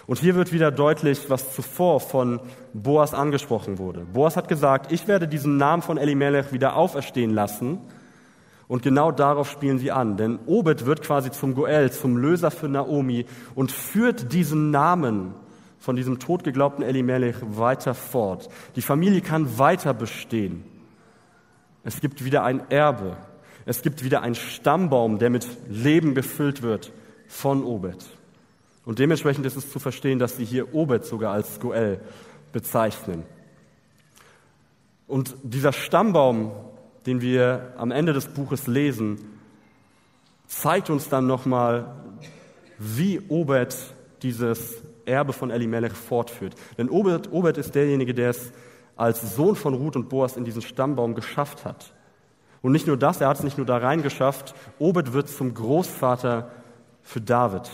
Und 0.07 0.19
hier 0.19 0.36
wird 0.36 0.53
wieder 0.53 0.71
deutlich, 0.71 1.30
was 1.30 1.53
zuvor 1.53 1.99
von 1.99 2.39
Boas 2.73 3.13
angesprochen 3.13 3.78
wurde. 3.78 4.05
Boas 4.05 4.38
hat 4.38 4.47
gesagt, 4.47 4.91
ich 4.91 5.07
werde 5.07 5.28
diesen 5.28 5.57
Namen 5.57 5.82
von 5.82 5.97
Elimelech 5.97 6.53
wieder 6.53 6.76
auferstehen 6.76 7.34
lassen. 7.34 7.80
Und 8.67 8.84
genau 8.84 9.11
darauf 9.11 9.49
spielen 9.49 9.80
sie 9.80 9.91
an. 9.91 10.15
Denn 10.15 10.39
Obed 10.45 10.86
wird 10.86 11.01
quasi 11.01 11.32
zum 11.32 11.55
Goel, 11.55 11.91
zum 11.91 12.17
Löser 12.17 12.51
für 12.51 12.69
Naomi 12.69 13.26
und 13.53 13.71
führt 13.71 14.32
diesen 14.32 14.71
Namen 14.71 15.34
von 15.86 15.95
diesem 15.95 16.17
totgeglaubten 16.17 16.83
Elimelech 16.83 17.36
weiter 17.41 17.93
fort. 17.93 18.49
Die 18.75 18.81
Familie 18.81 19.21
kann 19.21 19.59
weiter 19.59 19.93
bestehen. 19.93 20.63
Es 21.83 22.01
gibt 22.01 22.25
wieder 22.25 22.43
ein 22.43 22.71
Erbe. 22.71 23.17
Es 23.67 23.83
gibt 23.83 24.03
wieder 24.03 24.23
einen 24.23 24.33
Stammbaum, 24.33 25.19
der 25.19 25.29
mit 25.29 25.47
Leben 25.69 26.15
gefüllt 26.15 26.63
wird 26.63 26.91
von 27.27 27.63
Obed. 27.63 28.03
Und 28.83 28.97
dementsprechend 28.97 29.45
ist 29.45 29.57
es 29.57 29.71
zu 29.71 29.77
verstehen, 29.77 30.17
dass 30.17 30.38
sie 30.38 30.45
hier 30.45 30.73
Obed 30.73 31.05
sogar 31.05 31.33
als 31.33 31.59
Goel 31.59 32.01
bezeichnen. 32.51 33.21
Und 35.05 35.36
dieser 35.43 35.71
Stammbaum, 35.71 36.51
den 37.05 37.21
wir 37.21 37.75
am 37.77 37.91
Ende 37.91 38.13
des 38.13 38.25
Buches 38.25 38.65
lesen, 38.65 39.19
zeigt 40.47 40.89
uns 40.89 41.09
dann 41.09 41.27
nochmal, 41.27 41.93
wie 42.79 43.21
Obed 43.29 43.75
dieses 44.23 44.81
Erbe 45.06 45.34
von 45.34 45.51
Elimelech 45.51 45.93
fortführt. 45.93 46.56
Denn 46.78 46.89
Obed, 46.89 47.32
Obed 47.32 47.58
ist 47.58 47.76
derjenige, 47.76 48.14
der 48.14 48.32
es 48.32 48.51
als 48.95 49.36
Sohn 49.36 49.56
von 49.56 49.74
Ruth 49.74 49.95
und 49.95 50.10
Boas 50.10 50.38
in 50.38 50.45
diesen 50.45 50.62
Stammbaum 50.62 51.16
geschafft 51.16 51.66
hat. 51.66 51.93
Und 52.62 52.72
nicht 52.72 52.88
nur 52.88 52.97
das, 52.97 53.22
er 53.22 53.28
hat 53.28 53.38
es 53.38 53.43
nicht 53.43 53.58
nur 53.58 53.68
da 53.68 53.78
reingeschafft, 53.78 54.56
Obed 54.80 55.14
wird 55.14 55.30
zum 55.30 55.53
Großvater 55.53 56.51
für 57.03 57.22
David. 57.22 57.70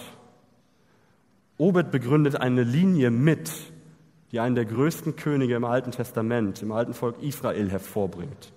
Obed 1.57 1.91
begründet 1.91 2.35
eine 2.35 2.63
Linie 2.63 3.11
mit, 3.11 3.51
die 4.31 4.39
einen 4.39 4.55
der 4.55 4.65
größten 4.65 5.15
Könige 5.15 5.55
im 5.55 5.63
Alten 5.63 5.91
Testament, 5.91 6.61
im 6.61 6.71
alten 6.71 6.93
Volk 6.93 7.21
Israel 7.21 7.69
hervorbringt. 7.69 8.51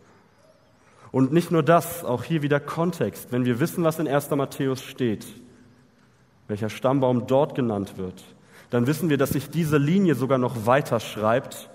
Und 1.13 1.33
nicht 1.33 1.53
nur 1.53 1.63
das, 1.63 2.05
auch 2.05 2.25
hier 2.25 2.43
wieder 2.43 2.59
Kontext. 2.59 3.31
Wenn 3.31 3.45
wir 3.45 3.61
wissen, 3.61 3.85
was 3.85 4.01
in 4.01 4.09
1. 4.09 4.31
Matthäus 4.31 4.83
steht, 4.83 5.27
welcher 6.49 6.69
Stammbaum 6.69 7.29
dort 7.29 7.55
genannt 7.55 7.97
wird, 7.97 8.25
dann 8.75 8.89
wissen 8.89 9.09
wir, 9.09 9.19
dass 9.19 9.31
sich 9.31 9.51
diese 9.51 9.79
Linie 9.79 10.17
sogar 10.17 10.37
noch 10.37 10.67
weiter 10.67 10.99
schreibt 10.99 11.71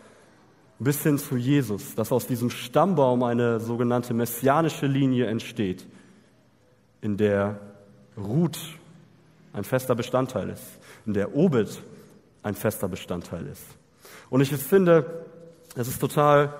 bis 0.79 1.01
hin 1.01 1.17
zu 1.17 1.37
Jesus, 1.37 1.95
dass 1.95 2.11
aus 2.11 2.27
diesem 2.27 2.49
Stammbaum 2.49 3.23
eine 3.23 3.61
sogenannte 3.61 4.13
messianische 4.13 4.85
Linie 4.85 5.27
entsteht, 5.27 5.87
in 6.99 7.15
der 7.15 7.57
Ruth 8.17 8.59
ein 9.53 9.63
fester 9.63 9.95
Bestandteil 9.95 10.49
ist, 10.49 10.61
in 11.05 11.13
der 11.13 11.33
Obed 11.37 11.81
ein 12.43 12.53
fester 12.53 12.89
Bestandteil 12.89 13.47
ist. 13.47 13.63
Und 14.29 14.41
ich 14.41 14.49
finde, 14.49 15.23
es 15.75 15.87
ist 15.87 16.01
total 16.01 16.53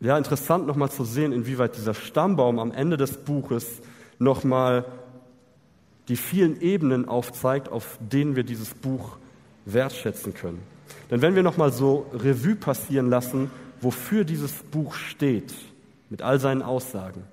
ja, 0.00 0.16
interessant 0.16 0.66
nochmal 0.66 0.90
zu 0.90 1.04
sehen, 1.04 1.32
inwieweit 1.32 1.76
dieser 1.76 1.92
Stammbaum 1.92 2.58
am 2.58 2.72
Ende 2.72 2.96
des 2.96 3.18
Buches 3.18 3.82
nochmal 4.18 4.86
die 6.08 6.16
vielen 6.16 6.62
Ebenen 6.62 7.06
aufzeigt, 7.06 7.68
auf 7.68 7.98
denen 8.00 8.36
wir 8.36 8.44
dieses 8.44 8.72
Buch 8.72 9.18
wertschätzen 9.64 10.34
können. 10.34 10.62
Denn 11.10 11.22
wenn 11.22 11.34
wir 11.34 11.42
nochmal 11.42 11.72
so 11.72 12.06
Revue 12.12 12.56
passieren 12.56 13.08
lassen, 13.08 13.50
wofür 13.80 14.24
dieses 14.24 14.52
Buch 14.52 14.94
steht, 14.94 15.54
mit 16.10 16.22
all 16.22 16.38
seinen 16.38 16.62
Aussagen, 16.62 17.24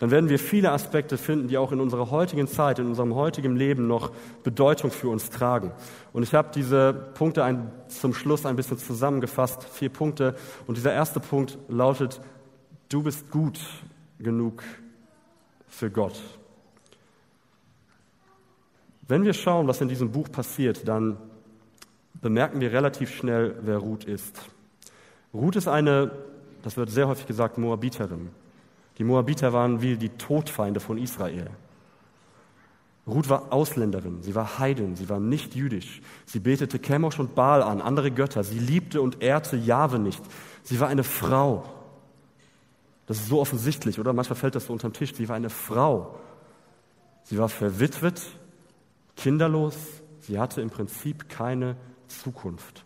dann 0.00 0.10
werden 0.10 0.30
wir 0.30 0.38
viele 0.38 0.72
Aspekte 0.72 1.18
finden, 1.18 1.48
die 1.48 1.58
auch 1.58 1.72
in 1.72 1.80
unserer 1.80 2.10
heutigen 2.10 2.48
Zeit, 2.48 2.78
in 2.78 2.86
unserem 2.86 3.14
heutigen 3.14 3.54
Leben 3.54 3.86
noch 3.86 4.12
Bedeutung 4.42 4.90
für 4.90 5.08
uns 5.08 5.28
tragen. 5.28 5.72
Und 6.14 6.22
ich 6.22 6.32
habe 6.32 6.48
diese 6.54 6.94
Punkte 7.14 7.44
ein, 7.44 7.70
zum 7.88 8.14
Schluss 8.14 8.46
ein 8.46 8.56
bisschen 8.56 8.78
zusammengefasst, 8.78 9.62
vier 9.64 9.90
Punkte. 9.90 10.36
Und 10.66 10.78
dieser 10.78 10.94
erste 10.94 11.20
Punkt 11.20 11.58
lautet, 11.68 12.20
du 12.88 13.02
bist 13.02 13.30
gut 13.30 13.60
genug 14.18 14.62
für 15.68 15.90
Gott. 15.90 16.18
Wenn 19.06 19.24
wir 19.24 19.34
schauen, 19.34 19.66
was 19.66 19.82
in 19.82 19.88
diesem 19.88 20.12
Buch 20.12 20.32
passiert, 20.32 20.88
dann 20.88 21.18
bemerken 22.20 22.60
wir 22.60 22.72
relativ 22.72 23.14
schnell, 23.14 23.56
wer 23.62 23.78
Ruth 23.78 24.04
ist. 24.04 24.38
Ruth 25.32 25.56
ist 25.56 25.68
eine, 25.68 26.10
das 26.62 26.76
wird 26.76 26.90
sehr 26.90 27.08
häufig 27.08 27.26
gesagt, 27.26 27.58
Moabiterin. 27.58 28.30
Die 28.98 29.04
Moabiter 29.04 29.52
waren 29.52 29.80
wie 29.80 29.96
die 29.96 30.10
Todfeinde 30.10 30.80
von 30.80 30.98
Israel. 30.98 31.50
Ruth 33.06 33.28
war 33.28 33.52
Ausländerin, 33.52 34.22
sie 34.22 34.34
war 34.34 34.58
Heidin, 34.58 34.94
sie 34.94 35.08
war 35.08 35.18
nicht 35.18 35.54
jüdisch. 35.54 36.02
Sie 36.26 36.38
betete 36.38 36.78
Chemosh 36.78 37.18
und 37.18 37.34
Baal 37.34 37.62
an, 37.62 37.80
andere 37.80 38.10
Götter. 38.10 38.44
Sie 38.44 38.58
liebte 38.58 39.00
und 39.00 39.22
ehrte 39.22 39.56
Jahwe 39.56 39.98
nicht. 39.98 40.22
Sie 40.62 40.78
war 40.80 40.88
eine 40.88 41.02
Frau. 41.02 41.64
Das 43.06 43.18
ist 43.18 43.28
so 43.28 43.40
offensichtlich, 43.40 43.98
oder? 43.98 44.12
Manchmal 44.12 44.36
fällt 44.36 44.54
das 44.54 44.66
so 44.66 44.72
unterm 44.72 44.92
Tisch. 44.92 45.14
Sie 45.14 45.28
war 45.28 45.36
eine 45.36 45.50
Frau. 45.50 46.20
Sie 47.24 47.38
war 47.38 47.48
verwitwet, 47.48 48.22
kinderlos. 49.16 49.76
Sie 50.20 50.38
hatte 50.38 50.60
im 50.60 50.70
Prinzip 50.70 51.28
keine 51.28 51.76
Zukunft. 52.10 52.84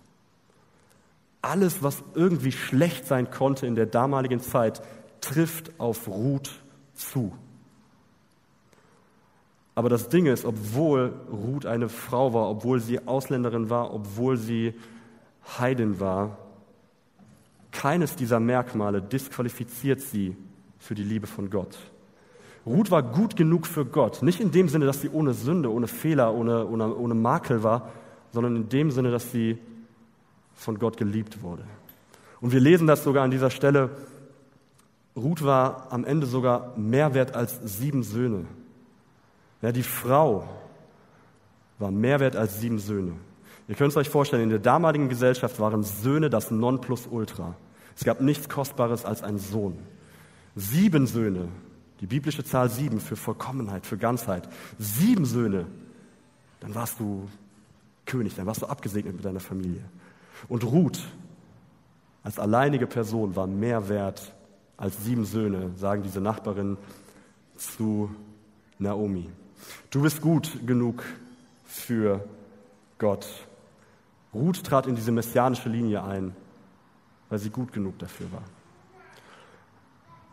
Alles, 1.43 1.83
was 1.83 2.03
irgendwie 2.15 2.53
schlecht 2.53 3.07
sein 3.07 3.31
konnte 3.31 3.67
in 3.67 3.75
der 3.75 3.87
damaligen 3.87 4.41
Zeit, 4.41 4.83
trifft 5.21 5.79
auf 5.79 6.09
Ruth 6.09 6.51
zu. 6.95 7.33
Aber 9.75 9.89
das 9.89 10.09
Ding 10.09 10.27
ist, 10.27 10.45
obwohl 10.45 11.13
Ruth 11.31 11.67
eine 11.67 11.89
Frau 11.89 12.33
war, 12.33 12.49
obwohl 12.49 12.81
sie 12.81 13.07
Ausländerin 13.07 13.71
war, 13.71 13.93
obwohl 13.93 14.37
sie 14.37 14.75
Heidin 15.59 15.99
war, 15.99 16.39
keines 17.73 18.15
dieser 18.15 18.39
Merkmale 18.39 19.03
disqualifiziert 19.03 20.01
sie 20.01 20.37
für 20.79 20.95
die 20.95 21.03
Liebe 21.03 21.27
von 21.27 21.51
Gott. 21.51 21.77
Ruth 22.65 22.91
war 22.91 23.03
gut 23.03 23.37
genug 23.37 23.67
für 23.67 23.85
Gott, 23.85 24.23
nicht 24.23 24.41
in 24.41 24.53
dem 24.53 24.69
Sinne, 24.69 24.87
dass 24.87 25.01
sie 25.01 25.11
ohne 25.11 25.35
Sünde, 25.35 25.71
ohne 25.71 25.89
Fehler, 25.89 26.33
ohne, 26.33 26.67
ohne, 26.67 26.95
ohne 26.95 27.15
Makel 27.15 27.63
war, 27.63 27.91
sondern 28.35 28.57
in 28.57 28.69
dem 28.69 28.91
Sinne, 28.91 29.11
dass 29.11 29.33
sie 29.33 29.57
von 30.55 30.79
Gott 30.79 30.99
geliebt 30.99 31.41
wurde. 31.43 31.65
Und 32.43 32.53
wir 32.53 32.61
lesen 32.61 32.87
das 32.87 33.03
sogar 33.03 33.25
an 33.25 33.31
dieser 33.31 33.51
Stelle 33.51 33.91
Ruth 35.17 35.45
war 35.45 35.93
am 35.93 36.05
Ende 36.05 36.27
sogar 36.27 36.77
mehr 36.77 37.15
wert 37.15 37.35
als 37.35 37.61
sieben 37.63 38.03
Söhne. 38.03 38.47
Ja, 39.63 39.71
die 39.73 39.83
Frau 39.83 40.49
war 41.79 41.91
mehr 41.91 42.21
wert 42.21 42.37
als 42.37 42.61
sieben 42.61 42.79
Söhne. 42.79 43.13
Ihr 43.69 43.77
könnt 43.77 43.93
es 43.93 43.97
euch 43.97 44.09
vorstellen, 44.09 44.43
in 44.43 44.51
der 44.51 44.59
damaligen 44.59 45.09
Gesellschaft 45.09 45.59
waren 45.61 45.85
Söhne 45.85 46.31
das 46.31 46.51
Nonplusultra. 46.51 47.55
Es 47.97 48.05
gab 48.05 48.21
nichts 48.21 48.49
Kostbares 48.49 49.05
als 49.05 49.23
ein 49.23 49.39
Sohn. 49.39 49.79
Sieben 50.57 51.07
Söhne, 51.07 51.49
die 52.01 52.07
biblische 52.07 52.45
Zahl 52.45 52.69
sieben 52.69 53.01
für 53.01 53.17
Vollkommenheit, 53.17 53.87
für 53.87 53.97
Ganzheit. 53.97 54.49
Sieben 54.79 55.25
Söhne, 55.25 55.67
dann 56.61 56.75
warst 56.75 56.99
du 56.99 57.29
König, 58.07 58.35
dann 58.37 58.47
warst 58.47 58.63
du 58.63 58.67
abgesegnet 58.67 59.17
mit 59.17 59.25
deiner 59.25 59.41
Familie. 59.41 59.85
Und 60.49 60.65
Ruth 60.65 61.01
als 62.23 62.39
alleinige 62.39 62.87
Person 62.87 63.37
war 63.37 63.47
mehr 63.47 63.89
wert 63.89 64.35
als 64.77 65.05
sieben 65.05 65.25
Söhne, 65.25 65.73
sagen 65.77 66.03
diese 66.03 66.21
Nachbarin 66.21 66.77
zu 67.57 68.11
Naomi. 68.79 69.29
Du 69.91 70.03
bist 70.03 70.21
gut 70.21 70.67
genug 70.67 71.05
für 71.65 72.27
Gott. 72.99 73.27
Ruth 74.33 74.65
trat 74.65 74.87
in 74.87 74.97
diese 74.97 75.13
messianische 75.13 75.69
Linie 75.69 76.03
ein, 76.03 76.35
weil 77.29 77.39
sie 77.39 77.51
gut 77.51 77.73
genug 77.73 77.99
dafür 77.99 78.27
war. 78.33 78.43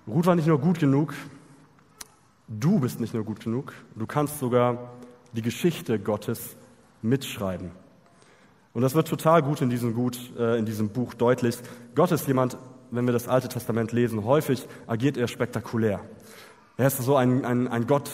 Ruth 0.07 0.25
war 0.25 0.35
nicht 0.35 0.47
nur 0.47 0.59
gut 0.59 0.79
genug, 0.79 1.13
du 2.47 2.79
bist 2.79 2.99
nicht 2.99 3.13
nur 3.13 3.23
gut 3.23 3.41
genug, 3.41 3.73
du 3.95 4.07
kannst 4.07 4.39
sogar 4.39 4.93
die 5.33 5.41
Geschichte 5.41 5.99
Gottes 5.99 6.55
mitschreiben. 7.01 7.71
Und 8.73 8.81
das 8.81 8.95
wird 8.95 9.07
total 9.07 9.41
gut 9.41 9.61
in 9.61 9.69
diesem, 9.69 9.93
gut, 9.93 10.17
äh, 10.37 10.57
in 10.57 10.65
diesem 10.65 10.89
Buch 10.89 11.13
deutlich. 11.13 11.57
Gott 11.95 12.11
ist 12.11 12.27
jemand, 12.27 12.57
wenn 12.89 13.05
wir 13.05 13.13
das 13.13 13.27
Alte 13.27 13.49
Testament 13.49 13.91
lesen, 13.91 14.23
häufig 14.23 14.67
agiert 14.87 15.17
er 15.17 15.27
spektakulär. 15.27 15.99
Er 16.77 16.87
ist 16.87 16.97
so 17.01 17.15
ein, 17.15 17.45
ein, 17.45 17.67
ein 17.67 17.85
Gott 17.87 18.09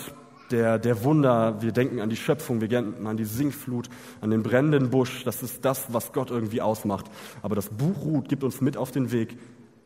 der, 0.52 0.80
der 0.80 1.04
Wunder. 1.04 1.62
Wir 1.62 1.72
denken 1.72 2.00
an 2.00 2.10
die 2.10 2.16
Schöpfung, 2.16 2.62
wir 2.62 2.68
denken 2.68 3.06
an 3.08 3.18
die 3.18 3.26
Singflut, 3.26 3.90
an 4.22 4.32
den 4.32 4.44
brennenden 4.44 4.90
Busch. 4.90 5.24
Das 5.24 5.44
ist 5.44 5.64
das, 5.64 5.94
was 5.94 6.12
Gott 6.14 6.32
irgendwie 6.32 6.62
ausmacht. 6.62 7.06
Aber 7.42 7.56
das 7.56 7.70
Buch 7.70 8.04
Ruth 8.04 8.30
gibt 8.30 8.44
uns 8.44 8.62
mit 8.62 8.78
auf 8.78 8.92
den 8.92 9.12
Weg. 9.12 9.38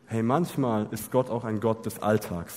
Hey, 0.06 0.22
manchmal 0.22 0.88
ist 0.90 1.10
Gott 1.10 1.30
auch 1.30 1.44
ein 1.44 1.60
Gott 1.60 1.86
des 1.86 2.00
Alltags. 2.02 2.54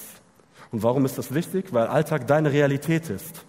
Und 0.71 0.83
warum 0.83 1.05
ist 1.05 1.17
das 1.17 1.33
wichtig? 1.33 1.73
Weil 1.73 1.87
Alltag 1.87 2.27
deine 2.27 2.51
Realität 2.51 3.09
ist. 3.09 3.45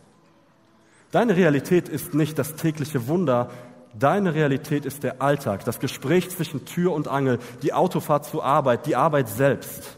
Deine 1.12 1.36
Realität 1.36 1.88
ist 1.88 2.14
nicht 2.14 2.38
das 2.38 2.56
tägliche 2.56 3.06
Wunder, 3.08 3.50
Deine 3.98 4.34
Realität 4.34 4.84
ist 4.84 5.02
der 5.04 5.22
Alltag, 5.22 5.64
das 5.64 5.80
Gespräch 5.80 6.28
zwischen 6.28 6.66
Tür 6.66 6.92
und 6.92 7.08
Angel, 7.08 7.38
die 7.62 7.72
Autofahrt 7.72 8.26
zur 8.26 8.44
Arbeit, 8.44 8.84
die 8.84 8.94
Arbeit 8.94 9.28
selbst. 9.28 9.96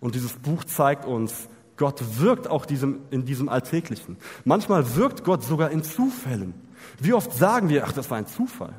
Und 0.00 0.16
dieses 0.16 0.32
Buch 0.32 0.64
zeigt 0.64 1.04
uns, 1.04 1.48
Gott 1.76 2.02
wirkt 2.18 2.48
auch 2.48 2.66
diesem, 2.66 3.00
in 3.10 3.24
diesem 3.24 3.48
Alltäglichen. 3.48 4.16
Manchmal 4.44 4.96
wirkt 4.96 5.22
Gott 5.22 5.44
sogar 5.44 5.70
in 5.70 5.84
Zufällen. 5.84 6.54
Wie 6.98 7.12
oft 7.12 7.32
sagen 7.32 7.68
wir, 7.68 7.84
ach, 7.86 7.92
das 7.92 8.10
war 8.10 8.18
ein 8.18 8.26
Zufall. 8.26 8.74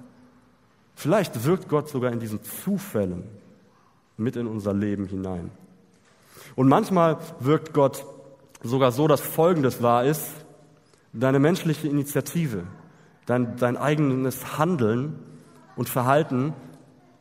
Vielleicht 0.95 1.45
wirkt 1.45 1.69
Gott 1.69 1.87
sogar 1.89 2.11
in 2.11 2.19
diesen 2.19 2.43
Zufällen 2.43 3.23
mit 4.17 4.35
in 4.35 4.47
unser 4.47 4.73
Leben 4.73 5.05
hinein. 5.05 5.49
Und 6.55 6.67
manchmal 6.67 7.17
wirkt 7.39 7.73
Gott 7.73 8.05
sogar 8.61 8.91
so, 8.91 9.07
dass 9.07 9.21
Folgendes 9.21 9.81
wahr 9.81 10.03
ist, 10.03 10.42
deine 11.13 11.39
menschliche 11.39 11.87
Initiative, 11.87 12.63
dein, 13.25 13.55
dein 13.57 13.77
eigenes 13.77 14.57
Handeln 14.57 15.19
und 15.75 15.89
Verhalten 15.89 16.53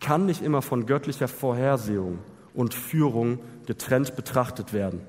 kann 0.01 0.27
nicht 0.27 0.43
immer 0.43 0.63
von 0.63 0.87
göttlicher 0.87 1.29
Vorhersehung 1.29 2.19
und 2.55 2.75
Führung 2.75 3.39
getrennt 3.67 4.17
betrachtet 4.17 4.73
werden. 4.73 5.03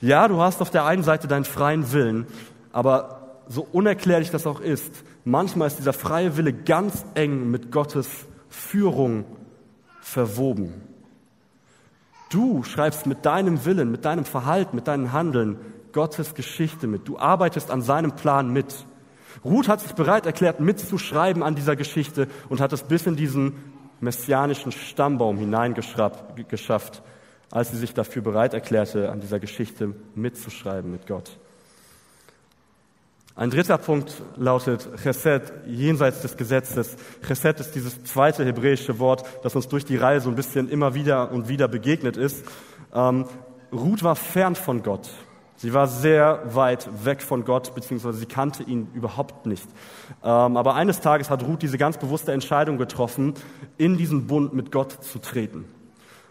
Ja, 0.00 0.28
du 0.28 0.40
hast 0.40 0.60
auf 0.60 0.70
der 0.70 0.84
einen 0.84 1.02
Seite 1.02 1.28
deinen 1.28 1.44
freien 1.44 1.92
Willen, 1.92 2.26
aber 2.72 3.42
so 3.48 3.66
unerklärlich 3.72 4.30
das 4.30 4.46
auch 4.46 4.60
ist, 4.60 4.92
manchmal 5.24 5.68
ist 5.68 5.78
dieser 5.78 5.92
freie 5.92 6.36
Wille 6.36 6.52
ganz 6.52 7.04
eng 7.14 7.50
mit 7.50 7.72
Gottes 7.72 8.08
Führung 8.48 9.24
verwoben. 10.00 10.82
Du 12.30 12.62
schreibst 12.62 13.06
mit 13.06 13.26
deinem 13.26 13.64
Willen, 13.64 13.90
mit 13.90 14.04
deinem 14.04 14.24
Verhalten, 14.24 14.76
mit 14.76 14.86
deinem 14.86 15.12
Handeln 15.12 15.58
Gottes 15.92 16.34
Geschichte 16.34 16.86
mit. 16.86 17.08
Du 17.08 17.18
arbeitest 17.18 17.70
an 17.70 17.82
seinem 17.82 18.16
Plan 18.16 18.52
mit. 18.52 18.86
Ruth 19.44 19.68
hat 19.68 19.80
sich 19.80 19.92
bereit 19.92 20.26
erklärt, 20.26 20.60
mitzuschreiben 20.60 21.42
an 21.42 21.54
dieser 21.54 21.76
Geschichte 21.76 22.28
und 22.48 22.60
hat 22.60 22.72
es 22.72 22.82
bis 22.82 23.06
in 23.06 23.16
diesen 23.16 23.54
messianischen 24.00 24.72
Stammbaum 24.72 25.38
hineingeschafft, 25.38 27.02
als 27.50 27.70
sie 27.70 27.76
sich 27.76 27.94
dafür 27.94 28.22
bereit 28.22 28.54
erklärte, 28.54 29.10
an 29.10 29.20
dieser 29.20 29.38
Geschichte 29.38 29.94
mitzuschreiben 30.14 30.90
mit 30.90 31.06
Gott. 31.06 31.38
Ein 33.36 33.50
dritter 33.50 33.78
Punkt 33.78 34.22
lautet 34.36 34.88
Chesed, 35.02 35.52
jenseits 35.66 36.20
des 36.20 36.36
Gesetzes. 36.36 36.96
Chesed 37.26 37.60
ist 37.60 37.74
dieses 37.74 38.04
zweite 38.04 38.44
hebräische 38.44 38.98
Wort, 38.98 39.24
das 39.42 39.54
uns 39.54 39.68
durch 39.68 39.84
die 39.84 39.96
Reihe 39.96 40.20
so 40.20 40.28
ein 40.28 40.36
bisschen 40.36 40.68
immer 40.68 40.94
wieder 40.94 41.30
und 41.30 41.48
wieder 41.48 41.68
begegnet 41.68 42.16
ist. 42.16 42.44
Ähm, 42.92 43.24
Ruth 43.72 44.02
war 44.02 44.16
fern 44.16 44.56
von 44.56 44.82
Gott. 44.82 45.10
Sie 45.62 45.74
war 45.74 45.88
sehr 45.88 46.40
weit 46.54 46.88
weg 47.04 47.20
von 47.20 47.44
Gott, 47.44 47.74
beziehungsweise 47.74 48.16
sie 48.16 48.24
kannte 48.24 48.62
ihn 48.62 48.88
überhaupt 48.94 49.44
nicht. 49.44 49.68
Ähm, 50.24 50.56
aber 50.56 50.74
eines 50.74 51.00
Tages 51.00 51.28
hat 51.28 51.42
Ruth 51.42 51.60
diese 51.60 51.76
ganz 51.76 51.98
bewusste 51.98 52.32
Entscheidung 52.32 52.78
getroffen, 52.78 53.34
in 53.76 53.98
diesen 53.98 54.26
Bund 54.26 54.54
mit 54.54 54.72
Gott 54.72 55.04
zu 55.04 55.18
treten. 55.18 55.66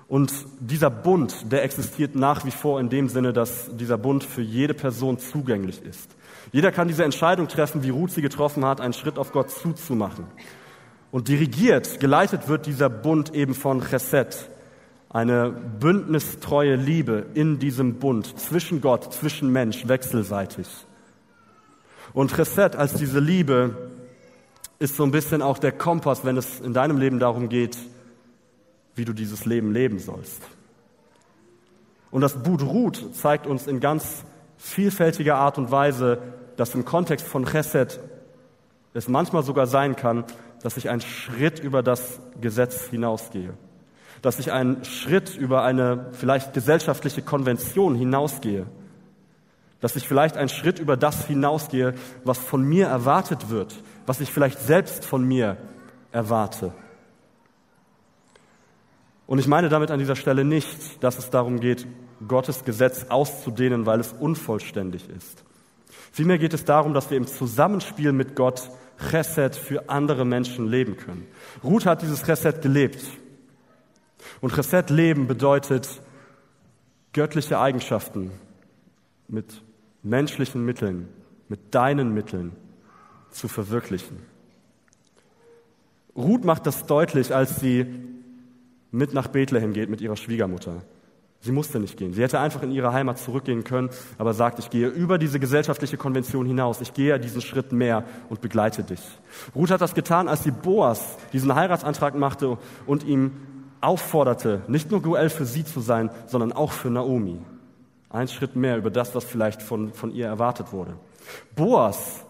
Und 0.07 0.33
dieser 0.59 0.89
Bund, 0.89 1.51
der 1.51 1.63
existiert 1.63 2.15
nach 2.15 2.43
wie 2.43 2.49
vor 2.49 2.79
in 2.79 2.89
dem 2.89 3.07
Sinne, 3.07 3.31
dass 3.31 3.69
dieser 3.77 3.99
Bund 3.99 4.23
für 4.23 4.41
jede 4.41 4.73
Person 4.73 5.19
zugänglich 5.19 5.83
ist. 5.83 6.09
Jeder 6.51 6.71
kann 6.71 6.87
diese 6.87 7.03
Entscheidung 7.03 7.47
treffen, 7.47 7.83
wie 7.83 7.91
Ruth 7.91 8.09
sie 8.09 8.23
getroffen 8.23 8.65
hat, 8.65 8.81
einen 8.81 8.93
Schritt 8.93 9.19
auf 9.19 9.31
Gott 9.31 9.51
zuzumachen. 9.51 10.25
Und 11.11 11.27
dirigiert, 11.27 11.99
geleitet 11.99 12.47
wird 12.47 12.65
dieser 12.65 12.89
Bund 12.89 13.35
eben 13.35 13.53
von 13.53 13.81
Chesed, 13.81 14.49
eine 15.09 15.49
bündnistreue 15.49 16.75
Liebe 16.75 17.25
in 17.33 17.57
diesem 17.57 17.95
Bund 17.95 18.39
zwischen 18.39 18.79
Gott, 18.79 19.11
zwischen 19.11 19.51
Mensch, 19.51 19.87
wechselseitig. 19.87 20.67
Und 22.13 22.33
Chesed 22.35 22.75
als 22.75 22.93
diese 22.93 23.19
Liebe 23.19 23.89
ist 24.77 24.95
so 24.95 25.03
ein 25.03 25.11
bisschen 25.11 25.41
auch 25.41 25.57
der 25.57 25.71
Kompass, 25.71 26.25
wenn 26.25 26.37
es 26.37 26.59
in 26.59 26.73
deinem 26.73 26.97
Leben 26.97 27.19
darum 27.19 27.49
geht, 27.49 27.77
wie 28.95 29.05
du 29.05 29.13
dieses 29.13 29.45
Leben 29.45 29.71
leben 29.71 29.99
sollst. 29.99 30.41
Und 32.11 32.21
das 32.21 32.41
Buch 32.41 32.61
Ruth 32.61 33.15
zeigt 33.15 33.47
uns 33.47 33.67
in 33.67 33.79
ganz 33.79 34.23
vielfältiger 34.57 35.35
Art 35.35 35.57
und 35.57 35.71
Weise, 35.71 36.19
dass 36.55 36.75
im 36.75 36.85
Kontext 36.85 37.27
von 37.27 37.45
Chesed 37.45 37.99
es 38.93 39.07
manchmal 39.07 39.43
sogar 39.43 39.67
sein 39.67 39.95
kann, 39.95 40.23
dass 40.61 40.77
ich 40.77 40.89
einen 40.89 41.01
Schritt 41.01 41.59
über 41.59 41.81
das 41.81 42.19
Gesetz 42.41 42.87
hinausgehe 42.87 43.53
dass 44.21 44.39
ich 44.39 44.51
einen 44.51 44.83
Schritt 44.83 45.35
über 45.35 45.63
eine 45.63 46.07
vielleicht 46.13 46.53
gesellschaftliche 46.53 47.21
Konvention 47.21 47.95
hinausgehe, 47.95 48.65
dass 49.81 49.95
ich 49.95 50.07
vielleicht 50.07 50.37
einen 50.37 50.49
Schritt 50.49 50.79
über 50.79 50.97
das 50.97 51.25
hinausgehe, 51.25 51.93
was 52.23 52.37
von 52.37 52.63
mir 52.63 52.87
erwartet 52.87 53.49
wird, 53.49 53.81
was 54.05 54.19
ich 54.19 54.31
vielleicht 54.31 54.59
selbst 54.59 55.05
von 55.05 55.23
mir 55.23 55.57
erwarte. 56.11 56.73
Und 59.25 59.39
ich 59.39 59.47
meine 59.47 59.69
damit 59.69 59.91
an 59.91 59.99
dieser 59.99 60.15
Stelle 60.15 60.43
nicht, 60.43 61.03
dass 61.03 61.19
es 61.19 61.29
darum 61.29 61.59
geht, 61.59 61.85
Gottes 62.27 62.65
Gesetz 62.65 63.05
auszudehnen, 63.09 63.85
weil 63.85 63.99
es 63.99 64.11
unvollständig 64.11 65.07
ist. 65.09 65.43
Vielmehr 66.11 66.39
geht 66.39 66.53
es 66.53 66.65
darum, 66.65 66.93
dass 66.93 67.11
wir 67.11 67.17
im 67.17 67.27
Zusammenspiel 67.27 68.11
mit 68.11 68.35
Gott 68.35 68.69
Chesed 69.11 69.55
für 69.55 69.89
andere 69.89 70.25
Menschen 70.25 70.67
leben 70.67 70.97
können. 70.97 71.27
Ruth 71.63 71.85
hat 71.85 72.01
dieses 72.01 72.23
Chesed 72.23 72.61
gelebt. 72.61 72.99
Und 74.41 74.53
Chesed-Leben 74.53 75.27
bedeutet, 75.27 76.01
göttliche 77.13 77.59
Eigenschaften 77.59 78.31
mit 79.27 79.61
menschlichen 80.03 80.63
Mitteln, 80.63 81.07
mit 81.47 81.73
deinen 81.75 82.13
Mitteln 82.13 82.51
zu 83.31 83.47
verwirklichen. 83.47 84.17
Ruth 86.15 86.43
macht 86.43 86.65
das 86.65 86.85
deutlich, 86.85 87.33
als 87.33 87.59
sie 87.59 87.85
mit 88.91 89.13
nach 89.13 89.27
Bethlehem 89.27 89.73
geht 89.73 89.89
mit 89.89 90.01
ihrer 90.01 90.15
Schwiegermutter. 90.15 90.81
Sie 91.41 91.53
musste 91.53 91.79
nicht 91.79 91.95
gehen. 91.95 92.13
Sie 92.13 92.21
hätte 92.21 92.39
einfach 92.39 92.63
in 92.63 92.71
ihre 92.71 92.91
Heimat 92.91 93.17
zurückgehen 93.17 93.63
können, 93.63 93.89
aber 94.17 94.33
sagt, 94.33 94.59
ich 94.59 94.69
gehe 94.69 94.87
über 94.87 95.17
diese 95.17 95.39
gesellschaftliche 95.39 95.95
Konvention 95.95 96.45
hinaus. 96.45 96.81
Ich 96.81 96.93
gehe 96.93 97.17
diesen 97.17 97.41
Schritt 97.41 97.71
mehr 97.71 98.03
und 98.27 98.41
begleite 98.41 98.83
dich. 98.83 98.99
Ruth 99.55 99.71
hat 99.71 99.79
das 99.79 99.93
getan, 99.93 100.27
als 100.27 100.43
sie 100.43 100.51
Boas 100.51 101.17
diesen 101.31 101.55
Heiratsantrag 101.55 102.15
machte 102.15 102.57
und 102.85 103.03
ihm 103.03 103.31
aufforderte, 103.81 104.61
nicht 104.67 104.91
nur 104.91 105.01
Goel 105.01 105.29
für 105.29 105.45
sie 105.45 105.63
zu 105.63 105.79
sein, 105.79 106.09
sondern 106.27 106.51
auch 106.51 106.71
für 106.71 106.89
Naomi. 106.89 107.39
Ein 108.09 108.27
Schritt 108.27 108.55
mehr 108.55 108.77
über 108.77 108.89
das, 108.89 109.13
was 109.15 109.23
vielleicht 109.23 109.61
von, 109.61 109.93
von 109.93 110.11
ihr 110.11 110.25
erwartet 110.25 110.71
wurde. 110.73 110.95
Boas 111.55 112.25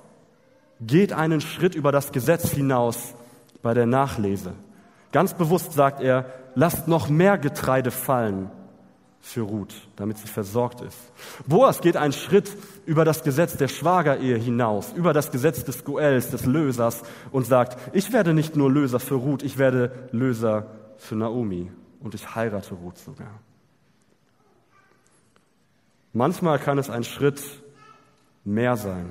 geht 0.82 1.14
einen 1.14 1.42
Schritt 1.42 1.76
über 1.76 1.92
das 1.92 2.12
Gesetz 2.12 2.52
hinaus 2.52 3.14
bei 3.62 3.74
der 3.74 3.86
Nachlese. 3.86 4.54
Ganz 5.12 5.34
bewusst 5.34 5.74
sagt 5.74 6.02
er, 6.02 6.26
lasst 6.56 6.88
noch 6.88 7.10
mehr 7.10 7.38
Getreide 7.38 7.92
fallen 7.92 8.52
für 9.22 9.42
Ruth, 9.42 9.74
damit 9.96 10.18
sie 10.18 10.28
versorgt 10.28 10.82
ist. 10.82 10.98
Boas 11.46 11.82
geht 11.82 11.98
einen 11.98 12.14
Schritt 12.14 12.56
über 12.86 13.06
das 13.06 13.24
Gesetz 13.24 13.58
der 13.58 13.68
Schwagerehe 13.68 14.38
hinaus, 14.38 14.94
über 14.96 15.14
das 15.14 15.32
Gesetz 15.32 15.64
des 15.64 15.84
Goels, 15.84 16.30
des 16.30 16.46
Lösers 16.46 17.02
und 17.32 17.46
sagt, 17.46 17.78
ich 17.94 18.14
werde 18.14 18.34
nicht 18.34 18.56
nur 18.56 18.72
Löser 18.72 19.00
für 19.00 19.16
Ruth, 19.16 19.44
ich 19.44 19.58
werde 19.58 19.92
Löser 20.12 20.68
für 21.00 21.16
Naomi 21.16 21.72
und 22.02 22.14
ich 22.14 22.36
heirate 22.36 22.76
Ruth 22.76 22.98
sogar. 22.98 23.40
Manchmal 26.14 26.60
kann 26.60 26.78
es 26.78 26.90
ein 26.90 27.04
Schritt 27.04 27.42
mehr 28.44 28.78
sein. 28.78 29.10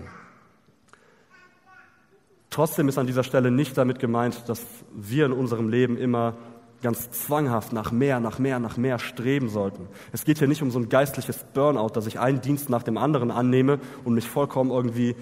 Trotzdem 2.50 2.88
ist 2.88 2.98
an 2.98 3.06
dieser 3.06 3.24
Stelle 3.24 3.50
nicht 3.50 3.76
damit 3.76 3.98
gemeint, 3.98 4.48
dass 4.48 4.64
wir 4.92 5.26
in 5.26 5.32
unserem 5.32 5.68
Leben 5.68 5.96
immer 5.96 6.34
ganz 6.82 7.10
zwanghaft 7.10 7.72
nach 7.72 7.92
mehr, 7.92 8.20
nach 8.20 8.38
mehr, 8.38 8.58
nach 8.58 8.76
mehr 8.76 8.98
streben 8.98 9.48
sollten. 9.48 9.88
Es 10.12 10.24
geht 10.24 10.38
hier 10.38 10.48
nicht 10.48 10.62
um 10.62 10.70
so 10.70 10.78
ein 10.78 10.88
geistliches 10.88 11.44
Burnout, 11.52 11.90
dass 11.90 12.06
ich 12.06 12.18
einen 12.20 12.40
Dienst 12.40 12.70
nach 12.70 12.82
dem 12.82 12.96
anderen 12.96 13.30
annehme 13.30 13.80
und 14.04 14.14
mich 14.14 14.28
vollkommen 14.28 14.70
irgendwie 14.70 15.16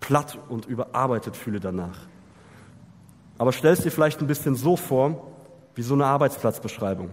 platt 0.00 0.38
und 0.48 0.66
überarbeitet 0.66 1.36
fühle 1.36 1.60
danach. 1.60 1.98
Aber 3.38 3.52
stell 3.52 3.72
es 3.72 3.82
dir 3.82 3.90
vielleicht 3.90 4.20
ein 4.20 4.26
bisschen 4.26 4.54
so 4.54 4.76
vor, 4.76 5.29
wie 5.74 5.82
so 5.82 5.94
eine 5.94 6.06
Arbeitsplatzbeschreibung. 6.06 7.10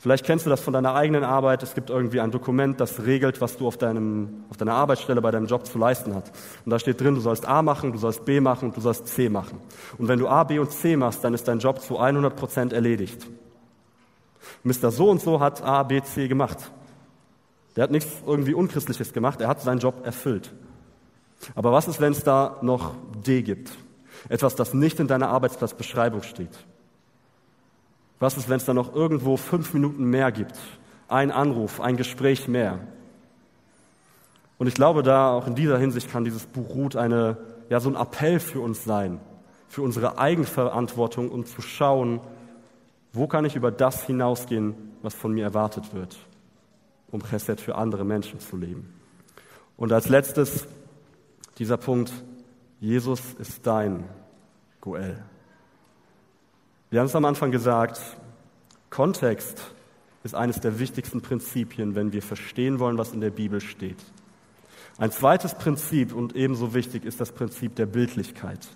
Vielleicht 0.00 0.24
kennst 0.24 0.46
du 0.46 0.50
das 0.50 0.60
von 0.60 0.72
deiner 0.72 0.94
eigenen 0.94 1.24
Arbeit. 1.24 1.64
Es 1.64 1.74
gibt 1.74 1.90
irgendwie 1.90 2.20
ein 2.20 2.30
Dokument, 2.30 2.78
das 2.80 3.04
regelt, 3.04 3.40
was 3.40 3.56
du 3.56 3.66
auf, 3.66 3.76
deinem, 3.76 4.44
auf 4.48 4.56
deiner 4.56 4.74
Arbeitsstelle 4.74 5.20
bei 5.20 5.32
deinem 5.32 5.46
Job 5.46 5.66
zu 5.66 5.76
leisten 5.76 6.14
hast. 6.14 6.30
Und 6.64 6.70
da 6.70 6.78
steht 6.78 7.00
drin, 7.00 7.16
du 7.16 7.20
sollst 7.20 7.44
A 7.46 7.62
machen, 7.62 7.90
du 7.90 7.98
sollst 7.98 8.24
B 8.24 8.40
machen 8.40 8.68
und 8.68 8.76
du 8.76 8.80
sollst 8.80 9.08
C 9.08 9.28
machen. 9.28 9.58
Und 9.98 10.06
wenn 10.06 10.20
du 10.20 10.28
A, 10.28 10.44
B 10.44 10.60
und 10.60 10.70
C 10.70 10.96
machst, 10.96 11.24
dann 11.24 11.34
ist 11.34 11.48
dein 11.48 11.58
Job 11.58 11.80
zu 11.80 11.98
100 11.98 12.36
Prozent 12.36 12.72
erledigt. 12.72 13.26
Mr. 14.62 14.92
So 14.92 15.10
und 15.10 15.20
so 15.20 15.40
hat 15.40 15.62
A, 15.62 15.82
B, 15.82 16.00
C 16.00 16.28
gemacht. 16.28 16.70
Der 17.74 17.84
hat 17.84 17.90
nichts 17.90 18.10
irgendwie 18.24 18.54
Unchristliches 18.54 19.12
gemacht, 19.12 19.40
er 19.40 19.48
hat 19.48 19.60
seinen 19.60 19.78
Job 19.78 20.06
erfüllt. 20.06 20.54
Aber 21.56 21.72
was 21.72 21.88
ist, 21.88 22.00
wenn 22.00 22.12
es 22.12 22.22
da 22.22 22.58
noch 22.62 22.94
D 23.26 23.42
gibt? 23.42 23.72
Etwas, 24.28 24.54
das 24.54 24.74
nicht 24.74 25.00
in 25.00 25.08
deiner 25.08 25.28
Arbeitsplatzbeschreibung 25.28 26.22
steht. 26.22 26.50
Was 28.18 28.36
ist, 28.36 28.48
wenn 28.48 28.56
es 28.56 28.64
da 28.64 28.74
noch 28.74 28.94
irgendwo 28.94 29.36
fünf 29.36 29.74
Minuten 29.74 30.04
mehr 30.04 30.32
gibt? 30.32 30.58
Ein 31.08 31.30
Anruf, 31.30 31.80
ein 31.80 31.96
Gespräch 31.96 32.48
mehr. 32.48 32.80
Und 34.58 34.66
ich 34.66 34.74
glaube, 34.74 35.02
da 35.02 35.32
auch 35.32 35.46
in 35.46 35.54
dieser 35.54 35.78
Hinsicht 35.78 36.10
kann 36.10 36.24
dieses 36.24 36.46
Buch 36.46 36.74
Ruth 36.74 36.96
eine, 36.96 37.36
ja, 37.70 37.78
so 37.78 37.88
ein 37.88 37.94
Appell 37.94 38.40
für 38.40 38.60
uns 38.60 38.84
sein, 38.84 39.20
für 39.68 39.82
unsere 39.82 40.18
Eigenverantwortung, 40.18 41.30
um 41.30 41.46
zu 41.46 41.62
schauen, 41.62 42.20
wo 43.12 43.26
kann 43.28 43.44
ich 43.44 43.54
über 43.54 43.70
das 43.70 44.04
hinausgehen, 44.04 44.74
was 45.02 45.14
von 45.14 45.32
mir 45.32 45.44
erwartet 45.44 45.94
wird, 45.94 46.16
um 47.10 47.22
Chesed 47.22 47.60
für 47.60 47.76
andere 47.76 48.04
Menschen 48.04 48.40
zu 48.40 48.56
leben. 48.56 48.92
Und 49.76 49.92
als 49.92 50.08
letztes 50.08 50.66
dieser 51.58 51.76
Punkt, 51.76 52.12
Jesus 52.80 53.20
ist 53.38 53.66
dein 53.66 54.04
Goel. 54.80 55.18
Wir 56.90 57.00
haben 57.00 57.06
es 57.06 57.16
am 57.16 57.26
Anfang 57.26 57.50
gesagt, 57.50 58.00
Kontext 58.88 59.60
ist 60.24 60.34
eines 60.34 60.60
der 60.60 60.78
wichtigsten 60.78 61.20
Prinzipien, 61.20 61.94
wenn 61.94 62.12
wir 62.12 62.22
verstehen 62.22 62.78
wollen, 62.78 62.96
was 62.96 63.12
in 63.12 63.20
der 63.20 63.30
Bibel 63.30 63.60
steht. 63.60 63.98
Ein 64.96 65.12
zweites 65.12 65.54
Prinzip 65.54 66.14
und 66.14 66.34
ebenso 66.34 66.72
wichtig 66.72 67.04
ist 67.04 67.20
das 67.20 67.32
Prinzip 67.32 67.76
der 67.76 67.84
Bildlichkeit. 67.84 68.66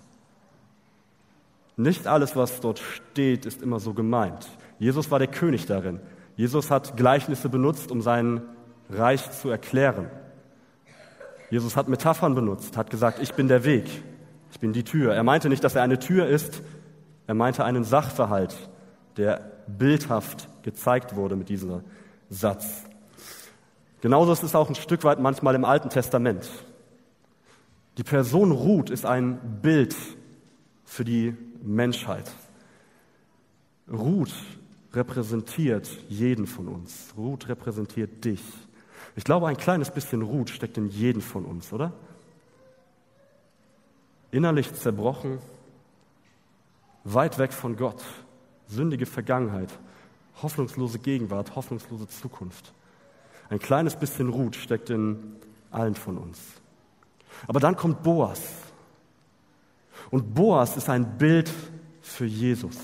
Nicht 1.75 2.05
alles, 2.05 2.35
was 2.35 2.61
dort 2.61 2.79
steht, 2.79 3.47
ist 3.47 3.63
immer 3.63 3.79
so 3.79 3.93
gemeint. 3.93 4.47
Jesus 4.77 5.09
war 5.09 5.17
der 5.17 5.27
König 5.27 5.65
darin. 5.65 5.99
Jesus 6.35 6.69
hat 6.69 6.95
Gleichnisse 6.95 7.49
benutzt, 7.49 7.91
um 7.91 8.03
sein 8.03 8.43
Reich 8.91 9.31
zu 9.31 9.49
erklären. 9.49 10.07
Jesus 11.49 11.75
hat 11.75 11.87
Metaphern 11.87 12.35
benutzt, 12.35 12.77
hat 12.77 12.91
gesagt, 12.91 13.19
ich 13.19 13.33
bin 13.33 13.47
der 13.47 13.63
Weg, 13.63 13.85
ich 14.51 14.59
bin 14.59 14.71
die 14.71 14.83
Tür. 14.83 15.15
Er 15.15 15.23
meinte 15.23 15.49
nicht, 15.49 15.63
dass 15.63 15.75
er 15.75 15.81
eine 15.81 15.97
Tür 15.97 16.27
ist, 16.27 16.61
er 17.27 17.33
meinte 17.33 17.63
einen 17.63 17.83
Sachverhalt, 17.83 18.55
der 19.17 19.51
bildhaft 19.67 20.49
gezeigt 20.63 21.15
wurde 21.15 21.35
mit 21.35 21.49
diesem 21.49 21.81
Satz. 22.29 22.83
Genauso 24.01 24.33
ist 24.33 24.43
es 24.43 24.55
auch 24.55 24.67
ein 24.67 24.75
Stück 24.75 25.03
weit 25.03 25.19
manchmal 25.19 25.55
im 25.55 25.63
Alten 25.63 25.89
Testament. 25.89 26.49
Die 27.97 28.03
Person 28.03 28.51
Ruth 28.51 28.89
ist 28.89 29.05
ein 29.05 29.59
Bild 29.61 29.95
für 30.83 31.05
die 31.05 31.35
Menschheit. 31.61 32.29
Ruth 33.91 34.33
repräsentiert 34.93 35.89
jeden 36.09 36.47
von 36.47 36.67
uns. 36.67 37.13
Ruth 37.15 37.47
repräsentiert 37.47 38.25
dich. 38.25 38.41
Ich 39.15 39.23
glaube, 39.23 39.47
ein 39.47 39.57
kleines 39.57 39.91
bisschen 39.91 40.21
Ruth 40.21 40.49
steckt 40.49 40.77
in 40.77 40.89
jedem 40.89 41.21
von 41.21 41.45
uns, 41.45 41.71
oder? 41.71 41.93
Innerlich 44.31 44.73
zerbrochen, 44.73 45.39
weit 47.03 47.37
weg 47.37 47.53
von 47.53 47.75
Gott, 47.75 48.03
sündige 48.67 49.05
Vergangenheit, 49.05 49.69
hoffnungslose 50.41 50.99
Gegenwart, 50.99 51.55
hoffnungslose 51.55 52.07
Zukunft. 52.07 52.73
Ein 53.49 53.59
kleines 53.59 53.95
bisschen 53.95 54.29
Ruth 54.29 54.55
steckt 54.55 54.89
in 54.89 55.35
allen 55.71 55.95
von 55.95 56.17
uns. 56.17 56.39
Aber 57.47 57.59
dann 57.59 57.75
kommt 57.75 58.03
Boas. 58.03 58.41
Und 60.09 60.33
Boas 60.33 60.77
ist 60.77 60.89
ein 60.89 61.17
Bild 61.17 61.51
für 62.01 62.25
Jesus. 62.25 62.77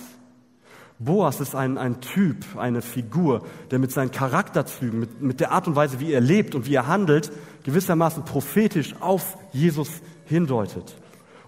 Boas 0.99 1.39
ist 1.39 1.55
ein, 1.55 1.77
ein 1.77 2.01
Typ, 2.01 2.57
eine 2.57 2.81
Figur, 2.81 3.45
der 3.71 3.79
mit 3.79 3.91
seinen 3.91 4.11
Charakterzügen, 4.11 4.99
mit, 4.99 5.21
mit 5.21 5.39
der 5.39 5.51
Art 5.51 5.67
und 5.67 5.77
Weise, 5.77 6.01
wie 6.01 6.11
er 6.11 6.19
lebt 6.19 6.55
und 6.55 6.65
wie 6.65 6.75
er 6.75 6.87
handelt, 6.87 7.31
gewissermaßen 7.63 8.25
prophetisch 8.25 8.95
auf 8.99 9.37
Jesus 9.53 10.01
hindeutet. 10.25 10.98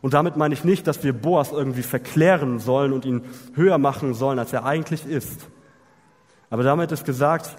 Und 0.01 0.13
damit 0.13 0.35
meine 0.35 0.53
ich 0.53 0.63
nicht, 0.63 0.87
dass 0.87 1.03
wir 1.03 1.13
Boas 1.13 1.51
irgendwie 1.51 1.83
verklären 1.83 2.59
sollen 2.59 2.91
und 2.91 3.05
ihn 3.05 3.23
höher 3.53 3.77
machen 3.77 4.13
sollen, 4.13 4.39
als 4.39 4.51
er 4.51 4.65
eigentlich 4.65 5.05
ist. 5.05 5.47
Aber 6.49 6.63
damit 6.63 6.91
ist 6.91 7.05
gesagt, 7.05 7.55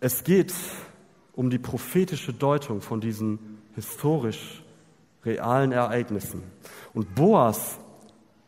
es 0.00 0.24
geht 0.24 0.54
um 1.34 1.50
die 1.50 1.58
prophetische 1.58 2.32
Deutung 2.32 2.80
von 2.80 3.00
diesen 3.00 3.58
historisch 3.74 4.64
realen 5.24 5.72
Ereignissen. 5.72 6.42
Und 6.94 7.14
Boas 7.14 7.78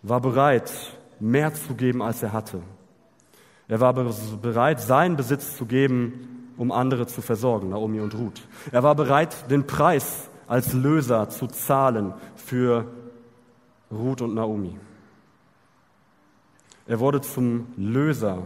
war 0.03 0.21
bereit, 0.21 0.73
mehr 1.21 1.55
zu 1.55 1.75
geben, 1.75 2.03
als 2.03 2.23
er 2.23 2.33
hatte. 2.33 2.63
Er 3.69 3.81
war 3.81 3.93
bereit, 3.95 4.81
seinen 4.81 5.17
Besitz 5.17 5.57
zu 5.57 5.67
geben, 5.67 6.53
um 6.57 6.73
andere 6.73 7.07
zu 7.07 7.23
versorgen, 7.23 7.69
Naomi 7.71 8.01
und 8.01 8.15
Ruth. 8.15 8.43
Er 8.73 8.83
war 8.83 8.95
bereit, 8.95 9.51
den 9.51 9.67
Preis 9.67 10.29
als 10.53 10.75
Löser 10.75 11.31
zu 11.31 11.47
zahlen 11.47 12.13
für 12.37 12.87
Ruth 13.91 14.21
und 14.21 14.35
Naomi. 14.35 14.79
Er 16.87 17.01
wurde 17.01 17.23
zum 17.23 17.69
Löser 17.79 18.43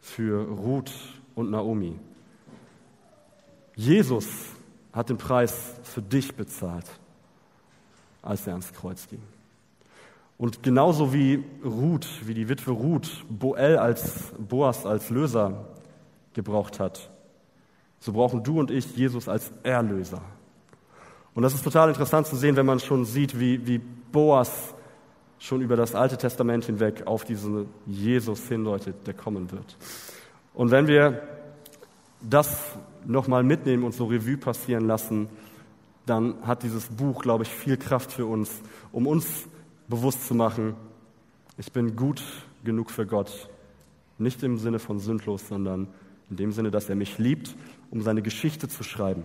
für 0.00 0.46
Ruth 0.46 0.92
und 1.34 1.50
Naomi. 1.50 1.98
Jesus 3.74 4.28
hat 4.92 5.08
den 5.08 5.18
Preis 5.18 5.80
für 5.82 6.00
dich 6.00 6.36
bezahlt, 6.36 6.86
als 8.22 8.46
er 8.46 8.52
ans 8.52 8.72
Kreuz 8.72 9.08
ging. 9.08 9.22
Und 10.38 10.62
genauso 10.62 11.12
wie 11.12 11.42
Ruth, 11.64 12.06
wie 12.24 12.34
die 12.34 12.48
Witwe 12.48 12.70
Ruth 12.70 13.24
Boel 13.28 13.78
als 13.78 14.32
Boas 14.38 14.86
als 14.86 15.10
Löser 15.10 15.64
gebraucht 16.34 16.78
hat, 16.78 17.10
so 17.98 18.12
brauchen 18.12 18.44
du 18.44 18.60
und 18.60 18.70
ich 18.70 18.96
Jesus 18.96 19.28
als 19.28 19.50
Erlöser. 19.64 20.22
Und 21.34 21.42
das 21.42 21.54
ist 21.54 21.62
total 21.64 21.88
interessant 21.88 22.26
zu 22.26 22.36
sehen, 22.36 22.56
wenn 22.56 22.66
man 22.66 22.80
schon 22.80 23.04
sieht, 23.04 23.38
wie, 23.38 23.66
wie 23.66 23.78
Boas 23.78 24.74
schon 25.38 25.62
über 25.62 25.76
das 25.76 25.94
Alte 25.94 26.18
Testament 26.18 26.64
hinweg 26.64 27.06
auf 27.06 27.24
diesen 27.24 27.66
Jesus 27.86 28.46
hindeutet, 28.48 29.06
der 29.06 29.14
kommen 29.14 29.50
wird. 29.50 29.76
Und 30.54 30.70
wenn 30.70 30.86
wir 30.86 31.22
das 32.20 32.72
nochmal 33.06 33.42
mitnehmen 33.42 33.84
und 33.84 33.94
so 33.94 34.06
Revue 34.06 34.36
passieren 34.36 34.86
lassen, 34.86 35.28
dann 36.06 36.34
hat 36.42 36.62
dieses 36.62 36.88
Buch, 36.88 37.22
glaube 37.22 37.44
ich, 37.44 37.50
viel 37.50 37.76
Kraft 37.76 38.12
für 38.12 38.26
uns, 38.26 38.50
um 38.92 39.06
uns 39.06 39.46
bewusst 39.88 40.26
zu 40.26 40.34
machen, 40.34 40.74
ich 41.56 41.72
bin 41.72 41.96
gut 41.96 42.22
genug 42.64 42.90
für 42.90 43.06
Gott. 43.06 43.48
Nicht 44.18 44.42
im 44.42 44.58
Sinne 44.58 44.78
von 44.78 44.98
sündlos, 44.98 45.48
sondern 45.48 45.88
in 46.30 46.36
dem 46.36 46.52
Sinne, 46.52 46.70
dass 46.70 46.88
er 46.88 46.94
mich 46.94 47.18
liebt, 47.18 47.54
um 47.90 48.02
seine 48.02 48.22
Geschichte 48.22 48.68
zu 48.68 48.82
schreiben, 48.82 49.24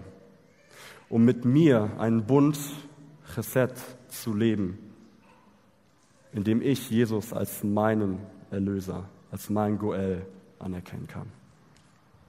um 1.09 1.25
mit 1.25 1.45
mir 1.45 1.91
einen 1.99 2.25
Bund, 2.25 2.57
Chesed, 3.33 3.73
zu 4.07 4.33
leben, 4.33 4.77
in 6.31 6.43
dem 6.43 6.61
ich 6.61 6.89
Jesus 6.89 7.33
als 7.33 7.63
meinen 7.63 8.19
Erlöser, 8.51 9.09
als 9.31 9.49
mein 9.49 9.77
Goel 9.77 10.25
anerkennen 10.59 11.07
kann. 11.07 11.27